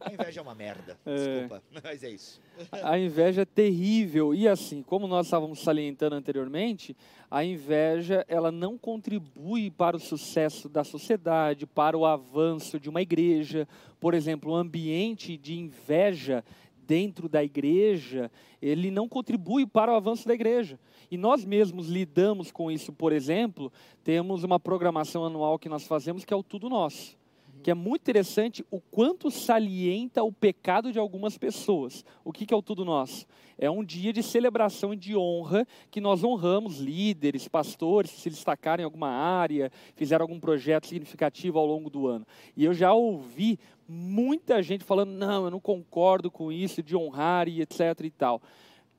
A 0.00 0.12
inveja 0.12 0.40
é 0.40 0.42
uma 0.42 0.54
merda. 0.54 0.98
É. 1.04 1.14
Desculpa, 1.14 1.62
mas 1.84 2.02
é 2.02 2.10
isso. 2.10 2.40
A 2.82 2.98
inveja 2.98 3.42
é 3.42 3.44
terrível. 3.44 4.34
E 4.34 4.48
assim, 4.48 4.82
como 4.82 5.06
nós 5.06 5.26
estávamos 5.26 5.60
salientando 5.60 6.16
anteriormente, 6.16 6.96
a 7.30 7.44
inveja 7.44 8.24
ela 8.28 8.50
não 8.50 8.78
contribui 8.78 9.70
para 9.70 9.96
o 9.96 10.00
sucesso 10.00 10.68
da 10.68 10.82
sociedade, 10.82 11.66
para 11.66 11.96
o 11.96 12.06
avanço 12.06 12.80
de 12.80 12.88
uma 12.88 13.02
igreja. 13.02 13.68
Por 14.00 14.14
exemplo, 14.14 14.52
o 14.52 14.56
ambiente 14.56 15.36
de 15.36 15.58
inveja 15.58 16.44
dentro 16.86 17.28
da 17.28 17.44
igreja, 17.44 18.30
ele 18.60 18.90
não 18.90 19.08
contribui 19.08 19.66
para 19.66 19.92
o 19.92 19.96
avanço 19.96 20.26
da 20.26 20.34
igreja. 20.34 20.78
E 21.10 21.16
nós 21.16 21.44
mesmos 21.44 21.88
lidamos 21.88 22.50
com 22.50 22.70
isso, 22.70 22.92
por 22.92 23.12
exemplo, 23.12 23.72
temos 24.02 24.42
uma 24.42 24.58
programação 24.58 25.24
anual 25.24 25.58
que 25.58 25.68
nós 25.68 25.84
fazemos 25.84 26.24
que 26.24 26.32
é 26.32 26.36
o 26.36 26.42
Tudo 26.42 26.68
Nosso 26.68 27.21
que 27.62 27.70
é 27.70 27.74
muito 27.74 28.02
interessante 28.02 28.64
o 28.70 28.80
quanto 28.80 29.30
salienta 29.30 30.22
o 30.22 30.32
pecado 30.32 30.92
de 30.92 30.98
algumas 30.98 31.38
pessoas. 31.38 32.04
O 32.24 32.32
que, 32.32 32.44
que 32.44 32.52
é 32.52 32.56
o 32.56 32.62
Tudo 32.62 32.84
Nosso? 32.84 33.26
É 33.56 33.70
um 33.70 33.84
dia 33.84 34.12
de 34.12 34.22
celebração 34.22 34.92
e 34.92 34.96
de 34.96 35.16
honra 35.16 35.66
que 35.90 36.00
nós 36.00 36.24
honramos 36.24 36.78
líderes, 36.78 37.46
pastores 37.46 38.10
se 38.10 38.28
destacaram 38.28 38.82
em 38.82 38.84
alguma 38.84 39.08
área, 39.08 39.70
fizeram 39.94 40.24
algum 40.24 40.40
projeto 40.40 40.88
significativo 40.88 41.58
ao 41.58 41.66
longo 41.66 41.88
do 41.88 42.08
ano. 42.08 42.26
E 42.56 42.64
eu 42.64 42.74
já 42.74 42.92
ouvi 42.92 43.58
muita 43.88 44.60
gente 44.62 44.84
falando: 44.84 45.10
não, 45.10 45.44
eu 45.44 45.50
não 45.50 45.60
concordo 45.60 46.30
com 46.30 46.50
isso 46.50 46.82
de 46.82 46.96
honrar 46.96 47.48
e 47.48 47.62
etc 47.62 47.78
e 48.02 48.10
tal. 48.10 48.42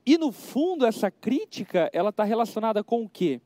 E 0.06 0.16
no 0.16 0.32
fundo, 0.32 0.86
essa 0.86 1.10
crítica, 1.10 1.90
ela 1.92 2.10
está 2.10 2.24
relacionada 2.24 2.82
com 2.82 3.04
o 3.04 3.08
quê? 3.08 3.40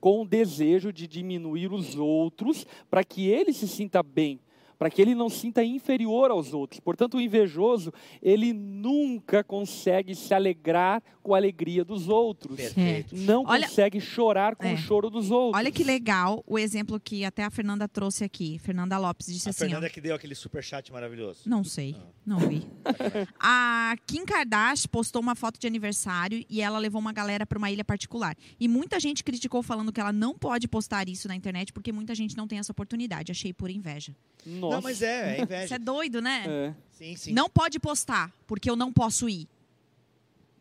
Com 0.00 0.22
o 0.22 0.26
desejo 0.26 0.92
de 0.92 1.06
diminuir 1.06 1.72
os 1.72 1.96
outros 1.96 2.66
para 2.90 3.02
que 3.02 3.28
ele 3.28 3.52
se 3.52 3.66
sinta 3.66 4.02
bem 4.02 4.38
para 4.84 4.90
que 4.90 5.00
ele 5.00 5.14
não 5.14 5.30
sinta 5.30 5.64
inferior 5.64 6.30
aos 6.30 6.52
outros. 6.52 6.78
Portanto, 6.78 7.16
o 7.16 7.20
invejoso, 7.20 7.90
ele 8.20 8.52
nunca 8.52 9.42
consegue 9.42 10.14
se 10.14 10.34
alegrar 10.34 11.02
com 11.22 11.32
a 11.34 11.38
alegria 11.38 11.82
dos 11.82 12.06
outros. 12.06 12.54
Perfeito. 12.54 13.16
Não 13.16 13.44
Olha- 13.46 13.66
consegue 13.66 13.98
chorar 13.98 14.54
com 14.54 14.66
É. 14.66 14.74
o 14.74 14.76
choro 14.76 15.08
dos 15.08 15.30
outros. 15.30 15.58
Olha 15.58 15.72
que 15.72 15.82
legal 15.82 16.44
o 16.46 16.58
exemplo 16.58 17.00
que 17.00 17.24
até 17.24 17.44
a 17.44 17.48
Fernanda 17.48 17.88
trouxe 17.88 18.24
aqui. 18.24 18.58
Fernanda 18.58 18.98
Lopes 18.98 19.28
disse 19.28 19.48
A 19.48 19.50
assim, 19.52 19.64
ó. 19.64 19.68
Fernanda 19.68 19.88
que 19.88 20.02
deu 20.02 20.14
aquele 20.14 20.34
superchat 20.34 20.92
maravilhoso. 20.92 21.40
Não 21.46 21.64
sei, 21.64 21.96
não 22.26 22.36
vi. 22.40 22.62
A 23.40 23.96
Kim 24.06 24.26
Kardashian 24.26 24.88
postou 24.92 25.22
uma 25.22 25.34
foto 25.34 25.58
de 25.58 25.66
aniversário 25.66 26.44
e 26.50 26.60
ela 26.60 26.78
levou 26.78 27.00
uma 27.00 27.12
galera 27.14 27.46
para 27.46 27.56
uma 27.56 27.70
ilha 27.70 27.84
particular. 27.86 28.36
E 28.60 28.68
muita 28.68 29.00
gente 29.00 29.24
criticou 29.24 29.62
falando 29.62 29.90
que 29.90 29.98
ela 30.00 30.12
não 30.12 30.34
pode 30.36 30.68
postar 30.68 31.08
isso 31.08 31.26
na 31.26 31.34
internet 31.34 31.72
porque 31.72 31.90
muita 31.90 32.14
gente 32.14 32.36
não 32.36 32.46
tem 32.46 32.58
essa 32.58 32.70
oportunidade. 32.72 33.32
Achei 33.32 33.50
por 33.54 33.70
inveja. 33.70 34.14
Nossa. 34.46 34.73
Não, 34.74 34.82
mas 34.82 35.02
é, 35.02 35.36
é 35.38 35.42
inveja. 35.42 35.74
é 35.74 35.78
doido, 35.78 36.20
né? 36.22 36.44
É. 36.46 36.74
Sim, 36.92 37.16
sim. 37.16 37.32
Não 37.32 37.48
pode 37.48 37.78
postar 37.78 38.32
porque 38.46 38.70
eu 38.70 38.76
não 38.76 38.92
posso 38.92 39.28
ir. 39.28 39.48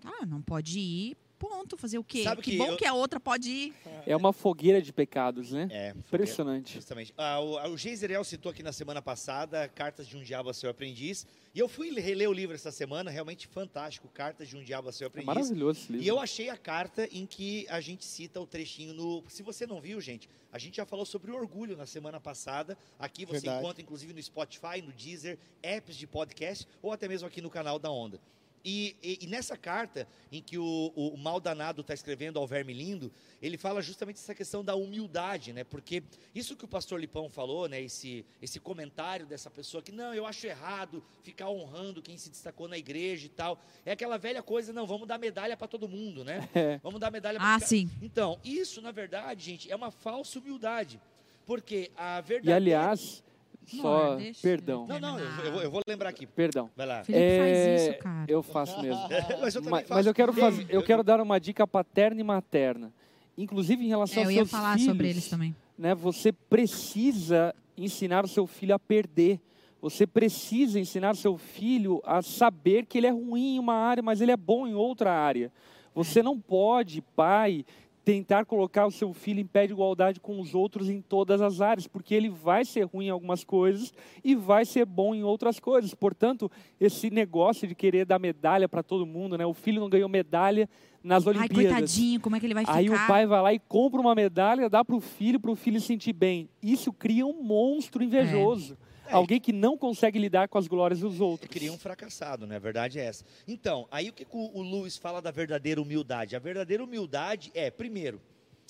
Ah, 0.03 0.25
não 0.25 0.41
pode 0.41 0.79
ir. 0.79 1.17
Ponto. 1.49 1.77
Fazer 1.77 1.97
o 1.97 2.03
quê? 2.03 2.23
Sabe 2.23 2.41
que, 2.41 2.51
que 2.51 2.57
bom 2.57 2.67
eu- 2.67 2.77
que 2.77 2.85
a 2.85 2.93
outra 2.93 3.19
pode 3.19 3.49
ir. 3.49 3.73
É 4.05 4.15
uma 4.15 4.31
fogueira 4.33 4.81
de 4.81 4.91
pecados, 4.93 5.51
né? 5.51 5.67
É, 5.71 5.89
Impressionante. 5.91 6.73
Justamente. 6.75 7.13
Ah, 7.17 7.39
o, 7.39 7.71
o 7.73 7.77
Geiseriel 7.77 8.23
citou 8.23 8.51
aqui 8.51 8.61
na 8.63 8.71
semana 8.71 9.01
passada 9.01 9.67
Cartas 9.67 10.07
de 10.07 10.15
um 10.17 10.23
Diabo 10.23 10.49
a 10.49 10.53
Seu 10.53 10.69
Aprendiz. 10.69 11.25
E 11.55 11.59
eu 11.59 11.67
fui 11.67 11.91
reler 11.99 12.27
o 12.29 12.33
livro 12.33 12.55
essa 12.55 12.71
semana, 12.71 13.11
realmente 13.11 13.45
fantástico. 13.47 14.07
Cartas 14.07 14.47
de 14.47 14.57
um 14.57 14.63
Diabo 14.63 14.89
a 14.89 14.91
Seu 14.91 15.05
É 15.05 15.07
Aprendiz. 15.07 15.27
maravilhoso 15.27 15.79
esse 15.81 15.91
livro. 15.91 16.05
E 16.05 16.07
eu 16.07 16.19
achei 16.19 16.49
a 16.49 16.57
carta 16.57 17.07
em 17.11 17.25
que 17.25 17.65
a 17.69 17.79
gente 17.81 18.03
cita 18.05 18.39
o 18.39 18.47
trechinho 18.47 18.93
no. 18.93 19.23
Se 19.27 19.43
você 19.43 19.67
não 19.67 19.79
viu, 19.81 19.99
gente, 20.01 20.29
a 20.51 20.57
gente 20.57 20.77
já 20.77 20.85
falou 20.85 21.05
sobre 21.05 21.31
orgulho 21.31 21.75
na 21.77 21.85
semana 21.85 22.19
passada. 22.19 22.77
Aqui 22.97 23.25
você 23.25 23.33
Verdade. 23.41 23.59
encontra, 23.59 23.81
inclusive, 23.81 24.13
no 24.13 24.21
Spotify, 24.21 24.81
no 24.83 24.91
Deezer, 24.93 25.37
apps 25.61 25.95
de 25.95 26.07
podcast 26.07 26.67
ou 26.81 26.91
até 26.91 27.07
mesmo 27.07 27.27
aqui 27.27 27.41
no 27.41 27.49
canal 27.49 27.77
da 27.77 27.91
Onda. 27.91 28.19
E, 28.65 28.95
e- 29.03 29.19
e 29.23 29.27
nessa 29.27 29.57
carta, 29.57 30.07
em 30.31 30.41
que 30.41 30.57
o, 30.57 30.93
o, 30.95 31.17
mal 31.17 31.39
danado 31.41 31.81
está 31.81 31.93
escrevendo 31.93 32.39
ao 32.39 32.47
verme 32.47 32.71
lindo, 32.73 33.11
ele 33.41 33.57
fala 33.57 33.81
justamente 33.81 34.15
essa 34.17 34.33
questão 34.33 34.63
da 34.63 34.73
humildade, 34.73 35.51
né? 35.51 35.65
Porque 35.65 36.01
isso 36.33 36.55
que 36.55 36.63
o 36.63 36.67
pastor 36.67 36.97
Lipão 36.99 37.29
falou, 37.29 37.67
né? 37.67 37.81
Esse, 37.81 38.25
esse 38.41 38.61
comentário 38.61 39.25
dessa 39.25 39.51
pessoa 39.51 39.83
que, 39.83 39.91
não, 39.91 40.13
eu 40.13 40.25
acho 40.25 40.47
errado 40.47 41.03
ficar 41.23 41.49
honrando 41.49 42.01
quem 42.01 42.17
se 42.17 42.29
destacou 42.29 42.69
na 42.69 42.77
igreja 42.77 43.25
e 43.25 43.29
tal. 43.29 43.59
É 43.85 43.91
aquela 43.91 44.17
velha 44.17 44.41
coisa, 44.41 44.71
não, 44.71 44.87
vamos 44.87 45.07
dar 45.09 45.17
medalha 45.17 45.57
para 45.57 45.67
todo 45.67 45.87
mundo, 45.89 46.23
né? 46.23 46.47
É. 46.55 46.77
Vamos 46.81 47.01
dar 47.01 47.11
medalha 47.11 47.37
pra 47.39 47.55
Ah, 47.55 47.59
ficar- 47.59 47.67
sim. 47.67 47.89
Então, 48.01 48.39
isso, 48.45 48.81
na 48.81 48.91
verdade, 48.91 49.43
gente, 49.43 49.69
é 49.69 49.75
uma 49.75 49.91
falsa 49.91 50.39
humildade. 50.39 51.01
Porque 51.45 51.91
a 51.97 52.19
E 52.19 52.21
verdadeira. 52.21 52.55
aliás, 52.55 53.21
só. 53.65 54.17
Perdão. 54.41 54.85
Não, 54.87 54.99
não, 54.99 55.19
eu, 55.19 55.25
eu 55.45 55.51
vou- 55.51 55.61
eu 55.63 55.71
vou 55.71 55.81
lembrar 55.87 56.09
aqui. 56.09 56.25
Perdão. 56.25 56.69
Vai 56.75 56.85
lá. 56.85 57.03
Felipe 57.03 57.23
É, 57.23 57.37
faz 57.37 57.81
isso, 57.89 57.97
cara. 58.03 58.25
Eu 58.31 58.43
faço 58.43 58.81
mesmo. 58.81 59.01
Mas 59.41 59.55
eu 59.55 59.61
também 59.61 59.71
mas, 59.71 59.81
faço. 59.81 59.93
mas 59.93 60.05
eu 60.05 60.13
quero 60.13 60.33
fazer, 60.33 60.65
eu 60.69 60.83
quero 60.83 61.03
dar 61.03 61.19
uma 61.21 61.39
dica 61.39 61.65
paterna 61.67 62.19
e 62.21 62.23
materna. 62.23 62.91
Inclusive 63.37 63.83
em 63.83 63.87
relação 63.87 64.21
É, 64.21 64.25
eu 64.25 64.27
aos 64.27 64.33
ia 64.35 64.41
seus 64.45 64.51
falar 64.51 64.73
filhos, 64.73 64.85
sobre 64.91 65.09
eles 65.09 65.29
também. 65.29 65.55
né, 65.77 65.95
você 65.95 66.31
precisa 66.31 67.53
ensinar 67.77 68.23
o 68.25 68.27
seu 68.27 68.45
filho 68.47 68.75
a 68.75 68.79
perder. 68.79 69.39
Você 69.81 70.07
precisa 70.07 70.79
ensinar 70.79 71.11
o 71.13 71.17
seu 71.17 71.37
filho 71.37 72.01
a 72.05 72.21
saber 72.21 72.85
que 72.85 72.97
ele 72.97 73.07
é 73.07 73.11
ruim 73.11 73.55
em 73.55 73.59
uma 73.59 73.73
área, 73.73 74.01
mas 74.01 74.21
ele 74.21 74.31
é 74.31 74.37
bom 74.37 74.65
em 74.67 74.73
outra 74.73 75.11
área. 75.11 75.51
Você 75.95 76.23
não 76.23 76.39
pode, 76.39 77.01
pai, 77.15 77.65
tentar 78.03 78.45
colocar 78.45 78.85
o 78.85 78.91
seu 78.91 79.13
filho 79.13 79.39
em 79.39 79.45
pé 79.45 79.65
de 79.65 79.73
igualdade 79.73 80.19
com 80.19 80.39
os 80.39 80.53
outros 80.53 80.89
em 80.89 81.01
todas 81.01 81.41
as 81.41 81.61
áreas, 81.61 81.87
porque 81.87 82.13
ele 82.13 82.29
vai 82.29 82.65
ser 82.65 82.83
ruim 82.83 83.07
em 83.07 83.09
algumas 83.09 83.43
coisas 83.43 83.93
e 84.23 84.35
vai 84.35 84.65
ser 84.65 84.85
bom 84.85 85.15
em 85.15 85.23
outras 85.23 85.59
coisas. 85.59 85.93
Portanto, 85.93 86.51
esse 86.79 87.09
negócio 87.09 87.67
de 87.67 87.73
querer 87.73 88.05
dar 88.05 88.19
medalha 88.19 88.67
para 88.67 88.83
todo 88.83 89.05
mundo, 89.05 89.37
né? 89.37 89.45
O 89.45 89.53
filho 89.53 89.79
não 89.79 89.89
ganhou 89.89 90.09
medalha 90.09 90.69
nas 91.01 91.25
Ai, 91.25 91.33
Olimpíadas. 91.33 91.71
coitadinho, 91.71 92.19
como 92.19 92.35
é 92.35 92.39
que 92.39 92.45
ele 92.45 92.53
vai 92.53 92.65
ficar? 92.65 92.77
Aí 92.77 92.89
o 92.89 93.07
pai 93.07 93.25
vai 93.25 93.41
lá 93.41 93.53
e 93.53 93.59
compra 93.59 93.99
uma 93.99 94.15
medalha, 94.15 94.69
dá 94.69 94.83
para 94.83 94.95
o 94.95 95.01
filho, 95.01 95.39
para 95.39 95.51
o 95.51 95.55
filho 95.55 95.79
se 95.79 95.87
sentir 95.87 96.13
bem. 96.13 96.49
Isso 96.61 96.91
cria 96.91 97.25
um 97.25 97.41
monstro 97.41 98.03
invejoso. 98.03 98.73
É. 98.73 98.82
Alguém 99.09 99.39
que 99.39 99.51
não 99.51 99.77
consegue 99.77 100.17
lidar 100.17 100.47
com 100.47 100.57
as 100.57 100.67
glórias 100.67 100.99
dos 100.99 101.19
outros. 101.19 101.49
Cria 101.49 101.71
um 101.71 101.77
fracassado, 101.77 102.47
né? 102.47 102.55
A 102.55 102.59
verdade 102.59 102.99
é 102.99 103.05
essa. 103.05 103.25
Então, 103.47 103.87
aí 103.91 104.09
o 104.09 104.13
que 104.13 104.25
o, 104.29 104.61
Lewis 104.61 104.97
fala 104.97 105.21
da 105.21 105.31
verdadeira 105.31 105.81
humildade? 105.81 106.35
A 106.35 106.39
verdadeira 106.39 106.83
humildade 106.83 107.51
é, 107.53 107.69
primeiro, 107.69 108.21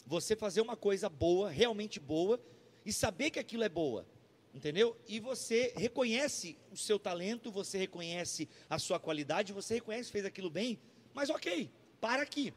você 0.05 0.35
fazer 0.35 0.61
uma 0.61 0.75
coisa 0.75 1.07
boa, 1.07 1.49
realmente 1.49 1.99
boa, 1.99 2.39
e 2.85 2.91
saber 2.91 3.29
que 3.29 3.39
aquilo 3.39 3.63
é 3.63 3.69
boa. 3.69 4.05
Entendeu? 4.53 4.95
E 5.07 5.19
você 5.19 5.73
reconhece 5.75 6.57
o 6.71 6.77
seu 6.77 6.99
talento, 6.99 7.51
você 7.51 7.77
reconhece 7.77 8.47
a 8.69 8.77
sua 8.77 8.99
qualidade, 8.99 9.53
você 9.53 9.75
reconhece 9.75 10.05
que 10.05 10.11
fez 10.11 10.25
aquilo 10.25 10.49
bem, 10.49 10.79
mas 11.13 11.29
ok, 11.29 11.71
para 11.99 12.21
aqui. 12.21 12.53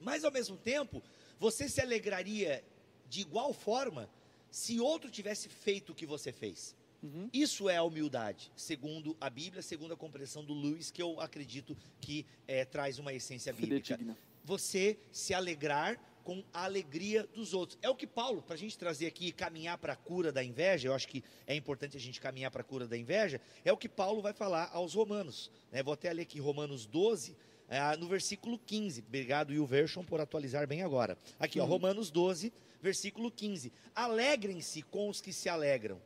Mas 0.00 0.24
ao 0.24 0.32
mesmo 0.32 0.56
tempo, 0.56 1.02
você 1.38 1.68
se 1.68 1.80
alegraria 1.80 2.64
de 3.08 3.20
igual 3.20 3.52
forma 3.52 4.10
se 4.50 4.80
outro 4.80 5.10
tivesse 5.10 5.48
feito 5.48 5.92
o 5.92 5.94
que 5.94 6.06
você 6.06 6.32
fez. 6.32 6.74
Uhum. 7.02 7.28
Isso 7.32 7.68
é 7.68 7.76
a 7.76 7.82
humildade, 7.82 8.50
segundo 8.56 9.16
a 9.20 9.30
Bíblia, 9.30 9.62
segundo 9.62 9.94
a 9.94 9.96
compreensão 9.96 10.44
do 10.44 10.52
Lewis, 10.52 10.90
que 10.90 11.00
eu 11.00 11.20
acredito 11.20 11.76
que 12.00 12.26
eh, 12.46 12.64
traz 12.64 12.98
uma 12.98 13.12
essência 13.12 13.52
bíblica. 13.52 13.96
Fidedigna. 13.96 14.18
Você 14.44 14.98
se 15.12 15.32
alegrar 15.34 16.00
com 16.24 16.44
a 16.52 16.64
alegria 16.64 17.26
dos 17.34 17.54
outros. 17.54 17.78
É 17.80 17.88
o 17.88 17.94
que 17.94 18.06
Paulo, 18.06 18.42
para 18.42 18.54
a 18.54 18.58
gente 18.58 18.76
trazer 18.76 19.06
aqui 19.06 19.28
e 19.28 19.32
caminhar 19.32 19.78
para 19.78 19.94
a 19.94 19.96
cura 19.96 20.30
da 20.30 20.44
inveja, 20.44 20.88
eu 20.88 20.92
acho 20.92 21.08
que 21.08 21.24
é 21.46 21.54
importante 21.54 21.96
a 21.96 22.00
gente 22.00 22.20
caminhar 22.20 22.50
para 22.50 22.60
a 22.60 22.64
cura 22.64 22.86
da 22.86 22.98
inveja, 22.98 23.40
é 23.64 23.72
o 23.72 23.78
que 23.78 23.88
Paulo 23.88 24.20
vai 24.20 24.34
falar 24.34 24.68
aos 24.72 24.92
romanos. 24.92 25.50
né? 25.72 25.82
Vou 25.82 25.94
até 25.94 26.12
ler 26.12 26.22
aqui 26.22 26.38
Romanos 26.38 26.84
12, 26.84 27.34
ah, 27.68 27.96
no 27.96 28.08
versículo 28.08 28.58
15. 28.58 29.04
Obrigado, 29.06 29.66
Version, 29.66 30.04
por 30.04 30.20
atualizar 30.20 30.66
bem 30.66 30.82
agora. 30.82 31.16
Aqui, 31.38 31.60
ó, 31.60 31.64
Romanos 31.64 32.10
12, 32.10 32.52
versículo 32.82 33.30
15. 33.30 33.72
Alegrem-se 33.94 34.82
com 34.82 35.08
os 35.08 35.22
que 35.22 35.32
se 35.32 35.48
alegram 35.48 35.98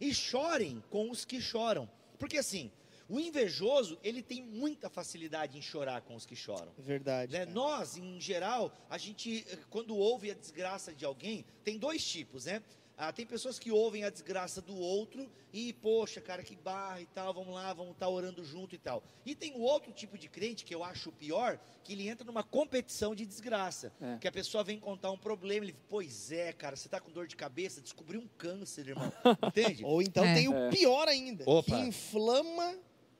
e 0.00 0.14
chorem 0.14 0.82
com 0.90 1.10
os 1.10 1.24
que 1.24 1.40
choram. 1.40 1.88
Porque 2.18 2.38
assim, 2.38 2.70
o 3.08 3.20
invejoso, 3.20 3.98
ele 4.02 4.22
tem 4.22 4.42
muita 4.42 4.88
facilidade 4.88 5.58
em 5.58 5.62
chorar 5.62 6.00
com 6.02 6.14
os 6.14 6.24
que 6.24 6.34
choram. 6.34 6.72
Verdade. 6.78 7.32
Né? 7.32 7.44
Nós, 7.44 7.96
em 7.96 8.20
geral, 8.20 8.72
a 8.88 8.96
gente, 8.96 9.44
eh, 9.48 9.58
quando 9.68 9.96
ouve 9.96 10.30
a 10.30 10.34
desgraça 10.34 10.92
de 10.92 11.04
alguém, 11.04 11.44
tem 11.62 11.78
dois 11.78 12.04
tipos, 12.04 12.46
né? 12.46 12.62
Ah, 12.96 13.12
tem 13.12 13.26
pessoas 13.26 13.58
que 13.58 13.72
ouvem 13.72 14.04
a 14.04 14.10
desgraça 14.10 14.62
do 14.62 14.76
outro 14.76 15.28
e, 15.52 15.72
poxa, 15.72 16.20
cara, 16.20 16.44
que 16.44 16.54
barra 16.54 17.00
e 17.00 17.06
tal, 17.06 17.34
vamos 17.34 17.52
lá, 17.52 17.72
vamos 17.72 17.92
estar 17.94 18.08
orando 18.08 18.44
junto 18.44 18.74
e 18.76 18.78
tal. 18.78 19.02
E 19.26 19.34
tem 19.34 19.52
o 19.54 19.60
outro 19.60 19.92
tipo 19.92 20.16
de 20.16 20.28
crente, 20.28 20.64
que 20.64 20.72
eu 20.72 20.84
acho 20.84 21.10
pior, 21.10 21.58
que 21.82 21.92
ele 21.92 22.08
entra 22.08 22.24
numa 22.24 22.44
competição 22.44 23.12
de 23.12 23.26
desgraça. 23.26 23.92
É. 24.00 24.16
Que 24.18 24.28
a 24.28 24.32
pessoa 24.32 24.62
vem 24.62 24.78
contar 24.78 25.10
um 25.10 25.18
problema, 25.18 25.64
ele, 25.66 25.76
pois 25.88 26.30
é, 26.30 26.52
cara, 26.52 26.76
você 26.76 26.88
tá 26.88 27.00
com 27.00 27.10
dor 27.10 27.26
de 27.26 27.34
cabeça, 27.34 27.80
descobriu 27.80 28.20
um 28.20 28.28
câncer, 28.38 28.86
irmão. 28.86 29.12
Entende? 29.48 29.84
Ou 29.84 30.00
então 30.00 30.24
É. 30.24 30.34
tem 30.34 30.48
o 30.48 30.54
É. 30.56 30.70
pior 30.70 31.08
ainda, 31.08 31.42
Opa. 31.48 31.72
que 31.72 31.76
inflama 31.80 32.78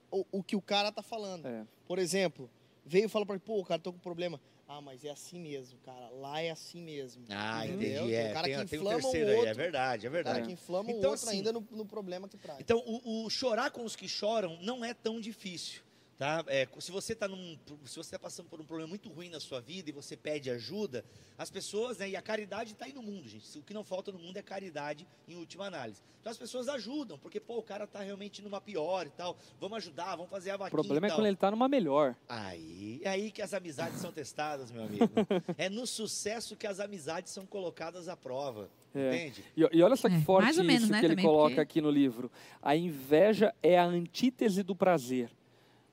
o, 0.09 0.25
o 0.31 0.41
que 0.43 0.55
o 0.55 0.61
cara 0.61 0.89
tá 0.89 1.01
falando. 1.03 1.47
É. 1.47 1.67
Por 1.85 1.99
exemplo, 1.99 2.49
veio 2.85 3.05
e 3.07 3.09
falou 3.09 3.25
pra 3.25 3.35
ele, 3.35 3.43
pô, 3.45 3.61
cara, 3.65 3.81
tô 3.81 3.91
com 3.91 3.99
problema. 3.99 4.39
Ah, 4.67 4.81
mas 4.81 5.05
é 5.05 5.11
assim 5.11 5.39
mesmo, 5.39 5.77
cara. 5.85 6.09
Lá 6.09 6.41
é 6.41 6.49
assim 6.49 6.81
mesmo. 6.81 7.23
Ah, 7.29 7.65
Entendeu? 7.67 8.01
entendi. 8.05 8.15
É, 8.15 8.29
o 8.31 8.33
cara 8.33 8.47
tem, 8.47 8.57
que 8.57 8.65
tem 8.65 8.79
um 8.79 8.81
inflama 8.81 9.01
terceiro 9.01 9.27
o 9.27 9.29
aí, 9.29 9.35
outro. 9.37 9.49
é 9.49 9.53
verdade, 9.53 10.05
é 10.05 10.09
O 10.09 10.11
cara 10.11 10.23
verdade. 10.23 10.47
que 10.47 10.53
inflama 10.53 10.91
Então, 10.91 11.09
o 11.09 11.11
outro 11.11 11.27
assim, 11.27 11.37
ainda 11.37 11.53
no, 11.53 11.67
no 11.71 11.85
problema 11.85 12.27
que 12.27 12.37
traz. 12.37 12.59
Então, 12.59 12.79
o, 12.85 13.25
o 13.25 13.29
chorar 13.29 13.69
com 13.69 13.83
os 13.85 13.95
que 13.95 14.07
choram 14.07 14.57
não 14.61 14.83
é 14.83 14.93
tão 14.93 15.19
difícil. 15.21 15.81
Tá? 16.17 16.45
É, 16.47 16.65
se 16.79 16.91
você 16.93 17.11
está 17.11 17.27
tá 17.27 18.19
passando 18.19 18.47
por 18.47 18.61
um 18.61 18.65
problema 18.65 18.87
muito 18.87 19.09
ruim 19.09 19.29
na 19.29 19.39
sua 19.41 19.59
vida 19.59 19.89
e 19.89 19.93
você 19.93 20.15
pede 20.15 20.49
ajuda, 20.49 21.03
as 21.37 21.49
pessoas, 21.49 21.97
né, 21.97 22.09
e 22.09 22.15
a 22.15 22.21
caridade 22.21 22.71
está 22.71 22.85
aí 22.85 22.93
no 22.93 23.03
mundo, 23.03 23.27
gente. 23.27 23.59
O 23.59 23.61
que 23.61 23.73
não 23.73 23.83
falta 23.83 24.13
no 24.13 24.19
mundo 24.19 24.37
é 24.37 24.41
caridade 24.41 25.05
em 25.27 25.35
última 25.35 25.65
análise. 25.65 26.01
Então 26.21 26.31
as 26.31 26.37
pessoas 26.37 26.69
ajudam, 26.69 27.19
porque 27.19 27.39
pô, 27.39 27.57
o 27.57 27.61
cara 27.63 27.83
está 27.83 27.99
realmente 27.99 28.41
numa 28.41 28.61
pior 28.61 29.05
e 29.05 29.09
tal. 29.09 29.37
Vamos 29.59 29.77
ajudar, 29.77 30.15
vamos 30.15 30.31
fazer 30.31 30.51
a 30.51 30.55
O 30.55 30.59
vaquinha 30.59 30.71
problema 30.83 31.07
e 31.07 31.11
é 31.11 31.13
quando 31.13 31.27
ele 31.27 31.35
tá 31.35 31.51
numa 31.51 31.67
melhor. 31.67 32.15
Aí, 32.29 33.01
é 33.03 33.09
aí 33.09 33.29
que 33.29 33.41
as 33.41 33.53
amizades 33.53 33.99
são 33.99 34.11
testadas, 34.11 34.71
meu 34.71 34.83
amigo. 34.83 35.05
É 35.57 35.69
no 35.69 35.85
sucesso 35.85 36.55
que 36.55 36.65
as 36.65 36.79
amizades 36.79 37.31
são 37.33 37.45
colocadas 37.45 38.07
à 38.07 38.15
prova. 38.15 38.69
É. 38.93 39.09
Entende? 39.09 39.43
E, 39.55 39.61
e 39.77 39.83
olha 39.83 39.97
só 39.97 40.07
que 40.07 40.15
É, 40.15 40.21
forte 40.21 40.63
menos, 40.63 40.83
isso 40.83 40.91
né, 40.93 41.01
que 41.01 41.05
ele 41.05 41.21
coloca 41.21 41.49
porque- 41.49 41.59
aqui 41.59 41.81
no 41.81 41.91
livro. 41.91 42.31
A 42.61 42.73
inveja 42.75 43.53
é 43.61 43.77
a 43.77 43.85
antítese 43.85 44.63
do 44.63 44.73
prazer. 44.73 45.29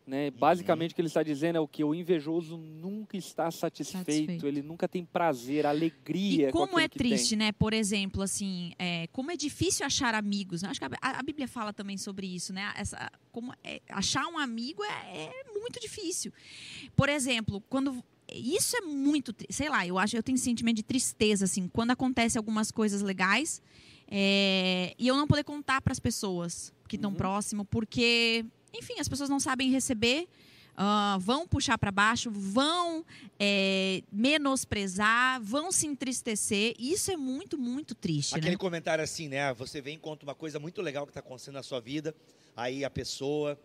Né? 0.04 0.30
Uhum. 0.30 0.36
Basicamente, 0.36 0.90
o 0.92 0.94
que 0.96 1.00
ele 1.00 1.06
está 1.08 1.22
dizendo 1.22 1.56
é 1.56 1.60
o 1.60 1.68
que 1.68 1.84
o 1.84 1.94
invejoso 1.94 2.56
nunca 2.56 3.16
está 3.16 3.50
satisfeito, 3.52 4.04
Satisfeito. 4.04 4.46
ele 4.48 4.60
nunca 4.60 4.88
tem 4.88 5.04
prazer, 5.04 5.64
alegria. 5.64 6.48
E 6.48 6.52
com 6.52 6.58
como 6.66 6.76
aquilo 6.76 6.80
é 6.80 6.88
triste, 6.88 7.30
tem. 7.30 7.38
né? 7.38 7.52
Por 7.52 7.72
exemplo, 7.72 8.20
assim, 8.20 8.72
é, 8.80 9.06
como 9.12 9.30
é 9.30 9.36
difícil 9.36 9.86
achar 9.86 10.12
amigos. 10.14 10.62
né? 10.62 10.70
Acho 10.70 10.80
que 10.80 10.86
a, 10.86 10.90
a 11.00 11.22
Bíblia 11.22 11.46
fala 11.46 11.72
também 11.72 11.96
sobre 11.96 12.26
isso, 12.26 12.52
né? 12.52 12.72
Essa, 12.76 13.10
como 13.30 13.52
é- 13.62 13.80
achar 13.90 14.26
um 14.26 14.38
amigo 14.38 14.82
é, 14.82 15.24
é 15.46 15.58
muito 15.58 15.78
difícil. 15.78 16.32
Por 16.96 17.08
exemplo, 17.08 17.60
quando 17.70 18.02
isso 18.34 18.76
é 18.76 18.80
muito, 18.80 19.32
sei 19.50 19.68
lá, 19.68 19.86
eu 19.86 19.98
acho, 19.98 20.16
eu 20.16 20.22
tenho 20.22 20.38
sentimento 20.38 20.76
de 20.76 20.82
tristeza 20.82 21.44
assim, 21.44 21.68
quando 21.68 21.92
acontece 21.92 22.36
algumas 22.38 22.70
coisas 22.72 23.02
legais 23.02 23.62
é, 24.10 24.94
e 24.98 25.06
eu 25.06 25.16
não 25.16 25.26
poder 25.26 25.44
contar 25.44 25.80
para 25.80 25.92
as 25.92 26.00
pessoas 26.00 26.72
que 26.88 26.96
estão 26.96 27.10
Uhum. 27.10 27.16
próximo, 27.16 27.64
porque, 27.64 28.44
enfim, 28.74 28.94
as 28.98 29.08
pessoas 29.08 29.28
não 29.28 29.40
sabem 29.40 29.70
receber. 29.70 30.28
ah, 30.74 31.18
vão 31.20 31.46
puxar 31.46 31.76
para 31.76 31.90
baixo, 31.92 32.30
vão 32.30 33.04
é, 33.38 34.02
menosprezar, 34.10 35.40
vão 35.42 35.70
se 35.70 35.86
entristecer. 35.86 36.74
Isso 36.78 37.10
é 37.10 37.16
muito, 37.16 37.58
muito 37.58 37.94
triste, 37.94 38.34
Aquele 38.34 38.52
né? 38.52 38.56
comentário 38.56 39.04
assim, 39.04 39.28
né? 39.28 39.52
Você 39.54 39.80
vem 39.82 39.96
e 39.96 39.98
conta 39.98 40.24
uma 40.24 40.34
coisa 40.34 40.58
muito 40.58 40.80
legal 40.80 41.04
que 41.04 41.10
está 41.10 41.20
acontecendo 41.20 41.54
na 41.54 41.62
sua 41.62 41.80
vida, 41.80 42.14
aí 42.56 42.84
a 42.84 42.90
pessoa. 42.90 43.58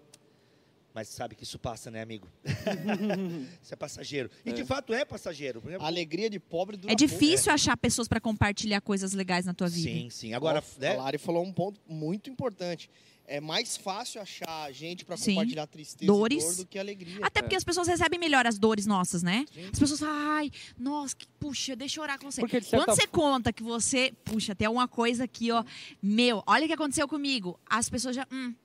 Mas 0.93 1.09
sabe 1.09 1.35
que 1.35 1.43
isso 1.43 1.59
passa, 1.59 1.91
né, 1.91 2.01
amigo? 2.01 2.27
isso 3.61 3.71
é 3.71 3.75
passageiro. 3.77 4.31
E 4.43 4.51
de 4.51 4.65
fato 4.65 4.93
é 4.93 5.05
passageiro. 5.05 5.61
Exemplo, 5.63 5.83
A 5.83 5.87
alegria 5.87 6.27
de 6.27 6.39
pobre 6.39 6.75
dura 6.75 6.91
É 6.91 6.95
difícil 6.95 7.53
achar 7.53 7.77
pessoas 7.77 8.07
para 8.07 8.19
compartilhar 8.19 8.81
coisas 8.81 9.13
legais 9.13 9.45
na 9.45 9.53
tua 9.53 9.67
vida. 9.69 9.87
Sim, 9.87 10.09
sim. 10.09 10.33
Agora, 10.33 10.61
Ó, 10.61 10.79
né? 10.81 10.95
A 10.95 11.03
Lari 11.03 11.19
falou 11.19 11.43
um 11.45 11.53
ponto 11.53 11.79
muito 11.87 12.31
importante. 12.31 12.89
É 13.29 13.41
mais 13.41 13.75
fácil 13.75 14.21
achar 14.21 14.71
gente 14.71 15.03
pra 15.03 15.17
Sim. 15.17 15.31
compartilhar 15.35 15.67
tristeza 15.67 16.09
Dores. 16.09 16.41
e 16.43 16.47
dor 16.47 16.55
do 16.55 16.65
que 16.65 16.79
alegria. 16.79 17.19
Até 17.25 17.41
porque 17.41 17.57
as 17.57 17.63
pessoas 17.63 17.85
recebem 17.85 18.17
melhor 18.17 18.47
as 18.47 18.57
dores 18.57 18.85
nossas, 18.85 19.21
né? 19.21 19.45
Sim. 19.53 19.65
As 19.73 19.77
pessoas 19.77 19.99
falam, 19.99 20.15
ai, 20.15 20.49
nossa, 20.79 21.13
que, 21.13 21.27
puxa, 21.37 21.75
deixa 21.75 21.99
eu 21.99 22.03
orar 22.03 22.17
com 22.17 22.31
você. 22.31 22.39
Porque, 22.39 22.61
certa 22.61 22.85
Quando 22.85 22.95
você 22.95 23.05
conta 23.05 23.51
que 23.51 23.61
você, 23.61 24.13
puxa, 24.23 24.55
tem 24.55 24.69
uma 24.69 24.87
coisa 24.87 25.25
aqui, 25.25 25.51
ó, 25.51 25.61
meu, 26.01 26.41
olha 26.47 26.63
o 26.63 26.67
que 26.67 26.73
aconteceu 26.73 27.05
comigo. 27.05 27.59
As 27.69 27.89
pessoas 27.89 28.15
já, 28.15 28.25
hum, 28.31 28.55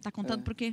tá 0.00 0.12
contando 0.12 0.40
É. 0.40 0.44
por 0.44 0.54
quê? 0.54 0.72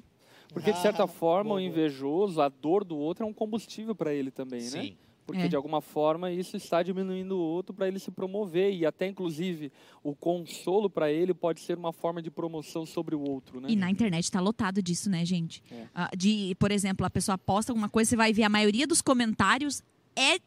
Porque, 0.53 0.71
de 0.71 0.79
certa 0.79 1.03
Ah, 1.03 1.07
forma, 1.07 1.49
boa, 1.49 1.59
o 1.59 1.63
invejoso, 1.63 2.39
a 2.39 2.47
dor 2.49 2.83
do 2.83 2.95
outro 2.95 3.25
é 3.25 3.27
um 3.27 3.33
combustível 3.33 3.95
para 3.95 4.13
ele 4.13 4.29
também, 4.29 4.61
né? 4.69 4.93
Porque, 5.27 5.41
É. 5.41 5.47
de 5.49 5.55
alguma 5.57 5.81
forma, 5.81 6.31
isso 6.31 6.55
está 6.55 6.81
diminuindo 6.81 7.33
o 7.37 7.39
outro 7.41 7.75
para 7.75 7.85
ele 7.87 7.99
se 7.99 8.09
promover. 8.09 8.73
E 8.73 8.85
até, 8.85 9.07
inclusive, 9.07 9.73
o 10.01 10.15
consolo 10.15 10.89
para 10.89 11.11
ele 11.11 11.33
pode 11.33 11.59
ser 11.59 11.77
uma 11.77 11.91
forma 11.91 12.21
de 12.21 12.31
promoção 12.31 12.85
sobre 12.85 13.13
o 13.13 13.19
outro, 13.19 13.59
né? 13.59 13.67
E 13.69 13.75
na 13.75 13.91
internet 13.91 14.31
tá 14.31 14.39
lotado 14.39 14.81
disso, 14.81 15.09
né, 15.09 15.25
gente? 15.25 15.61
É. 15.69 15.85
Ah, 15.93 16.09
de, 16.17 16.55
por 16.57 16.71
exemplo, 16.71 17.05
a 17.05 17.09
pessoa 17.09 17.37
posta 17.37 17.73
alguma 17.73 17.89
coisa, 17.89 18.09
você 18.09 18.15
vai 18.15 18.31
ver 18.31 18.43
a 18.43 18.49
maioria 18.49 18.87
dos 18.87 19.01
comentários 19.01 19.83
é 20.15 20.37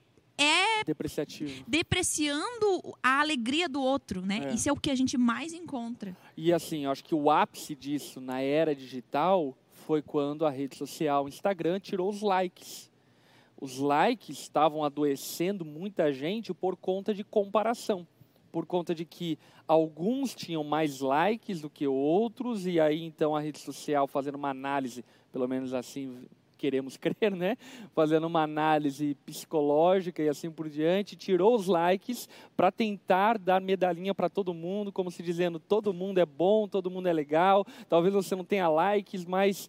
é 0.43 0.83
Depreciativo. 0.87 1.63
depreciando 1.69 2.97
a 3.03 3.21
alegria 3.21 3.69
do 3.69 3.83
outro, 3.83 4.23
né? 4.25 4.49
É. 4.51 4.55
Isso 4.55 4.71
é 4.71 4.73
o 4.73 4.77
que 4.77 4.91
a 4.91 4.95
gente 4.95 5.19
mais 5.19 5.53
encontra. 5.53 6.17
E 6.35 6.51
assim, 6.51 6.85
eu 6.85 6.91
acho 6.91 7.05
que 7.05 7.15
o 7.15 7.31
ápice 7.31 7.75
disso 7.75 8.21
na 8.23 8.41
era 8.41 8.75
digital 8.75 9.55
foi 9.87 10.01
quando 10.01 10.47
a 10.47 10.51
rede 10.51 10.77
social 10.77 11.29
Instagram 11.29 11.79
tirou 11.79 12.09
os 12.09 12.23
likes. 12.23 12.90
Os 13.61 13.79
likes 13.79 14.39
estavam 14.39 14.83
adoecendo 14.83 15.65
muita 15.65 16.13
gente 16.13 16.55
por 16.55 16.77
conta 16.77 17.13
de 17.13 17.23
comparação. 17.23 18.07
Por 18.51 18.67
conta 18.67 18.95
de 18.95 19.05
que 19.05 19.39
alguns 19.69 20.35
tinham 20.35 20.65
mais 20.65 21.01
likes 21.01 21.61
do 21.61 21.71
que 21.71 21.87
outros, 21.87 22.67
e 22.67 22.81
aí 22.81 23.05
então 23.05 23.37
a 23.37 23.41
rede 23.41 23.59
social 23.59 24.07
fazendo 24.07 24.35
uma 24.35 24.51
análise, 24.51 25.05
pelo 25.31 25.47
menos 25.47 25.73
assim 25.75 26.27
queremos 26.61 26.97
crer, 26.99 27.35
né? 27.35 27.57
Fazendo 27.95 28.27
uma 28.27 28.43
análise 28.43 29.15
psicológica 29.27 30.23
e 30.23 30.29
assim 30.29 30.51
por 30.51 30.69
diante, 30.69 31.17
tirou 31.17 31.55
os 31.55 31.67
likes 31.67 32.29
para 32.57 32.71
tentar 32.71 33.39
dar 33.39 33.61
medalhinha 33.61 34.15
para 34.15 34.29
todo 34.29 34.53
mundo, 34.53 34.93
como 34.93 35.11
se 35.11 35.23
dizendo 35.23 35.59
todo 35.59 35.95
mundo 35.95 36.19
é 36.19 36.27
bom, 36.27 36.69
todo 36.69 36.91
mundo 36.91 37.09
é 37.09 37.13
legal. 37.13 37.65
Talvez 37.89 38.13
você 38.13 38.37
não 38.37 38.45
tenha 38.45 38.69
likes, 38.69 39.25
mas 39.25 39.69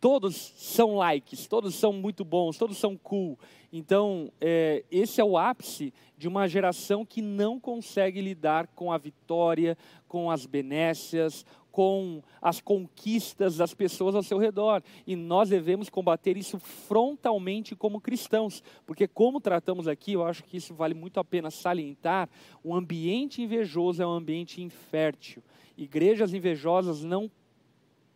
todos 0.00 0.34
são 0.56 0.96
likes, 0.96 1.46
todos 1.46 1.74
são 1.74 1.92
muito 1.92 2.24
bons, 2.24 2.56
todos 2.56 2.78
são 2.78 2.96
cool. 2.96 3.38
Então, 3.72 4.32
é, 4.40 4.84
esse 4.90 5.20
é 5.20 5.24
o 5.24 5.36
ápice 5.36 5.92
de 6.16 6.26
uma 6.26 6.48
geração 6.48 7.04
que 7.04 7.22
não 7.22 7.60
consegue 7.60 8.20
lidar 8.20 8.66
com 8.68 8.92
a 8.92 8.98
vitória, 8.98 9.76
com 10.08 10.30
as 10.30 10.46
benécias, 10.46 11.44
com 11.70 12.20
as 12.42 12.60
conquistas 12.60 13.56
das 13.56 13.74
pessoas 13.74 14.14
ao 14.14 14.22
seu 14.22 14.38
redor. 14.38 14.82
E 15.06 15.14
nós 15.14 15.50
devemos 15.50 15.88
combater 15.88 16.36
isso 16.36 16.58
frontalmente 16.58 17.76
como 17.76 18.00
cristãos, 18.00 18.62
porque, 18.84 19.06
como 19.06 19.40
tratamos 19.40 19.86
aqui, 19.86 20.14
eu 20.14 20.24
acho 20.24 20.42
que 20.44 20.56
isso 20.56 20.74
vale 20.74 20.94
muito 20.94 21.20
a 21.20 21.24
pena 21.24 21.50
salientar: 21.50 22.28
o 22.64 22.74
ambiente 22.74 23.42
invejoso 23.42 24.02
é 24.02 24.06
um 24.06 24.10
ambiente 24.10 24.62
infértil. 24.62 25.42
Igrejas 25.76 26.34
invejosas 26.34 27.04
não 27.04 27.30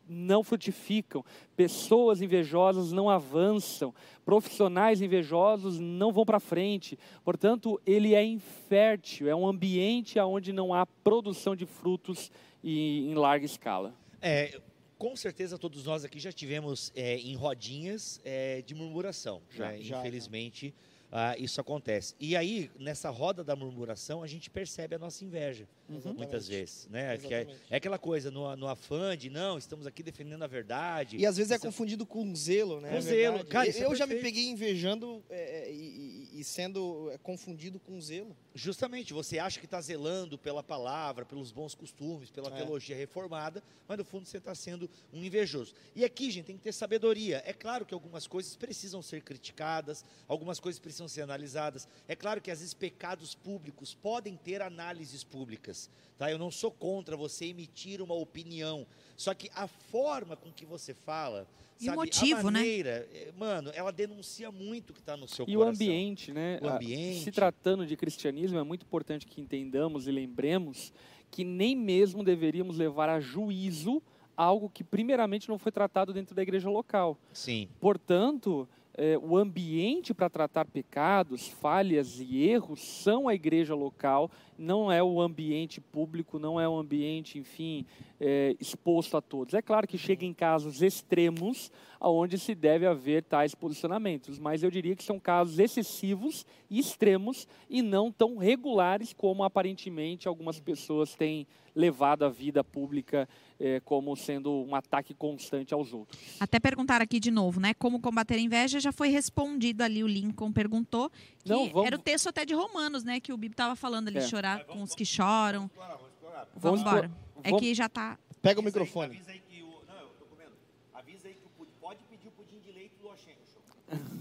não 0.09 0.43
frutificam, 0.43 1.25
pessoas 1.57 2.21
invejosas 2.21 2.93
não 2.93 3.09
avançam, 3.09 3.95
profissionais 4.25 5.01
invejosos 5.01 5.79
não 5.79 6.13
vão 6.13 6.25
para 6.25 6.41
frente. 6.41 6.99
Portanto, 7.25 7.81
ele 7.87 8.15
é 8.15 8.25
infértil, 8.25 9.29
é 9.29 9.35
um 9.35 9.47
ambiente 9.47 10.19
onde 10.21 10.53
não 10.53 10.75
há 10.75 10.87
produção 10.87 11.55
de 11.55 11.67
frutos 11.67 12.31
e, 12.63 13.11
em 13.11 13.15
larga 13.15 13.45
escala. 13.45 13.95
É, 14.21 14.61
com 14.99 15.15
certeza 15.17 15.59
todos 15.59 15.85
nós 15.85 16.05
aqui 16.05 16.19
já 16.19 16.33
tivemos 16.33 16.93
é, 16.95 17.17
em 17.17 17.35
rodinhas 17.35 18.21
é, 18.25 18.63
de 18.63 18.75
murmuração. 18.75 19.43
Já, 19.51 19.73
né? 19.73 19.81
já, 19.81 19.99
Infelizmente, 20.01 20.75
ah, 21.17 21.37
isso 21.39 21.61
acontece. 21.61 22.13
E 22.19 22.35
aí, 22.37 22.71
nessa 22.77 23.09
roda 23.09 23.45
da 23.45 23.55
murmuração, 23.55 24.21
a 24.21 24.27
gente 24.27 24.51
percebe 24.51 24.97
a 24.97 24.99
nossa 24.99 25.25
inveja, 25.25 25.69
Exatamente. 25.89 26.16
muitas 26.18 26.49
vezes. 26.49 26.89
Né? 26.89 27.16
Que 27.18 27.35
é, 27.35 27.47
é 27.70 27.76
aquela 27.76 27.99
coisa, 27.99 28.30
no, 28.30 28.55
no 28.57 28.68
afã 28.68 29.16
de, 29.16 29.28
não, 29.30 29.59
estamos 29.59 29.87
aqui 29.87 30.03
defendendo 30.03 30.43
a 30.43 30.47
verdade. 30.47 31.16
E 31.16 31.26
às 31.26 31.37
vezes 31.37 31.51
é 31.53 31.57
Isso 31.57 31.64
confundido 31.64 32.07
com 32.07 32.35
zelo, 32.35 32.80
né? 32.80 32.91
Com 32.91 32.97
É 32.97 33.01
zelo. 33.01 33.45
Cara, 33.45 33.68
é 33.68 33.85
eu 33.85 33.95
já 33.95 34.07
me 34.07 34.16
peguei 34.16 34.49
invejando 34.49 35.22
é, 35.28 35.68
é, 35.68 35.72
e, 35.72 36.30
e- 36.41 36.45
sendo 36.45 37.11
é, 37.11 37.18
confundido 37.18 37.78
com 37.78 38.01
zelo. 38.01 38.37
Justamente, 38.55 39.12
você 39.12 39.39
acha 39.39 39.59
que 39.59 39.66
está 39.66 39.80
zelando 39.80 40.39
pela 40.39 40.62
palavra, 40.62 41.24
pelos 41.24 41.51
bons 41.53 41.74
costumes, 41.74 42.30
pela 42.30 42.49
É. 42.49 42.51
teologia 42.53 42.97
reformada, 42.97 43.62
mas 43.89 43.99
no 43.99 44.05
fundo 44.05 44.26
você 44.26 44.39
está 44.39 44.55
sendo 44.55 44.89
um 45.12 45.22
invejoso. 45.24 45.74
E 45.95 46.05
aqui, 46.05 46.30
gente, 46.30 46.47
tem 46.47 46.57
que 46.57 46.62
ter 46.62 46.72
sabedoria. 46.72 47.43
É 47.45 47.53
claro 47.53 47.85
que 47.85 47.93
algumas 47.93 48.26
coisas 48.26 48.55
precisam 48.57 49.03
ser 49.03 49.22
criticadas, 49.22 50.05
algumas 50.28 50.61
coisas 50.61 50.78
precisam 50.78 51.09
ser 51.09 51.22
analisadas. 51.22 51.89
É 52.07 52.14
claro 52.14 52.41
que 52.41 52.51
às 52.51 52.61
vezes 52.61 52.74
pecados 52.74 53.35
públicos 53.35 53.95
podem 53.95 54.37
ter 54.37 54.62
análises 54.62 55.24
públicas. 55.24 55.74
Tá? 56.16 56.31
Eu 56.31 56.39
não 56.39 56.51
sou 56.51 56.70
contra 56.70 57.16
você 57.16 57.47
emitir 57.47 58.01
uma 58.01 58.14
opinião. 58.14 58.87
Só 59.16 59.35
que 59.35 59.51
a 59.55 59.66
forma 59.66 60.37
com 60.37 60.51
que 60.53 60.64
você 60.64 60.95
fala. 60.95 61.47
E 61.81 61.85
o 61.85 61.87
sabe, 61.87 61.97
motivo, 61.97 62.41
a 62.49 62.51
né? 62.51 62.59
maneira, 62.59 63.09
eh, 63.12 63.33
Mano, 63.37 63.70
ela 63.75 63.91
denuncia 63.91 64.51
muito 64.53 64.91
o 64.91 64.93
que 64.95 65.01
está 65.01 65.16
no 65.16 65.27
seu 65.27 65.45
E 65.49 65.57
o 65.57 65.61
coração. 65.61 65.75
ambiente, 65.75 66.33
né? 66.33 66.61
O 66.62 66.68
ambiente. 66.68 67.25
Se 67.25 67.33
tratando 67.33 67.85
de 67.85 67.97
cristianismo, 67.97 68.59
é 68.59 68.62
muito 68.62 68.85
importante 68.85 69.27
que 69.27 69.41
entendamos 69.41 70.07
e 70.07 70.12
lembremos 70.12 70.93
que 71.31 71.43
nem 71.43 71.75
mesmo 71.75 72.22
deveríamos 72.22 72.79
levar 72.79 73.09
a 73.09 73.18
juízo 73.18 74.01
algo 74.37 74.70
que 74.70 74.85
primeiramente 74.85 75.49
não 75.49 75.59
foi 75.59 75.72
tratado 75.72 76.12
dentro 76.12 76.35
da 76.35 76.43
igreja 76.43 76.70
local. 76.70 77.18
Sim. 77.33 77.68
Portanto, 77.81 78.68
eh, 78.97 79.18
o 79.18 79.37
ambiente 79.37 80.14
para 80.14 80.31
tratar 80.31 80.66
pecados, 80.66 81.49
falhas 81.49 82.20
e 82.20 82.43
erros 82.49 82.81
são 82.81 83.29
a 83.29 83.35
igreja 83.35 83.75
local, 83.75 84.31
não 84.59 84.91
é 84.91 85.03
o 85.03 85.21
ambiente 85.21 85.81
público, 85.81 86.39
não 86.39 86.61
é 86.61 86.69
o 86.69 86.77
ambiente, 86.77 87.39
enfim, 87.39 87.85
eh, 88.21 88.57
exposto 88.61 89.17
a 89.17 89.21
todos. 89.21 89.55
É 89.55 89.63
claro 89.63 89.87
que 89.87 89.99
chega 89.99 90.25
em 90.25 90.33
casos 90.35 90.83
extremos 90.83 91.71
onde 92.01 92.39
se 92.39 92.55
deve 92.55 92.87
haver 92.87 93.23
tais 93.23 93.55
posicionamentos, 93.55 94.39
mas 94.39 94.63
eu 94.63 94.71
diria 94.71 94.95
que 94.95 95.03
são 95.03 95.19
casos 95.19 95.59
excessivos 95.59 96.45
e 96.71 96.79
extremos 96.79 97.49
e 97.71 97.81
não 97.81 98.13
tão 98.13 98.37
regulares 98.37 99.13
como 99.15 99.43
aparentemente 99.43 100.29
algumas 100.29 100.61
pessoas 100.61 101.15
têm 101.15 101.47
levado 101.75 102.25
a 102.25 102.29
vida 102.29 102.63
pública 102.63 103.29
eh, 103.59 103.81
como 103.85 104.15
sendo 104.15 104.53
um 104.53 104.75
ataque 104.77 105.13
constante 105.15 105.75
aos 105.75 105.93
outros. 105.93 106.21
Até 106.39 106.61
perguntar 106.61 107.01
aqui 107.03 107.19
de 107.19 107.31
novo, 107.33 107.59
né? 107.59 107.75
Como 107.75 108.01
combater 108.01 108.35
a 108.35 108.39
inveja, 108.39 108.79
já 108.79 108.93
foi 108.93 109.09
respondido 109.09 109.83
ali, 109.83 110.05
o 110.05 110.07
Lincoln 110.07 110.53
perguntou. 110.53 111.11
Que 111.43 111.49
Não, 111.51 111.69
vamos- 111.71 111.87
Era 111.87 111.97
o 111.97 111.99
texto 111.99 112.29
até 112.29 112.45
de 112.45 112.55
Romanos, 112.55 113.03
né? 113.03 113.19
Que 113.19 113.33
o 113.33 113.37
Bibo 113.37 113.55
estava 113.55 113.75
falando 113.75 114.07
ali, 114.09 114.19
É. 114.19 114.21
chorar 114.21 114.43
com 114.66 114.82
os 114.82 114.95
que 114.95 115.05
choram. 115.05 115.64
Explorar, 115.66 115.97
vamos 115.97 116.11
explorar. 116.12 116.49
Vamos 116.57 116.62
Vamos 116.62 116.80
embora. 116.80 117.11
É 117.42 117.49
vamos- 117.51 117.61
que 117.61 117.74
já 117.74 117.88
tá. 117.88 118.18
Pega 118.42 118.61
o 118.61 118.62
Avisa 118.62 118.78
aí- 118.78 118.82
microfone. 118.84 119.14
avisa 119.16 119.30
aí 119.32 119.40
que 119.40 119.62
o. 119.62 119.66
Não, 119.86 120.01
eu 120.01 120.09
tô 120.18 120.24
comendo. 120.26 120.53
Avisa 120.92 121.28
aí 121.28 121.34
que 121.34 121.47
o 121.47 121.49
pudim. 121.51 121.72
Pode 121.80 122.03
pedir 122.05 122.28
o 122.28 122.32
pudim 122.32 122.59
de 122.61 122.72
leite 122.72 122.95
do 123.01 123.09
Oxen. 123.09 123.34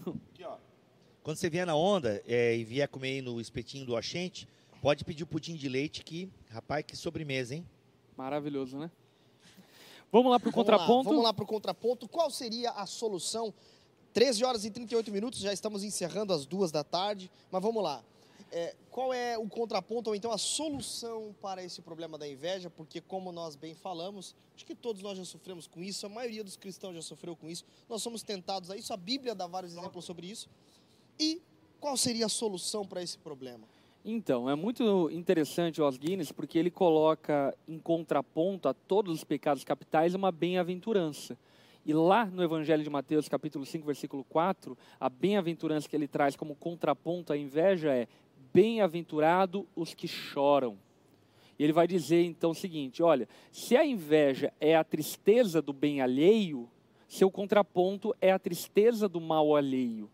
show. 0.06 0.16
Aqui, 0.34 0.44
ó. 0.44 0.58
Quando 1.24 1.38
você 1.38 1.50
vier 1.50 1.66
na 1.66 1.76
onda 1.76 2.22
é, 2.28 2.56
e 2.56 2.64
vier 2.64 2.88
comer 2.88 3.08
aí 3.10 3.22
no 3.22 3.40
espetinho 3.42 3.86
do 3.86 3.94
Oxente, 3.96 4.48
pode 4.82 5.04
pedir 5.06 5.24
o 5.24 5.28
pudim 5.28 5.56
de 5.56 5.68
leite 5.70 6.04
que, 6.04 6.30
rapaz, 6.50 6.84
que 6.86 6.96
sobremesa, 6.96 7.56
hein? 7.56 7.66
Maravilhoso, 8.18 8.78
né? 8.78 8.92
Vamos 10.12 10.32
lá 10.32 10.40
para 10.40 10.50
o 10.50 10.52
Vamos 10.52 10.68
lá, 10.68 10.74
contraponto. 10.78 11.10
Vamos 11.10 11.24
lá 11.24 11.34
para 11.34 11.44
o 11.44 11.48
contraponto. 11.48 12.08
Qual 12.08 12.30
seria 12.30 12.72
a 12.72 12.86
solução? 12.86 13.54
13 14.14 14.44
horas 14.46 14.64
e 14.64 14.70
38 14.70 15.12
minutos, 15.12 15.40
já 15.40 15.52
estamos 15.52 15.84
encerrando 15.84 16.32
às 16.34 16.46
duas 16.46 16.72
da 16.72 16.84
tarde, 16.84 17.32
mas 17.52 17.62
vamos 17.64 17.82
lá. 17.82 18.04
É, 18.56 18.76
qual 18.92 19.12
é 19.12 19.36
o 19.36 19.50
contraponto 19.50 20.12
ou 20.12 20.16
então 20.16 20.32
a 20.32 20.38
solução 20.38 21.36
para 21.42 21.64
esse 21.64 21.82
problema 21.82 22.20
da 22.20 22.28
inveja? 22.28 22.70
Porque, 22.70 23.02
como 23.02 23.32
nós 23.32 23.56
bem 23.56 23.74
falamos, 23.74 24.36
acho 24.56 24.64
que 24.64 24.76
todos 24.76 25.02
nós 25.02 25.18
já 25.18 25.26
sofremos 25.26 25.66
com 25.66 25.82
isso, 25.82 26.06
a 26.06 26.10
maioria 26.10 26.44
dos 26.44 26.56
cristãos 26.56 26.94
já 26.94 27.02
sofreu 27.02 27.36
com 27.36 27.50
isso, 27.50 27.66
nós 27.90 28.04
somos 28.04 28.22
tentados 28.22 28.70
a 28.70 28.78
isso, 28.78 28.94
a 28.94 28.98
Bíblia 28.98 29.34
dá 29.34 29.48
vários 29.48 29.76
exemplos 29.76 30.06
sobre 30.06 30.28
isso. 30.28 30.48
E 31.20 31.42
qual 31.80 31.98
seria 31.98 32.28
a 32.28 32.30
solução 32.30 32.86
para 32.86 33.02
esse 33.02 33.18
problema? 33.18 33.68
Então, 34.06 34.48
é 34.48 34.54
muito 34.54 35.10
interessante 35.10 35.82
o 35.82 35.88
Os 35.88 35.98
Guinness 35.98 36.32
porque 36.32 36.60
ele 36.60 36.70
coloca 36.70 37.58
em 37.68 37.80
contraponto 37.80 38.70
a 38.70 38.74
todos 38.76 39.16
os 39.16 39.24
pecados 39.24 39.64
capitais 39.64 40.14
uma 40.14 40.32
bem-aventurança. 40.32 41.36
E 41.86 41.92
lá 41.92 42.26
no 42.26 42.42
Evangelho 42.42 42.82
de 42.82 42.90
Mateus, 42.90 43.28
capítulo 43.28 43.66
5, 43.66 43.86
versículo 43.86 44.24
4, 44.26 44.78
a 44.98 45.10
bem-aventurança 45.10 45.90
que 45.90 45.96
ele 45.96 46.08
traz 46.08 46.34
como 46.34 46.56
contraponto 46.56 47.34
à 47.34 47.38
inveja 47.38 47.94
é: 47.94 48.08
bem-aventurado 48.54 49.68
os 49.76 49.94
que 49.94 50.08
choram. 50.08 50.78
E 51.58 51.64
ele 51.64 51.74
vai 51.74 51.88
dizer 51.88 52.24
então 52.24 52.52
o 52.52 52.56
seguinte: 52.56 53.02
olha, 53.02 53.28
se 53.52 53.76
a 53.76 53.86
inveja 53.86 54.54
é 54.60 54.76
a 54.76 54.84
tristeza 54.84 55.62
do 55.62 55.74
bem 55.74 56.02
alheio, 56.02 56.70
seu 57.08 57.30
contraponto 57.30 58.16
é 58.22 58.32
a 58.32 58.40
tristeza 58.40 59.08
do 59.08 59.22
mal 59.22 59.56
alheio. 59.56 60.10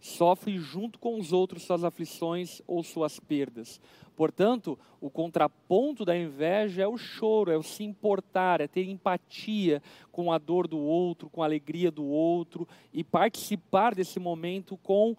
Sofre 0.00 0.58
junto 0.58 0.98
com 0.98 1.18
os 1.18 1.32
outros 1.32 1.62
suas 1.62 1.82
aflições 1.82 2.60
ou 2.66 2.82
suas 2.82 3.18
perdas. 3.18 3.80
Portanto, 4.14 4.78
o 5.00 5.10
contraponto 5.10 6.04
da 6.04 6.16
inveja 6.16 6.82
é 6.82 6.86
o 6.86 6.98
choro, 6.98 7.50
é 7.50 7.56
o 7.56 7.62
se 7.62 7.82
importar, 7.82 8.60
é 8.60 8.68
ter 8.68 8.84
empatia 8.84 9.82
com 10.12 10.30
a 10.30 10.38
dor 10.38 10.68
do 10.68 10.78
outro, 10.78 11.30
com 11.30 11.42
a 11.42 11.46
alegria 11.46 11.90
do 11.90 12.04
outro 12.04 12.68
e 12.92 13.02
participar 13.02 13.94
desse 13.94 14.20
momento 14.20 14.76
com 14.76 15.16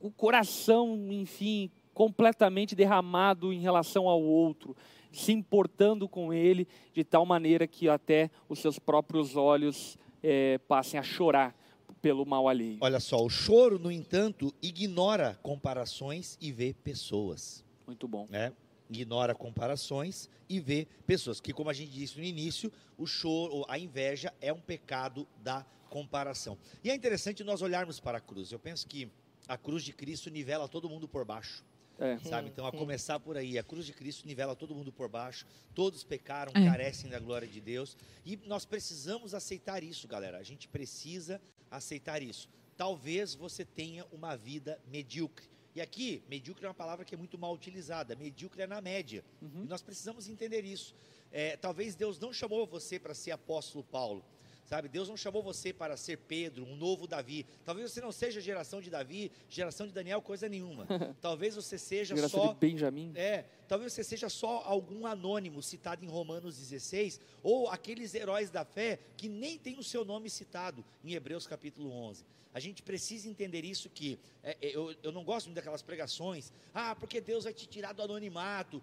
o 0.00 0.10
coração, 0.10 1.08
enfim, 1.10 1.70
completamente 1.92 2.74
derramado 2.74 3.52
em 3.52 3.60
relação 3.60 4.08
ao 4.08 4.22
outro, 4.22 4.76
se 5.12 5.32
importando 5.32 6.08
com 6.08 6.32
ele 6.32 6.68
de 6.92 7.02
tal 7.02 7.26
maneira 7.26 7.66
que 7.66 7.88
até 7.88 8.30
os 8.48 8.60
seus 8.60 8.78
próprios 8.78 9.36
olhos 9.36 9.98
eh, 10.22 10.58
passem 10.68 10.98
a 11.00 11.02
chorar 11.02 11.56
pelo 12.00 12.24
mal 12.24 12.48
alheio. 12.48 12.78
Olha 12.80 13.00
só, 13.00 13.22
o 13.22 13.28
choro, 13.28 13.78
no 13.78 13.90
entanto, 13.90 14.54
ignora 14.62 15.38
comparações 15.42 16.38
e 16.40 16.52
vê 16.52 16.72
pessoas. 16.72 17.64
Muito 17.86 18.06
bom. 18.06 18.26
né? 18.30 18.52
Ignora 18.88 19.34
comparações 19.34 20.28
e 20.48 20.60
vê 20.60 20.86
pessoas. 21.06 21.40
Que, 21.40 21.52
como 21.52 21.68
a 21.70 21.72
gente 21.72 21.90
disse 21.90 22.18
no 22.18 22.24
início, 22.24 22.72
o 22.96 23.06
choro, 23.06 23.64
a 23.68 23.78
inveja 23.78 24.32
é 24.40 24.52
um 24.52 24.60
pecado 24.60 25.26
da 25.42 25.66
comparação. 25.90 26.56
E 26.84 26.90
é 26.90 26.94
interessante 26.94 27.42
nós 27.42 27.62
olharmos 27.62 27.98
para 27.98 28.18
a 28.18 28.20
cruz. 28.20 28.52
Eu 28.52 28.58
penso 28.58 28.86
que 28.86 29.10
a 29.48 29.56
cruz 29.56 29.82
de 29.82 29.92
Cristo 29.92 30.30
nivela 30.30 30.68
todo 30.68 30.88
mundo 30.88 31.08
por 31.08 31.24
baixo. 31.24 31.64
É. 31.98 32.16
Sabe? 32.18 32.48
Então, 32.48 32.64
a 32.64 32.70
começar 32.70 33.18
por 33.18 33.36
aí, 33.36 33.58
a 33.58 33.62
cruz 33.64 33.84
de 33.84 33.92
Cristo 33.92 34.24
nivela 34.24 34.54
todo 34.54 34.72
mundo 34.72 34.92
por 34.92 35.08
baixo, 35.08 35.44
todos 35.74 36.04
pecaram, 36.04 36.52
É. 36.54 36.64
carecem 36.64 37.10
da 37.10 37.18
glória 37.18 37.48
de 37.48 37.60
Deus, 37.60 37.96
e 38.24 38.36
nós 38.46 38.64
precisamos 38.64 39.34
aceitar 39.34 39.82
isso, 39.82 40.06
galera. 40.06 40.38
A 40.38 40.44
gente 40.44 40.68
precisa 40.68 41.40
aceitar 41.68 42.22
isso. 42.22 42.48
Talvez 42.76 43.34
você 43.34 43.64
tenha 43.64 44.06
uma 44.12 44.36
vida 44.36 44.80
medíocre. 44.86 45.48
E 45.74 45.80
aqui, 45.80 46.22
medíocre 46.28 46.64
é 46.64 46.68
uma 46.68 46.74
palavra 46.74 47.04
que 47.04 47.14
é 47.14 47.18
muito 47.18 47.36
mal 47.36 47.52
utilizada. 47.52 48.14
Medíocre 48.14 48.62
é 48.62 48.66
na 48.66 48.80
média. 48.80 49.24
Uhum. 49.42 49.64
E 49.64 49.66
nós 49.66 49.82
precisamos 49.82 50.28
entender 50.28 50.64
isso. 50.64 50.94
É, 51.32 51.56
talvez 51.56 51.96
Deus 51.96 52.18
não 52.18 52.32
chamou 52.32 52.64
você 52.66 52.98
para 52.98 53.14
ser 53.14 53.32
apóstolo 53.32 53.82
Paulo. 53.82 54.24
Sabe, 54.68 54.86
Deus 54.86 55.08
não 55.08 55.16
chamou 55.16 55.42
você 55.42 55.72
para 55.72 55.96
ser 55.96 56.18
Pedro, 56.18 56.62
um 56.62 56.76
novo 56.76 57.06
Davi. 57.06 57.46
Talvez 57.64 57.90
você 57.90 58.02
não 58.02 58.12
seja 58.12 58.38
geração 58.38 58.82
de 58.82 58.90
Davi, 58.90 59.32
geração 59.48 59.86
de 59.86 59.94
Daniel, 59.94 60.20
coisa 60.20 60.46
nenhuma. 60.46 60.86
Talvez 61.22 61.54
você 61.54 61.78
seja 61.78 62.14
Geração 62.14 62.40
só 62.48 62.52
de 62.52 62.58
Benjamim. 62.58 63.10
é, 63.14 63.46
talvez 63.66 63.94
você 63.94 64.04
seja 64.04 64.28
só 64.28 64.62
algum 64.66 65.06
anônimo 65.06 65.62
citado 65.62 66.04
em 66.04 66.08
Romanos 66.08 66.58
16, 66.58 67.18
ou 67.42 67.68
aqueles 67.70 68.14
heróis 68.14 68.50
da 68.50 68.62
fé 68.62 68.98
que 69.16 69.26
nem 69.26 69.56
tem 69.56 69.78
o 69.78 69.82
seu 69.82 70.04
nome 70.04 70.28
citado 70.28 70.84
em 71.02 71.14
Hebreus 71.14 71.46
capítulo 71.46 71.90
11. 71.90 72.22
A 72.52 72.60
gente 72.60 72.82
precisa 72.82 73.26
entender 73.26 73.64
isso 73.64 73.88
que 73.88 74.18
é, 74.42 74.50
é, 74.60 74.76
eu, 74.76 74.94
eu 75.02 75.12
não 75.12 75.24
gosto 75.24 75.46
muito 75.46 75.56
daquelas 75.56 75.80
pregações, 75.80 76.52
ah, 76.74 76.94
porque 76.94 77.22
Deus 77.22 77.44
vai 77.44 77.54
te 77.54 77.66
tirar 77.66 77.94
do 77.94 78.02
anonimato, 78.02 78.82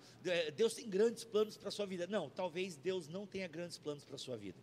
Deus 0.55 0.73
tem 0.73 0.89
grandes 0.89 1.23
planos 1.23 1.57
para 1.57 1.69
a 1.69 1.71
sua 1.71 1.86
vida. 1.86 2.07
Não, 2.07 2.27
talvez 2.27 2.75
Deus 2.75 3.07
não 3.07 3.27
tenha 3.27 3.47
grandes 3.47 3.77
planos 3.77 4.03
para 4.03 4.15
a 4.15 4.19
sua 4.19 4.36
vida. 4.36 4.57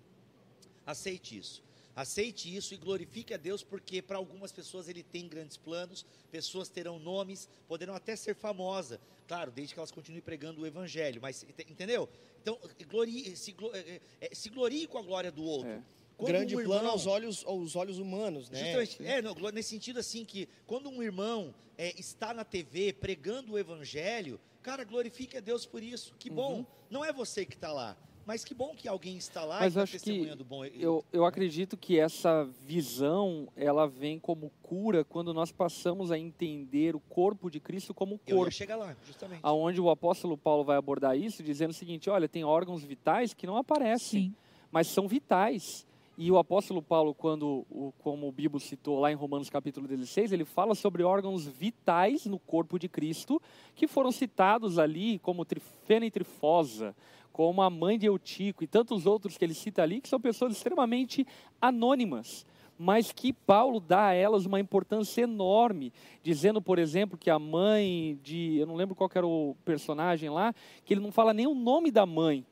Aceite 0.87 1.37
isso. 1.39 1.63
Aceite 1.95 2.55
isso 2.55 2.73
e 2.73 2.79
glorifique 2.79 3.35
a 3.35 3.37
Deus, 3.37 3.63
porque 3.63 4.01
para 4.01 4.17
algumas 4.17 4.51
pessoas 4.51 4.89
ele 4.89 5.03
tem 5.03 5.29
grandes 5.29 5.59
planos, 5.59 6.07
pessoas 6.31 6.69
terão 6.71 6.99
nomes, 6.99 7.49
poderão 7.69 7.95
até 7.95 8.17
ser 8.17 8.35
famosas, 8.35 8.99
claro, 9.29 9.51
desde 9.51 9.75
que 9.75 9.81
elas 9.81 9.91
continuem 9.91 10.23
pregando 10.23 10.63
o 10.63 10.67
Evangelho, 10.67 11.21
mas 11.21 11.43
ent- 11.43 11.71
entendeu? 11.71 12.09
Então, 12.41 12.59
glorie, 12.89 13.37
se, 13.37 13.53
glo- 13.53 13.71
eh, 13.75 14.01
eh, 14.23 14.31
se 14.35 14.49
glorie 14.49 14.87
com 14.87 14.97
a 14.99 15.03
glória 15.03 15.31
do 15.31 15.45
outro. 15.45 15.69
É. 15.69 15.83
Quando 16.17 16.29
Grande 16.29 16.57
um 16.57 16.65
plano 16.65 16.81
irmão- 16.81 16.93
aos 16.93 17.07
olhos, 17.07 17.45
aos 17.45 17.77
olhos 17.77 17.99
humanos, 17.99 18.49
né? 18.49 18.59
Justamente, 18.59 19.05
é, 19.05 19.21
não, 19.21 19.35
nesse 19.53 19.69
sentido 19.71 19.99
assim 19.99 20.25
que 20.25 20.49
quando 20.67 20.89
um 20.89 21.03
irmão 21.03 21.55
é, 21.77 21.99
está 22.01 22.33
na 22.33 22.45
TV 22.45 22.93
pregando 22.95 23.53
o 23.53 23.59
evangelho, 23.59 24.41
cara, 24.63 24.83
glorifique 24.85 25.37
a 25.37 25.41
Deus 25.41 25.67
por 25.67 25.83
isso. 25.83 26.15
Que 26.19 26.31
bom. 26.31 26.59
Uhum. 26.59 26.67
Não 26.91 27.05
é 27.05 27.13
você 27.13 27.45
que 27.45 27.55
está 27.55 27.73
lá. 27.73 27.97
Mas 28.27 28.45
que 28.45 28.55
bom 28.55 28.75
que 28.75 28.89
alguém 28.89 29.17
está 29.17 29.45
lá 29.45 29.61
Mas 29.61 29.65
e 29.65 29.69
está 29.69 29.83
acho 29.83 29.93
que 29.93 29.99
testemunhando 29.99 30.45
bom. 30.45 30.65
Eu, 30.65 31.05
eu 31.13 31.25
acredito 31.25 31.77
que 31.77 31.99
essa 31.99 32.45
visão, 32.65 33.49
ela 33.57 33.87
vem 33.87 34.19
como 34.19 34.51
cura 34.63 35.05
quando 35.05 35.35
nós 35.35 35.51
passamos 35.51 36.11
a 36.11 36.19
entender 36.19 36.95
o 36.95 37.01
corpo 37.01 37.51
de 37.51 37.61
Cristo 37.61 37.93
como 37.93 38.19
corpo. 38.19 38.51
chegar 38.51 38.77
lá, 38.77 38.97
justamente. 39.07 39.41
Aonde 39.43 39.81
o 39.81 39.91
apóstolo 39.91 40.37
Paulo 40.37 40.65
vai 40.65 40.77
abordar 40.77 41.17
isso, 41.17 41.43
dizendo 41.43 41.71
o 41.71 41.75
seguinte, 41.75 42.09
olha, 42.09 42.29
tem 42.29 42.45
órgãos 42.45 42.83
vitais 42.83 43.35
que 43.35 43.47
não 43.47 43.57
aparecem, 43.57 44.23
Sim. 44.23 44.35
mas 44.71 44.87
são 44.87 45.09
vitais. 45.09 45.87
E 46.17 46.31
o 46.31 46.37
apóstolo 46.37 46.83
Paulo, 46.83 47.15
quando, 47.15 47.67
o, 47.71 47.93
como 47.99 48.29
o 48.29 48.33
Bíblia 48.33 48.61
citou 48.61 49.01
lá 49.01 49.11
em 49.11 49.15
Romanos 49.15 49.49
capítulo 49.49 49.89
16, 49.89 50.31
ele 50.33 50.45
fala 50.45 50.75
sobre 50.75 51.03
órgãos 51.03 51.47
vitais 51.47 52.27
no 52.27 52.39
corpo 52.39 52.79
de 52.79 52.87
Cristo, 52.87 53.41
que 53.75 53.89
foram 53.89 54.13
citados 54.13 54.79
ali 54.79 55.19
como 55.21 55.45
trifena 55.45 56.05
e 56.05 56.11
trifosa, 56.11 56.95
como 57.33 57.63
a 57.63 57.71
mãe 57.71 57.99
de 57.99 58.07
Eutico 58.07 58.63
e 58.63 58.67
tantos 58.67 59.07
outros 59.07 59.39
que 59.39 59.45
ele 59.45 59.55
cita 59.55 59.83
ali, 59.83 60.01
que 60.01 60.09
são 60.09 60.21
pessoas 60.21 60.53
extremamente 60.53 61.27
anônimas, 61.61 62.47
mas 62.79 63.13
que 63.13 63.33
Paulo 63.33 63.81
dá 63.81 64.09
a 64.09 64.13
elas 64.15 64.45
uma 64.45 64.61
importância 64.61 65.23
enorme, 65.23 65.93
dizendo, 66.23 66.61
por 66.61 66.79
exemplo, 66.79 67.19
que 67.19 67.31
a 67.31 67.39
mãe 67.39 68.19
de, 68.23 68.57
eu 68.59 68.67
não 68.67 68.75
lembro 68.75 68.95
qual 68.95 69.11
era 69.15 69.27
o 69.27 69.57
personagem 69.65 70.29
lá, 70.31 70.55
que 70.85 70.95
ele 70.95 71.01
não 71.01 71.13
fala 71.13 71.33
nem 71.33 71.47
o 71.47 71.55
nome 71.55 71.91
da 71.91 72.05
mãe, 72.05 72.45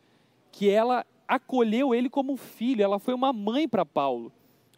que 0.52 0.68
ela 0.68 1.04
acolheu 1.26 1.94
ele 1.94 2.08
como 2.08 2.36
filho, 2.36 2.82
ela 2.82 2.98
foi 2.98 3.14
uma 3.14 3.32
mãe 3.32 3.68
para 3.68 3.84
Paulo. 3.84 4.32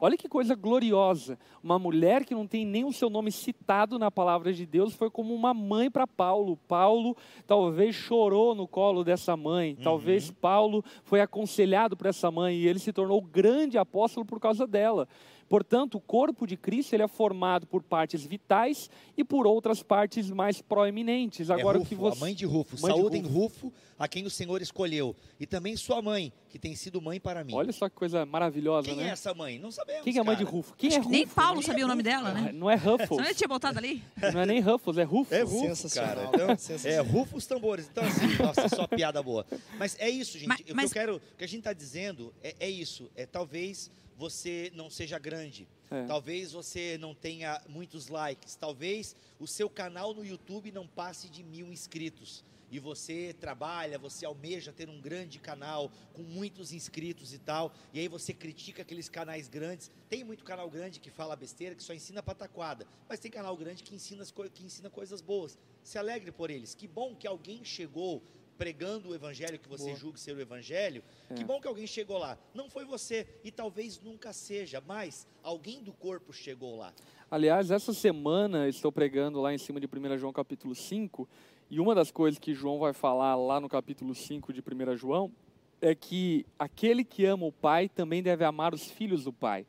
Olha 0.05 0.17
que 0.17 0.29
coisa 0.29 0.57
gloriosa. 0.57 1.39
Uma 1.63 1.79
mulher 1.79 2.25
que 2.25 2.35
não 2.35 2.45
tem 2.45 2.67
nem 2.67 2.85
o 2.85 2.93
seu 2.93 3.09
nome 3.09 3.31
citado 3.31 4.01
na 4.01 4.11
palavra 4.11 4.53
de 4.53 4.67
Deus 4.67 4.95
foi 4.95 5.09
como 5.09 5.33
uma 5.33 5.55
mãe 5.55 5.89
para 5.89 6.09
Paulo. 6.09 6.57
Paulo 6.67 7.17
talvez 7.47 7.95
chorou 7.95 8.53
no 8.53 8.67
colo 8.67 9.05
dessa 9.05 9.37
mãe. 9.37 9.77
Talvez 9.77 10.29
Paulo 10.29 10.85
foi 11.05 11.21
aconselhado 11.21 11.97
por 11.97 12.09
essa 12.09 12.33
mãe 12.33 12.57
e 12.57 12.67
ele 12.67 12.81
se 12.81 12.93
tornou 12.93 13.23
grande 13.23 13.79
apóstolo 13.79 14.27
por 14.27 14.41
causa 14.41 14.67
dela. 14.67 15.07
Portanto, 15.53 15.97
o 15.97 16.01
corpo 16.01 16.47
de 16.47 16.57
Cristo 16.57 16.95
ele 16.95 17.03
é 17.03 17.07
formado 17.07 17.67
por 17.67 17.83
partes 17.83 18.25
vitais 18.25 18.89
e 19.15 19.23
por 19.23 19.47
outras 19.47 19.83
partes 19.83 20.31
mais 20.31 20.63
proeminentes. 20.63 21.51
Agora 21.51 21.77
é 21.77 21.81
o 21.81 21.83
Rufo, 21.83 21.89
que 21.91 21.95
você 21.95 22.17
a 22.17 22.21
mãe 22.21 22.35
de 22.35 22.47
Rufo. 22.47 22.81
Mãe 22.81 22.91
de 22.91 22.99
Saúdem 22.99 23.21
Rufo. 23.21 23.67
Rufo. 23.67 23.73
a 23.99 24.09
quem 24.09 24.25
o 24.25 24.31
Senhor 24.31 24.63
escolheu. 24.63 25.15
E 25.39 25.47
também 25.47 25.77
sua 25.77 26.01
mãe, 26.01 26.33
que 26.49 26.59
tem 26.59 26.75
sido 26.75 27.03
mãe 27.03 27.21
para 27.21 27.45
mim. 27.45 27.53
Olha 27.53 27.71
só 27.71 27.87
que 27.87 27.95
coisa 27.95 28.25
maravilhosa, 28.25 28.89
Quem 28.89 28.97
né? 28.97 29.09
é 29.09 29.11
essa 29.11 29.35
mãe? 29.35 29.59
Não 29.59 29.71
sabemos. 29.71 30.05
Quem 30.05 30.17
é 30.17 30.21
a 30.21 30.25
mãe 30.25 30.37
de. 30.37 30.43
Rufo? 30.43 30.75
Quem 30.75 30.89
Acho 30.89 31.01
é 31.01 31.03
que 31.03 31.09
nem 31.11 31.25
Rufo? 31.25 31.35
Paulo 31.35 31.63
sabia 31.63 31.85
o 31.85 31.89
nome 31.89 32.03
dela, 32.03 32.33
né? 32.33 32.51
Não 32.51 32.71
é 32.71 32.75
Ruffles. 32.75 33.09
Senão 33.09 33.25
ele 33.27 33.35
tinha 33.35 33.49
botado 33.49 33.79
ali. 33.79 34.03
Não 34.33 34.41
é 34.41 34.47
nem 34.47 34.61
Ruffles, 34.61 34.97
é 34.97 35.03
Rufus. 35.03 35.33
É 35.33 35.43
Rufo, 35.43 35.67
Sensacional, 35.67 36.31
cara. 36.31 36.55
Então, 36.55 36.91
é. 36.91 37.01
Rufo 37.01 37.37
os 37.37 37.47
tambores. 37.47 37.87
Então, 37.93 38.03
assim, 38.03 38.43
nossa, 38.43 38.71
só 38.71 38.87
piada 38.87 39.23
boa. 39.23 39.45
Mas 39.79 39.99
é 40.01 40.09
isso, 40.09 40.39
gente. 40.39 40.49
Mas- 40.49 40.61
o 40.61 40.65
que 40.65 40.73
mas- 40.73 40.87
eu 40.87 40.95
quero, 40.95 41.17
o 41.17 41.37
que 41.37 41.45
a 41.45 41.47
gente 41.47 41.59
está 41.59 41.75
dizendo 41.75 42.33
é, 42.43 42.57
é 42.59 42.71
isso. 42.71 43.11
É 43.15 43.27
talvez 43.27 43.91
você 44.17 44.71
não 44.75 44.91
seja 44.91 45.19
grande. 45.19 45.69
É. 45.91 46.07
Talvez 46.07 46.53
você 46.53 46.97
não 46.99 47.15
tenha 47.15 47.61
muitos 47.69 48.09
likes. 48.09 48.55
Talvez 48.57 49.15
o 49.39 49.47
seu 49.47 49.69
canal 49.69 50.15
no 50.15 50.25
YouTube 50.25 50.73
não 50.73 50.87
passe 50.87 51.29
de 51.29 51.43
mil 51.43 51.73
inscritos. 51.73 52.45
E 52.71 52.79
você 52.79 53.35
trabalha, 53.39 53.99
você 53.99 54.25
almeja 54.25 54.73
ter 54.73 54.89
um 54.89 54.99
grande 54.99 55.39
canal 55.39 55.93
com 56.15 56.23
muitos 56.23 56.73
inscritos 56.73 57.35
e 57.35 57.39
tal. 57.39 57.71
E 57.93 58.01
aí 58.01 58.09
você 58.09 58.33
critica 58.33 58.81
aqueles 58.81 59.11
canais 59.11 59.47
grandes. 59.47 59.91
Tem 60.09 60.25
muito 60.25 60.43
canal 60.43 60.71
grande 60.71 60.99
que 60.99 61.11
fala 61.11 61.37
besteira, 61.37 61.75
que 61.75 61.83
só 61.83 61.93
ensina 61.93 62.23
pataquada. 62.23 62.87
Mas 63.07 63.21
tem 63.21 63.31
canal 63.31 63.55
grande 63.59 63.83
que 63.83 63.95
ensina, 63.95 64.25
que 64.55 64.65
ensina 64.65 64.89
coisas 64.89 65.21
boas. 65.21 65.59
Se 65.85 65.99
alegre 65.99 66.33
por 66.33 66.51
eles. 66.51 66.75
Que 66.75 66.89
bom 66.89 67.15
que 67.15 67.27
alguém 67.27 67.63
chegou 67.63 68.23
pregando 68.63 69.09
o 69.09 69.15
evangelho 69.15 69.59
que 69.59 69.69
você 69.69 69.87
Boa. 69.87 69.97
julga 69.97 70.19
ser 70.19 70.37
o 70.37 70.41
evangelho. 70.41 71.03
Que 71.35 71.43
É. 71.43 71.45
bom 71.45 71.61
que 71.61 71.67
alguém 71.67 71.85
chegou 71.85 72.17
lá. 72.17 72.39
Não 72.55 72.71
foi 72.71 72.85
você 72.85 73.27
e 73.43 73.51
talvez 73.51 74.01
nunca 74.01 74.33
seja, 74.33 74.81
mas 74.87 75.27
alguém 75.43 75.83
do 75.83 75.93
corpo 75.93 76.33
chegou 76.33 76.77
lá. 76.77 76.93
Aliás, 77.29 77.73
essa 77.73 77.93
semana 77.93 78.69
estou 78.69 78.93
pregando 78.93 79.41
lá 79.41 79.53
em 79.53 79.59
cima 79.59 79.81
de 79.81 79.89
1 79.89 80.17
João 80.17 80.33
capítulo 80.33 80.77
5, 80.77 81.29
e 81.69 81.81
uma 81.81 81.93
das 81.93 82.13
coisas 82.13 82.39
que 82.39 82.55
João 82.55 82.79
vai 82.79 82.93
falar 82.93 83.35
lá 83.35 83.59
no 83.59 83.69
capítulo 83.69 84.15
5 84.15 84.53
de 84.53 84.63
1 84.63 84.97
João 84.97 85.33
é 85.81 85.93
que 85.93 86.47
aquele 86.57 87.03
que 87.03 87.25
ama 87.25 87.47
o 87.47 87.51
Pai 87.51 87.89
também 87.89 88.23
deve 88.23 88.45
amar 88.45 88.73
os 88.73 88.89
filhos 88.89 89.25
do 89.25 89.33
Pai. 89.33 89.67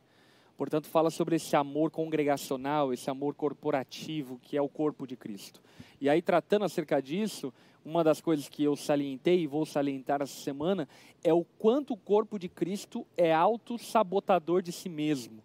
Portanto, 0.56 0.88
fala 0.88 1.10
sobre 1.10 1.36
esse 1.36 1.56
amor 1.56 1.90
congregacional, 1.90 2.94
esse 2.94 3.10
amor 3.10 3.34
corporativo 3.34 4.40
que 4.40 4.56
é 4.56 4.62
o 4.62 4.70
corpo 4.70 5.08
de 5.08 5.16
Cristo. 5.18 5.60
E 6.00 6.08
aí, 6.08 6.22
tratando 6.22 6.64
acerca 6.64 7.02
disso, 7.02 7.52
uma 7.86 8.04
das 8.04 8.22
coisas 8.22 8.48
que 8.48 8.64
eu 8.64 8.76
salientei 8.76 9.42
e 9.42 9.48
vou 9.48 9.66
salientar 9.66 10.22
essa 10.22 10.42
semana 10.42 10.88
é 11.24 11.34
o 11.34 11.44
quanto 11.60 11.94
o 11.94 11.98
corpo 11.98 12.40
de 12.40 12.48
Cristo 12.48 13.06
é 13.18 13.34
auto-sabotador 13.34 14.62
de 14.62 14.72
si 14.72 14.90
mesmo 14.90 15.44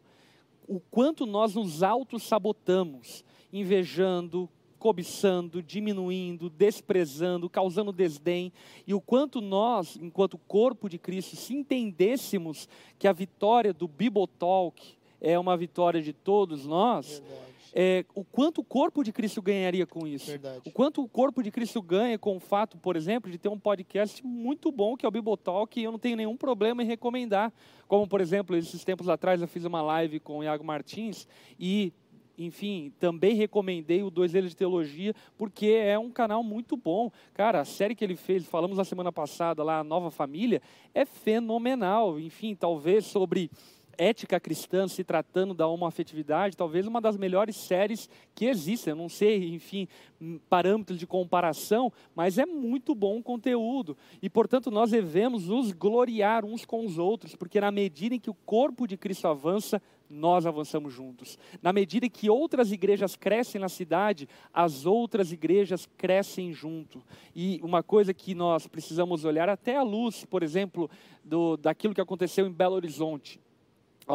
o 0.68 0.78
quanto 0.78 1.24
nós 1.24 1.55
nos 1.55 1.82
auto-sabotamos, 1.82 3.24
invejando, 3.51 4.49
cobiçando, 4.78 5.62
diminuindo, 5.62 6.51
desprezando, 6.51 7.49
causando 7.49 7.91
desdém, 7.91 8.53
e 8.86 8.93
o 8.93 9.01
quanto 9.01 9.41
nós, 9.41 9.97
enquanto 9.97 10.36
corpo 10.36 10.89
de 10.89 10.99
Cristo, 10.99 11.34
se 11.34 11.55
entendêssemos 11.55 12.68
que 12.99 13.09
a 13.09 13.12
vitória 13.12 13.72
do 13.72 13.89
Bible 13.89 14.28
Talk 14.39 14.97
é 15.20 15.39
uma 15.39 15.57
vitória 15.57 16.03
de 16.03 16.12
todos 16.12 16.66
nós, 16.66 17.18
Verdade. 17.18 17.47
É, 17.75 18.05
o 18.14 18.25
quanto 18.25 18.61
o 18.61 18.64
corpo 18.64 19.03
de 19.03 19.12
Cristo 19.12 19.43
ganharia 19.43 19.87
com 19.87 20.07
isso. 20.07 20.31
Verdade. 20.31 20.62
O 20.66 20.71
quanto 20.71 21.03
o 21.03 21.09
corpo 21.09 21.43
de 21.43 21.51
Cristo 21.51 21.81
ganha 21.83 22.19
com 22.19 22.37
o 22.37 22.41
fato, 22.41 22.77
por 22.79 22.97
exemplo, 22.97 23.31
de 23.31 23.39
ter 23.39 23.49
um 23.49 23.59
podcast 23.59 24.25
muito 24.25 24.71
bom, 24.71 24.97
que 24.97 25.05
é 25.05 25.09
o 25.09 25.12
Bibotalk, 25.12 25.79
e 25.79 25.85
eu 25.85 25.93
não 25.93 25.99
tenho 25.99 26.16
nenhum 26.16 26.37
problema 26.37 26.83
em 26.83 26.87
recomendar. 26.87 27.53
Como, 27.87 28.07
por 28.07 28.21
exemplo, 28.21 28.57
esses 28.57 28.85
tempos 28.85 29.09
atrás 29.09 29.41
eu 29.41 29.49
fiz 29.49 29.64
uma 29.64 29.83
live 29.83 30.21
com 30.21 30.39
o 30.39 30.45
Iago 30.45 30.64
Martins 30.64 31.27
e, 31.59 31.93
enfim, 32.37 32.93
também 32.99 33.35
recomendei 33.35 34.03
o 34.03 34.11
Dois 34.11 34.35
Eles 34.35 34.51
de 34.51 34.57
Teologia, 34.57 35.14
porque 35.37 35.66
é 35.66 35.99
um 35.99 36.11
canal 36.11 36.43
muito 36.43 36.77
bom. 36.77 37.11
Cara, 37.35 37.61
a 37.61 37.64
série 37.64 37.95
que 37.95 38.05
ele 38.05 38.16
fez, 38.16 38.45
falamos 38.45 38.77
na 38.77 38.85
semana 38.85 39.11
passada 39.11 39.62
lá, 39.62 39.81
a 39.81 39.85
Nova 39.85 40.11
Família, 40.11 40.61
é 40.95 41.05
fenomenal. 41.05 42.19
Enfim, 42.21 42.55
talvez 42.55 43.07
sobre 43.07 43.51
ética 43.99 44.38
cristã 44.38 44.86
se 44.86 45.03
tratando 45.03 45.53
da 45.53 45.66
homoafetividade, 45.66 46.57
talvez 46.57 46.86
uma 46.86 47.01
das 47.01 47.16
melhores 47.16 47.57
séries 47.57 48.09
que 48.34 48.46
existem. 48.46 48.92
Eu 48.92 48.96
não 48.96 49.09
sei, 49.09 49.55
enfim, 49.55 49.88
hum, 50.20 50.38
parâmetros 50.49 50.99
de 50.99 51.07
comparação, 51.07 51.92
mas 52.14 52.38
é 52.38 52.46
muito 52.46 52.94
bom 52.94 53.20
conteúdo. 53.20 53.96
E, 54.22 54.30
portanto, 54.30 54.70
nós 54.70 54.92
devemos 54.92 55.49
nos 55.49 55.72
gloriar 55.72 56.44
uns 56.44 56.64
com 56.64 56.86
os 56.86 56.96
outros, 56.96 57.34
porque 57.34 57.61
na 57.61 57.72
medida 57.72 58.14
em 58.14 58.20
que 58.20 58.30
o 58.30 58.34
corpo 58.34 58.86
de 58.86 58.96
Cristo 58.96 59.26
avança, 59.26 59.82
nós 60.09 60.46
avançamos 60.46 60.92
juntos. 60.94 61.38
Na 61.61 61.72
medida 61.72 62.07
em 62.07 62.11
que 62.11 62.30
outras 62.30 62.72
igrejas 62.72 63.14
crescem 63.14 63.61
na 63.61 63.68
cidade, 63.68 64.28
as 64.55 64.86
outras 64.86 65.32
igrejas 65.32 65.86
crescem 65.99 66.53
junto. 66.53 67.03
E 67.34 67.61
uma 67.62 67.82
coisa 67.82 68.14
que 68.14 68.34
nós 68.34 68.66
precisamos 68.66 69.24
olhar 69.24 69.49
até 69.49 69.76
à 69.76 69.82
luz, 69.82 70.24
por 70.24 70.42
exemplo, 70.42 70.88
do, 71.22 71.57
daquilo 71.57 71.94
que 71.94 72.01
aconteceu 72.01 72.46
em 72.46 72.53
Belo 72.53 72.76
Horizonte 72.76 73.38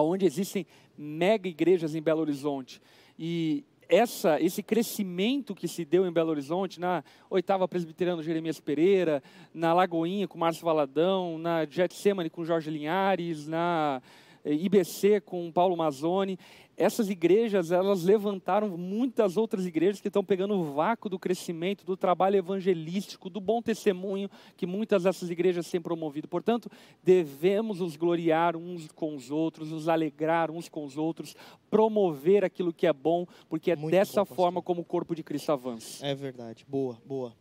onde 0.02 0.26
existem 0.26 0.66
mega 0.98 1.48
igrejas 1.48 1.96
em 1.96 2.02
Belo 2.02 2.22
Horizonte. 2.22 2.82
E 3.18 3.64
essa, 3.88 4.42
esse 4.42 4.64
crescimento 4.64 5.54
que 5.54 5.68
se 5.68 5.86
deu 5.86 6.06
em 6.06 6.12
Belo 6.12 6.32
Horizonte, 6.32 6.80
na 6.80 7.04
oitava 7.30 7.68
presbiteriana 7.68 8.24
Jeremias 8.24 8.60
Pereira, 8.60 9.22
na 9.54 9.74
Lagoinha 9.74 10.28
com 10.28 10.38
Márcio 10.38 10.66
Valadão, 10.66 11.38
na 11.38 11.66
Getsemane 11.66 12.30
com 12.30 12.44
Jorge 12.44 12.72
Linhares, 12.72 13.48
na 13.48 14.02
eh, 14.44 14.54
IBC 14.54 15.22
com 15.22 15.52
Paulo 15.52 15.78
Mazzoni, 15.78 16.40
essas 16.76 17.10
igrejas, 17.10 17.72
elas 17.72 18.04
levantaram 18.04 18.70
muitas 18.78 19.38
outras 19.38 19.66
igrejas 19.66 20.02
que 20.02 20.08
estão 20.08 20.24
pegando 20.24 20.56
o 20.56 20.74
vácuo 20.74 21.10
do 21.10 21.20
crescimento, 21.20 21.86
do 21.86 21.96
trabalho 21.96 22.38
evangelístico, 22.38 23.30
do 23.30 23.40
bom 23.40 23.62
testemunho 23.62 24.30
que 24.58 24.66
muitas 24.66 25.04
dessas 25.04 25.30
igrejas 25.30 25.70
têm 25.70 25.82
promovido. 25.82 26.28
Portanto, 26.28 26.70
devemos 27.04 27.80
nos 27.80 27.96
gloriar 27.96 28.56
uns 28.56 28.88
com 28.92 29.16
os 29.16 29.30
outros, 29.30 29.70
nos 29.70 29.88
alegrar 29.88 30.50
uns 30.50 30.68
com 30.68 30.84
os 30.84 30.98
outros, 30.98 31.36
promover 31.78 32.44
aquilo 32.46 32.72
que 32.72 32.86
é 32.88 32.94
bom, 32.94 33.26
porque 33.50 33.72
é 33.72 33.76
Muito 33.76 33.92
dessa 33.92 34.24
bom, 34.24 34.36
forma 34.36 34.62
como 34.62 34.82
o 34.82 34.86
corpo 34.86 35.16
de 35.16 35.24
Cristo 35.24 35.52
avança. 35.52 36.06
É 36.06 36.14
verdade. 36.14 36.66
Boa, 36.68 37.02
boa. 37.06 37.34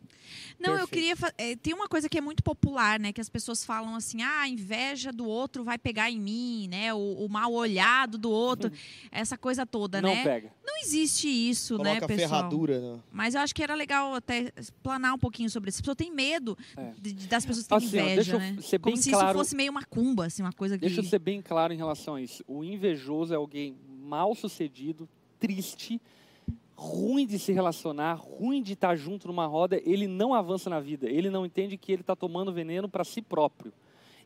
Não, 0.58 0.72
eu 0.72 0.86
Perfeito. 0.86 0.90
queria. 0.90 1.16
fa- 1.16 1.32
é, 1.36 1.54
tem 1.56 1.74
uma 1.74 1.88
coisa 1.88 2.08
que 2.08 2.16
é 2.16 2.20
muito 2.20 2.42
popular, 2.42 2.98
né? 2.98 3.12
Que 3.12 3.20
as 3.20 3.28
pessoas 3.28 3.64
falam 3.64 3.94
assim: 3.94 4.22
ah, 4.22 4.40
a 4.42 4.48
inveja 4.48 5.12
do 5.12 5.26
outro 5.26 5.62
vai 5.64 5.76
pegar 5.76 6.10
em 6.10 6.18
mim, 6.20 6.68
né? 6.68 6.94
O, 6.94 7.24
o 7.24 7.28
mal 7.28 7.52
olhado 7.52 8.16
do 8.16 8.30
outro, 8.30 8.70
essa 9.12 9.36
coisa 9.36 9.66
toda, 9.66 10.00
Não 10.00 10.14
né? 10.14 10.22
pega. 10.22 10.52
Não 10.64 10.78
existe 10.80 11.28
isso, 11.28 11.76
né, 11.78 11.90
Coloca 11.96 12.06
pessoal? 12.08 12.28
ferradura. 12.30 12.80
Né? 12.80 13.00
Mas 13.12 13.34
eu 13.34 13.40
acho 13.42 13.54
que 13.54 13.62
era 13.62 13.74
legal 13.74 14.14
até 14.14 14.50
explanar 14.56 15.12
um 15.14 15.18
pouquinho 15.18 15.50
sobre 15.50 15.68
isso. 15.68 15.78
A 15.78 15.82
pessoa 15.82 15.94
tem 15.96 16.10
medo 16.10 16.56
É. 16.76 16.92
de- 16.98 17.12
das 17.26 17.44
pessoas 17.44 17.66
terem 17.66 17.86
Assim, 17.86 17.98
ó, 17.98 18.02
inveja, 18.02 18.14
deixa 18.16 18.32
eu 18.32 18.38
né? 18.38 18.56
ser 18.62 18.78
Como 18.78 18.96
se 18.96 19.10
claro- 19.10 19.28
isso 19.28 19.38
fosse 19.38 19.54
meio 19.56 19.72
macumba, 19.72 20.26
assim, 20.26 20.42
uma 20.42 20.52
coisa 20.52 20.76
que. 20.78 20.86
Deixa 20.86 21.00
eu 21.00 21.04
ser 21.04 21.18
bem 21.18 21.42
claro 21.42 21.72
em 21.72 21.76
relação 21.76 22.14
a 22.14 22.22
isso. 22.22 22.42
O 22.46 22.64
invejoso 22.64 23.34
é 23.34 23.36
alguém 23.36 23.76
mal 24.02 24.34
sucedido, 24.34 25.08
triste, 25.38 26.00
ruim 26.74 27.26
de 27.26 27.38
se 27.38 27.52
relacionar, 27.52 28.14
ruim 28.14 28.62
de 28.62 28.72
estar 28.72 28.96
junto 28.96 29.28
numa 29.28 29.46
roda. 29.46 29.80
Ele 29.84 30.06
não 30.06 30.34
avança 30.34 30.68
na 30.68 30.80
vida. 30.80 31.08
Ele 31.08 31.30
não 31.30 31.46
entende 31.46 31.76
que 31.76 31.92
ele 31.92 32.02
está 32.02 32.16
tomando 32.16 32.52
veneno 32.52 32.88
para 32.88 33.04
si 33.04 33.22
próprio. 33.22 33.72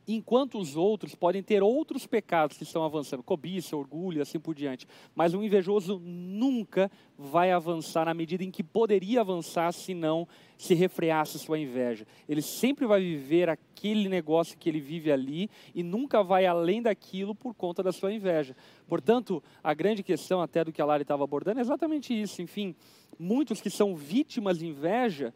Enquanto 0.07 0.59
os 0.59 0.77
outros 0.77 1.15
podem 1.15 1.43
ter 1.43 1.63
outros 1.63 2.07
pecados 2.07 2.57
que 2.57 2.63
estão 2.63 2.85
avançando, 2.85 3.23
cobiça, 3.23 3.77
orgulho, 3.77 4.23
assim 4.23 4.39
por 4.39 4.55
diante. 4.55 4.87
Mas 5.15 5.35
o 5.35 5.43
invejoso 5.43 5.99
nunca 5.99 6.91
vai 7.19 7.51
avançar 7.51 8.05
na 8.05 8.15
medida 8.15 8.45
em 8.45 8.51
que 8.51 8.63
poderia 8.63 9.21
avançar 9.21 9.73
se 9.73 9.95
não 9.95 10.29
se 10.57 10.75
refreasse 10.75 11.39
sua 11.39 11.59
inveja. 11.59 12.07
Ele 12.29 12.43
sempre 12.43 12.87
vai 12.87 13.01
viver 13.01 13.49
aquele 13.49 14.09
negócio 14.09 14.57
que 14.57 14.69
ele 14.69 14.81
vive 14.81 15.11
ali 15.11 15.51
e 15.75 15.83
nunca 15.83 16.23
vai 16.23 16.47
além 16.47 16.81
daquilo 16.81 17.35
por 17.35 17.55
conta 17.55 17.83
da 17.83 17.93
sua 17.93 18.13
inveja. 18.13 18.57
Portanto, 18.87 19.43
a 19.63 19.75
grande 19.75 20.03
questão 20.03 20.41
até 20.41 20.65
do 20.65 20.73
que 20.73 20.81
a 20.81 20.85
Lari 20.85 21.03
estava 21.03 21.25
abordando 21.25 21.59
é 21.59 21.63
exatamente 21.63 22.19
isso. 22.19 22.41
Enfim, 22.41 22.75
muitos 23.19 23.61
que 23.61 23.71
são 23.71 23.95
vítimas 23.95 24.59
de 24.59 24.67
inveja 24.67 25.35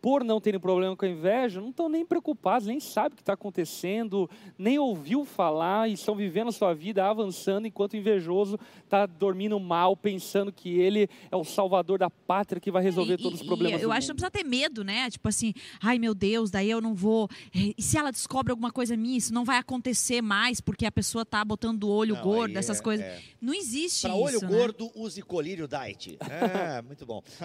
por 0.00 0.24
não 0.24 0.40
terem 0.40 0.58
problema 0.58 0.96
com 0.96 1.04
a 1.04 1.08
inveja, 1.08 1.60
não 1.60 1.70
estão 1.70 1.88
nem 1.88 2.06
preocupados, 2.06 2.66
nem 2.66 2.80
sabem 2.80 3.12
o 3.12 3.16
que 3.16 3.22
está 3.22 3.34
acontecendo, 3.34 4.28
nem 4.58 4.78
ouviu 4.78 5.24
falar 5.24 5.88
e 5.88 5.92
estão 5.92 6.14
vivendo 6.14 6.48
a 6.48 6.52
sua 6.52 6.74
vida 6.74 7.04
avançando, 7.06 7.66
enquanto 7.66 7.92
o 7.92 7.96
invejoso 7.96 8.58
está 8.84 9.04
dormindo 9.06 9.58
mal, 9.60 9.96
pensando 9.96 10.50
que 10.50 10.70
ele 10.78 11.08
é 11.30 11.36
o 11.36 11.44
salvador 11.44 11.98
da 11.98 12.08
pátria 12.08 12.60
que 12.60 12.70
vai 12.70 12.82
resolver 12.82 13.14
E- 13.14 13.22
todos 13.22 13.40
os 13.40 13.44
e- 13.44 13.46
problemas. 13.48 13.82
Eu 13.82 13.88
do 13.88 13.92
acho 13.92 14.06
que 14.06 14.12
não 14.12 14.14
mundo. 14.14 14.30
precisa 14.30 14.44
ter 14.44 14.48
medo, 14.48 14.82
né? 14.84 15.10
Tipo 15.10 15.28
assim, 15.28 15.52
ai 15.82 15.98
meu 15.98 16.14
Deus, 16.14 16.50
daí 16.50 16.70
eu 16.70 16.80
não 16.80 16.94
vou. 16.94 17.28
E 17.54 17.82
se 17.82 17.98
ela 17.98 18.10
descobre 18.10 18.50
alguma 18.52 18.70
coisa 18.72 18.96
minha, 18.96 19.18
isso 19.18 19.34
não 19.34 19.44
vai 19.44 19.58
acontecer 19.58 20.22
mais 20.22 20.60
porque 20.60 20.86
a 20.86 20.92
pessoa 20.92 21.24
tá 21.26 21.44
botando 21.44 21.84
o 21.84 21.88
olho 21.90 22.14
Não, 22.14 22.22
gordo, 22.22 22.52
aí 22.52 22.56
essas 22.56 22.80
é- 22.80 22.82
coisas. 22.82 23.04
é. 23.04 23.20
Não 23.40 23.52
existe 23.54 24.02
Para 24.02 24.14
isso. 24.16 24.22
olho 24.24 24.40
né? 24.40 24.48
gordo, 24.48 24.90
use 24.94 25.20
colírio 25.22 25.68
diet. 25.68 26.16
Ah, 26.20 26.82
muito 26.86 27.04
bom. 27.04 27.22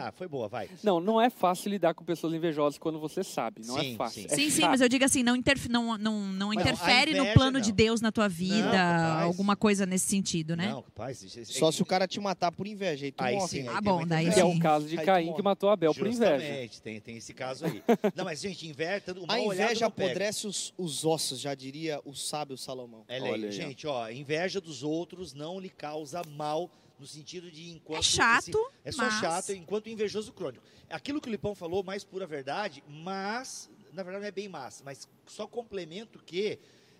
Ah, 0.00 0.12
foi 0.16 0.28
boa, 0.28 0.48
vai. 0.48 0.68
Não, 0.82 1.00
não 1.00 1.20
é 1.20 1.28
fácil 1.28 1.70
lidar 1.70 1.92
com 1.98 2.04
pessoas 2.04 2.32
invejosas 2.32 2.78
quando 2.78 2.98
você 3.00 3.24
sabe, 3.24 3.60
não 3.66 3.78
Sim, 3.78 3.94
é 3.94 3.96
fácil. 3.96 4.22
sim. 4.22 4.28
É 4.30 4.34
Sim, 4.36 4.50
sim, 4.50 4.62
mas 4.62 4.80
eu 4.80 4.88
digo 4.88 5.04
assim, 5.04 5.22
não, 5.24 5.34
interf- 5.34 5.68
não, 5.68 5.98
não, 5.98 6.26
não 6.28 6.54
interfere 6.54 7.18
a 7.18 7.24
no 7.24 7.32
plano 7.32 7.60
de 7.60 7.70
não. 7.70 7.76
Deus 7.76 8.00
na 8.00 8.12
tua 8.12 8.28
vida, 8.28 9.20
alguma 9.22 9.56
coisa 9.56 9.84
nesse 9.84 10.06
sentido, 10.06 10.54
né? 10.56 10.68
Não, 10.68 10.80
rapaz. 10.80 11.22
isso- 11.22 11.40
isso- 11.40 11.52
Só 11.58 11.72
se 11.72 11.82
o 11.82 11.86
cara 11.86 12.06
te 12.06 12.20
matar 12.20 12.52
por 12.52 12.66
inveja, 12.66 13.04
aí 13.06 13.10
tu 13.12 13.22
Aí 13.24 13.34
morre. 13.34 13.48
sim, 13.48 13.62
né? 13.62 13.70
aí 13.70 13.74
Ah, 13.76 13.80
bom, 13.80 14.06
daí 14.06 14.30
Que 14.32 14.40
é 14.40 14.44
o 14.44 14.58
caso 14.60 14.86
de 14.86 14.96
Caim 14.98 15.32
que 15.32 15.42
matou 15.42 15.70
Abel 15.70 15.92
por 15.92 16.06
inveja. 16.06 16.38
Justamente, 16.38 16.80
tem, 16.82 17.00
tem 17.00 17.16
esse 17.16 17.34
caso 17.34 17.64
aí. 17.66 17.82
Não, 18.14 18.24
mas, 18.24 18.40
gente, 18.40 18.66
inverta. 18.68 19.12
O 19.18 19.24
A 19.28 19.40
inveja 19.40 19.80
não 19.80 19.88
apodrece 19.88 20.46
os, 20.46 20.72
os 20.78 21.04
ossos, 21.04 21.40
já 21.40 21.54
diria 21.54 22.00
o 22.04 22.14
sábio 22.14 22.56
Salomão. 22.56 23.04
É 23.08 23.20
Olha 23.20 23.36
lei. 23.36 23.50
Gente, 23.52 23.86
ó, 23.86 24.08
inveja 24.08 24.60
dos 24.60 24.82
outros 24.84 25.34
não 25.34 25.58
lhe 25.58 25.68
causa 25.68 26.22
mal 26.36 26.70
no 26.98 27.06
sentido 27.06 27.50
de 27.50 27.70
enquanto 27.70 28.00
É 28.00 28.02
chato, 28.02 28.48
esse- 28.48 28.88
é 28.88 28.92
só 28.92 29.02
mas- 29.04 29.20
chato 29.20 29.50
enquanto 29.52 29.88
invejoso 29.88 30.32
crônico. 30.32 30.64
Aquilo 30.90 31.20
que 31.20 31.28
o 31.28 31.30
Lipão 31.30 31.54
falou, 31.54 31.82
mais 31.82 32.02
pura 32.04 32.26
verdade, 32.26 32.82
mas 32.88 33.70
na 33.92 34.02
verdade 34.02 34.22
não 34.22 34.28
é 34.28 34.32
bem 34.32 34.48
massa, 34.48 34.82
mas 34.84 35.08
só 35.26 35.46
complemento 35.46 36.18
que 36.18 36.58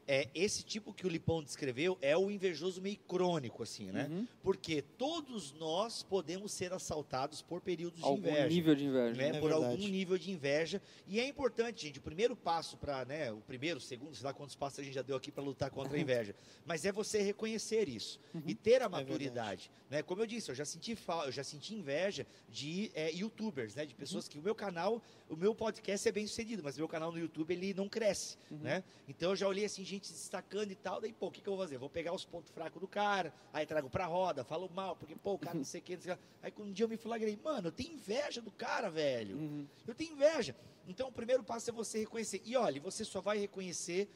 é, 0.09 0.27
esse 0.35 0.65
tipo 0.65 0.95
que 0.95 1.07
o 1.07 1.09
Lipão 1.11 1.43
descreveu 1.43 1.99
é 2.01 2.17
o 2.17 2.31
invejoso 2.31 2.81
meio 2.81 2.97
crônico, 2.97 3.63
assim, 3.63 3.91
né? 3.93 4.09
Uhum. 4.11 4.27
Porque 4.43 4.81
todos 4.81 5.53
nós 5.53 6.03
podemos 6.03 6.51
ser 6.51 6.73
assaltados 6.73 7.43
por 7.43 7.61
períodos 7.61 7.99
de 7.99 8.05
Algum 8.07 8.17
inveja 8.27 8.49
nível 8.49 8.75
de 8.75 8.85
inveja. 8.87 9.15
né, 9.21 9.29
É 9.29 9.33
por 9.39 9.51
verdade. 9.51 9.65
algum 9.73 9.87
nível 9.87 10.17
de 10.17 10.31
inveja. 10.31 10.81
E 11.07 11.21
é 11.21 11.29
importante, 11.29 11.87
gente, 11.87 11.99
o 11.99 12.03
primeiro 12.03 12.35
passo 12.35 12.79
para, 12.79 13.05
né, 13.05 13.31
o 13.31 13.43
primeiro, 13.43 13.77
o 13.77 13.83
segundo, 13.83 14.15
sei 14.15 14.25
lá 14.25 14.33
quantos 14.33 14.57
passos 14.57 14.79
a 14.79 14.83
gente 14.83 14.95
já 14.95 15.03
deu 15.03 15.15
aqui 15.15 15.31
para 15.31 15.43
lutar 15.45 15.71
contra 15.71 15.95
a 15.97 16.01
inveja, 16.01 16.35
mas 16.65 16.87
é 16.87 16.91
você 16.91 17.21
reconhecer 17.21 17.87
isso 17.87 18.19
e 18.47 18.55
ter 18.55 18.81
a 18.81 18.89
maturidade, 18.89 19.71
né? 19.91 20.03
Como 20.03 20.23
eu 20.23 20.27
disse, 20.27 20.51
eu 20.51 20.55
já 20.55 20.65
senti 20.65 20.97
eu 21.27 21.33
já 21.33 21.45
senti 21.45 21.75
inveja 21.75 22.27
de 22.49 22.91
é, 22.95 23.11
youtubers, 23.13 23.75
né, 23.75 23.85
de 23.85 23.95
pessoas 23.95 24.27
que 24.27 24.39
o 24.39 24.43
meu 24.43 24.55
canal, 24.55 25.03
o 25.29 25.37
meu 25.37 25.55
podcast 25.55 26.09
é 26.09 26.13
bem 26.13 26.27
sucedido, 26.27 26.63
mas 26.63 26.77
o 26.77 26.79
meu 26.79 26.89
canal 26.89 27.13
no 27.13 27.19
YouTube 27.19 27.53
ele 27.53 27.75
não 27.75 27.91
cresce, 27.91 28.39
né? 28.51 28.83
Então 29.07 29.31
eu 29.31 29.37
já 29.37 29.47
olhei 29.47 29.67
assim 29.67 29.85
gente 29.85 29.98
se 30.07 30.13
destacando 30.13 30.71
e 30.71 30.75
tal, 30.77 31.01
daí 31.01 31.13
pô, 31.13 31.27
o 31.27 31.31
que, 31.31 31.41
que 31.41 31.49
eu 31.49 31.55
vou 31.57 31.65
fazer? 31.65 31.77
Vou 31.79 31.91
pegar 31.91 32.13
os 32.13 32.25
pontos 32.25 32.51
fracos 32.51 32.81
do 32.81 32.87
cara, 32.89 33.35
aí 33.53 33.67
trago 33.67 33.91
pra 33.91 34.07
roda, 34.07 34.45
falo 34.45 34.71
mal, 34.75 34.95
porque 34.97 35.17
pô, 35.17 35.35
o 35.35 35.39
cara 35.39 35.57
não 35.57 35.65
sei 35.65 35.81
o 35.81 35.85
que, 35.85 35.97
não 35.97 36.03
sei 36.03 36.13
o 36.13 36.17
que. 36.17 36.23
Aí 36.43 36.53
um 36.59 36.73
dia 36.73 36.85
eu 36.85 36.89
me 36.89 36.97
flagrei, 36.97 37.37
mano, 37.43 37.69
eu 37.69 37.73
tenho 37.73 37.93
inveja 37.95 38.41
do 38.41 38.51
cara, 38.51 38.89
velho. 38.91 39.37
Uhum. 39.37 39.67
Eu 39.87 39.95
tenho 39.95 40.13
inveja. 40.13 40.55
Então, 40.87 41.09
o 41.09 41.13
primeiro 41.13 41.43
passo 41.45 41.69
é 41.69 41.73
você 41.73 41.99
reconhecer. 41.99 42.41
E 42.47 42.57
olha, 42.57 42.81
você 42.81 43.05
só 43.05 43.21
vai 43.21 43.37
reconhecer 43.39 44.09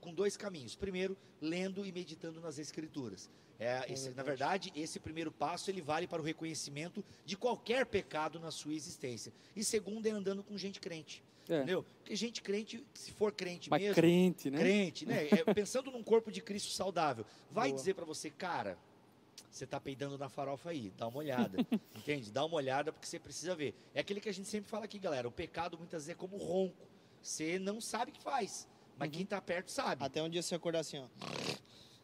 com 0.00 0.12
dois 0.12 0.36
caminhos. 0.36 0.74
Primeiro, 0.74 1.16
lendo 1.40 1.86
e 1.86 1.92
meditando 1.92 2.40
nas 2.40 2.58
escrituras. 2.58 3.30
É, 3.60 3.84
esse- 3.92 4.10
na 4.10 4.24
verdade, 4.24 4.72
esse 4.74 4.98
primeiro 4.98 5.30
passo 5.30 5.70
ele 5.70 5.80
vale 5.80 6.08
para 6.08 6.20
o 6.20 6.24
reconhecimento 6.24 7.04
de 7.24 7.36
qualquer 7.36 7.86
pecado 7.86 8.40
na 8.40 8.50
sua 8.50 8.74
existência. 8.74 9.32
E 9.54 9.62
segundo 9.62 10.04
é 10.06 10.10
andando 10.10 10.42
com 10.42 10.58
gente 10.58 10.80
crente. 10.80 11.22
É. 11.48 11.56
Entendeu? 11.56 11.84
Porque 11.98 12.16
gente 12.16 12.42
crente, 12.42 12.84
se 12.94 13.12
for 13.12 13.32
crente 13.32 13.68
Mas 13.70 13.80
mesmo, 13.80 13.94
crente, 13.94 14.50
né? 14.50 14.58
crente, 14.58 15.06
né? 15.06 15.28
É, 15.28 15.44
pensando 15.54 15.90
num 15.90 16.02
corpo 16.02 16.30
de 16.30 16.40
Cristo 16.40 16.70
saudável, 16.72 17.24
vai 17.50 17.68
Boa. 17.68 17.78
dizer 17.78 17.94
para 17.94 18.04
você, 18.04 18.30
cara, 18.30 18.78
você 19.50 19.66
tá 19.66 19.80
peidando 19.80 20.16
na 20.18 20.28
farofa 20.28 20.70
aí, 20.70 20.92
dá 20.96 21.06
uma 21.06 21.18
olhada, 21.18 21.58
entende? 21.96 22.30
Dá 22.30 22.44
uma 22.44 22.56
olhada 22.56 22.92
porque 22.92 23.06
você 23.06 23.18
precisa 23.18 23.54
ver. 23.54 23.74
É 23.94 24.00
aquele 24.00 24.20
que 24.20 24.28
a 24.28 24.32
gente 24.32 24.48
sempre 24.48 24.70
fala 24.70 24.84
aqui, 24.84 24.98
galera, 24.98 25.28
o 25.28 25.32
pecado 25.32 25.78
muitas 25.78 26.06
vezes 26.06 26.10
é 26.10 26.14
como 26.14 26.36
ronco. 26.36 26.86
Você 27.22 27.58
não 27.58 27.80
sabe 27.80 28.10
o 28.10 28.14
que 28.14 28.22
faz, 28.22 28.68
mas 28.98 29.10
quem 29.10 29.24
tá 29.24 29.40
perto 29.40 29.70
sabe. 29.70 30.04
Até 30.04 30.22
um 30.22 30.28
dia 30.28 30.42
você 30.42 30.54
acordar 30.54 30.80
assim, 30.80 30.98
ó. 30.98 31.06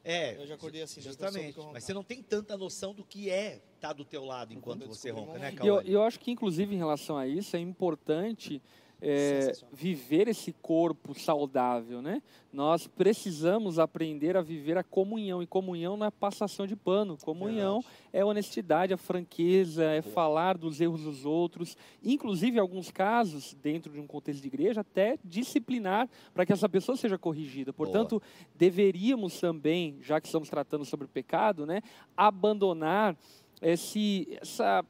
É, 0.03 0.36
Eu 0.41 0.47
já 0.47 0.55
acordei 0.55 0.82
assim, 0.82 1.01
justamente. 1.01 1.59
Mas 1.72 1.84
você 1.84 1.93
não 1.93 2.03
tem 2.03 2.22
tanta 2.22 2.57
noção 2.57 2.95
do 2.95 3.05
que 3.05 3.28
é 3.28 3.61
estar 3.74 3.93
do 3.93 4.05
teu 4.05 4.24
lado 4.24 4.55
enquanto 4.55 4.86
você 4.86 5.11
ronca, 5.11 5.38
né. 5.38 5.51
E 5.53 5.66
eu, 5.66 5.76
Cauã? 5.76 5.82
eu 5.84 6.03
acho 6.03 6.18
que, 6.18 6.30
inclusive, 6.30 6.74
em 6.74 6.78
relação 6.78 7.18
a 7.18 7.26
isso, 7.26 7.55
é 7.55 7.59
importante 7.59 8.62
é, 9.01 9.53
viver 9.72 10.28
esse 10.28 10.53
corpo 10.53 11.18
saudável, 11.18 12.03
né? 12.03 12.22
Nós 12.53 12.86
precisamos 12.86 13.78
aprender 13.78 14.36
a 14.36 14.42
viver 14.42 14.76
a 14.76 14.82
comunhão. 14.82 15.42
E 15.42 15.46
comunhão 15.46 15.96
não 15.96 16.07
é 16.07 16.11
passação 16.11 16.66
de 16.66 16.74
pano. 16.74 17.16
Comunhão 17.16 17.82
é 18.12 18.24
honestidade, 18.24 18.92
é 18.92 18.96
franqueza, 18.96 19.84
é 19.84 20.03
falar 20.03 20.59
dos 20.59 20.80
erros 20.80 21.03
dos 21.03 21.24
outros. 21.24 21.76
Inclusive, 22.03 22.57
em 22.57 22.61
alguns 22.61 22.90
casos, 22.90 23.57
dentro 23.62 23.92
de 23.92 24.01
um 24.01 24.07
contexto 24.07 24.42
de 24.42 24.48
igreja, 24.48 24.80
até 24.80 25.16
disciplinar 25.24 26.09
para 26.34 26.44
que 26.44 26.53
essa 26.53 26.68
pessoa 26.68 26.96
seja 26.96 27.16
corrigida. 27.16 27.72
Portanto, 27.72 28.20
deveríamos 28.55 29.38
também, 29.38 29.98
já 30.03 30.20
que 30.20 30.26
estamos 30.26 30.48
tratando 30.48 30.84
sobre 30.84 31.07
o 31.07 31.09
pecado, 31.09 31.64
né, 31.64 31.82
abandonar 32.16 33.16
esse, 33.62 34.38
essa 34.40 34.84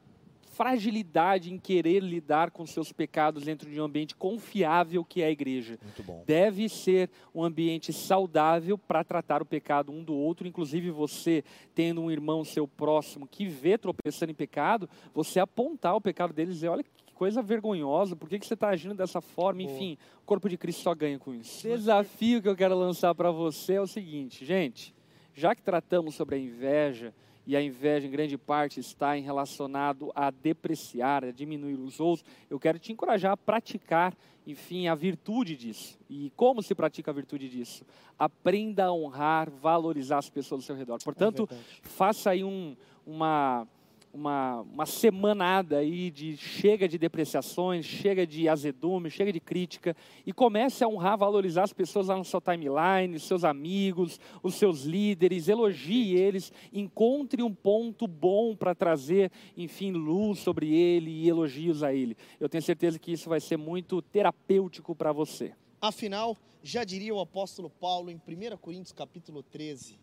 fragilidade 0.51 1.51
em 1.51 1.57
querer 1.57 2.03
lidar 2.03 2.51
com 2.51 2.65
seus 2.65 2.91
pecados 2.91 3.43
dentro 3.43 3.69
de 3.69 3.79
um 3.79 3.85
ambiente 3.85 4.15
confiável 4.15 5.03
que 5.03 5.21
é 5.21 5.27
a 5.27 5.31
igreja. 5.31 5.79
Deve 6.25 6.67
ser 6.67 7.09
um 7.33 7.43
ambiente 7.43 7.93
saudável 7.93 8.77
para 8.77 9.03
tratar 9.03 9.41
o 9.41 9.45
pecado 9.45 9.91
um 9.91 10.03
do 10.03 10.13
outro, 10.13 10.47
inclusive 10.47 10.91
você 10.91 11.43
tendo 11.73 12.01
um 12.01 12.11
irmão 12.11 12.43
seu 12.43 12.67
próximo 12.67 13.25
que 13.25 13.47
vê 13.47 13.77
tropeçando 13.77 14.31
em 14.31 14.35
pecado, 14.35 14.89
você 15.13 15.39
apontar 15.39 15.95
o 15.95 16.01
pecado 16.01 16.33
dele 16.33 16.51
e 16.51 16.53
dizer, 16.53 16.67
olha 16.67 16.83
que 16.83 16.89
coisa 17.13 17.41
vergonhosa, 17.41 18.15
por 18.15 18.27
que, 18.27 18.39
que 18.39 18.45
você 18.45 18.55
está 18.55 18.69
agindo 18.69 18.95
dessa 18.95 19.21
forma? 19.21 19.61
Boa. 19.61 19.71
Enfim, 19.71 19.97
o 20.23 20.25
corpo 20.25 20.49
de 20.49 20.57
Cristo 20.57 20.81
só 20.81 20.93
ganha 20.93 21.19
com 21.19 21.33
isso. 21.33 21.67
O 21.67 21.77
desafio 21.77 22.41
que 22.41 22.49
eu 22.49 22.55
quero 22.55 22.75
lançar 22.75 23.13
para 23.15 23.31
você 23.31 23.75
é 23.75 23.81
o 23.81 23.87
seguinte, 23.87 24.43
gente, 24.43 24.93
já 25.33 25.55
que 25.55 25.61
tratamos 25.61 26.15
sobre 26.15 26.35
a 26.35 26.39
inveja, 26.39 27.13
e 27.45 27.55
a 27.55 27.61
inveja 27.61 28.07
em 28.07 28.11
grande 28.11 28.37
parte 28.37 28.79
está 28.79 29.17
em 29.17 29.21
relacionado 29.21 30.11
a 30.15 30.29
depreciar, 30.29 31.23
a 31.25 31.31
diminuir 31.31 31.75
os 31.75 31.99
outros, 31.99 32.25
eu 32.49 32.59
quero 32.59 32.77
te 32.77 32.91
encorajar 32.91 33.31
a 33.31 33.37
praticar, 33.37 34.15
enfim, 34.45 34.87
a 34.87 34.95
virtude 34.95 35.55
disso. 35.55 35.97
E 36.09 36.31
como 36.35 36.61
se 36.61 36.75
pratica 36.75 37.11
a 37.11 37.13
virtude 37.13 37.49
disso? 37.49 37.85
Aprenda 38.17 38.85
a 38.85 38.93
honrar, 38.93 39.49
valorizar 39.49 40.19
as 40.19 40.29
pessoas 40.29 40.61
ao 40.61 40.65
seu 40.65 40.75
redor. 40.75 40.99
Portanto, 41.03 41.45
verdade. 41.45 41.67
faça 41.81 42.29
aí 42.29 42.43
um, 42.43 42.75
uma, 43.05 43.67
uma, 44.13 44.61
uma 44.61 44.85
semanada 44.85 45.77
aí 45.77 46.11
de 46.11 46.35
chega 46.35 46.87
de 46.87 46.97
depreciações, 46.97 47.85
chega 47.85 48.25
de 48.25 48.47
azedume, 48.47 49.09
chega 49.09 49.31
de 49.31 49.39
crítica 49.39 49.95
e 50.25 50.33
comece 50.33 50.83
a 50.83 50.87
honrar, 50.87 51.17
valorizar 51.17 51.63
as 51.63 51.73
pessoas 51.73 52.07
lá 52.07 52.17
na 52.17 52.23
sua 52.23 52.41
timeline, 52.41 53.19
seus 53.19 53.43
amigos, 53.43 54.19
os 54.43 54.55
seus 54.55 54.83
líderes, 54.83 55.47
elogie 55.47 56.15
eles, 56.15 56.51
encontre 56.73 57.41
um 57.41 57.53
ponto 57.53 58.07
bom 58.07 58.55
para 58.55 58.75
trazer, 58.75 59.31
enfim, 59.55 59.91
luz 59.91 60.39
sobre 60.39 60.73
ele 60.73 61.11
e 61.11 61.29
elogios 61.29 61.83
a 61.83 61.93
ele. 61.93 62.17
Eu 62.39 62.49
tenho 62.49 62.61
certeza 62.61 62.99
que 62.99 63.11
isso 63.11 63.29
vai 63.29 63.39
ser 63.39 63.57
muito 63.57 64.01
terapêutico 64.01 64.95
para 64.95 65.11
você. 65.11 65.53
Afinal, 65.79 66.37
já 66.61 66.83
diria 66.83 67.13
o 67.13 67.19
apóstolo 67.19 67.69
Paulo 67.69 68.11
em 68.11 68.15
1 68.15 68.57
Coríntios 68.57 68.91
capítulo 68.91 69.41
13, 69.41 69.99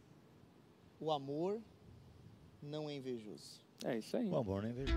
o 0.99 1.13
amor 1.13 1.61
não 2.61 2.91
é 2.91 2.95
invejoso. 2.95 3.68
É 3.85 3.99
isso 3.99 4.17
aí. 4.17 4.29
O 4.29 4.37
amor, 4.37 4.63
né? 4.63 4.73
Veja. 4.75 4.95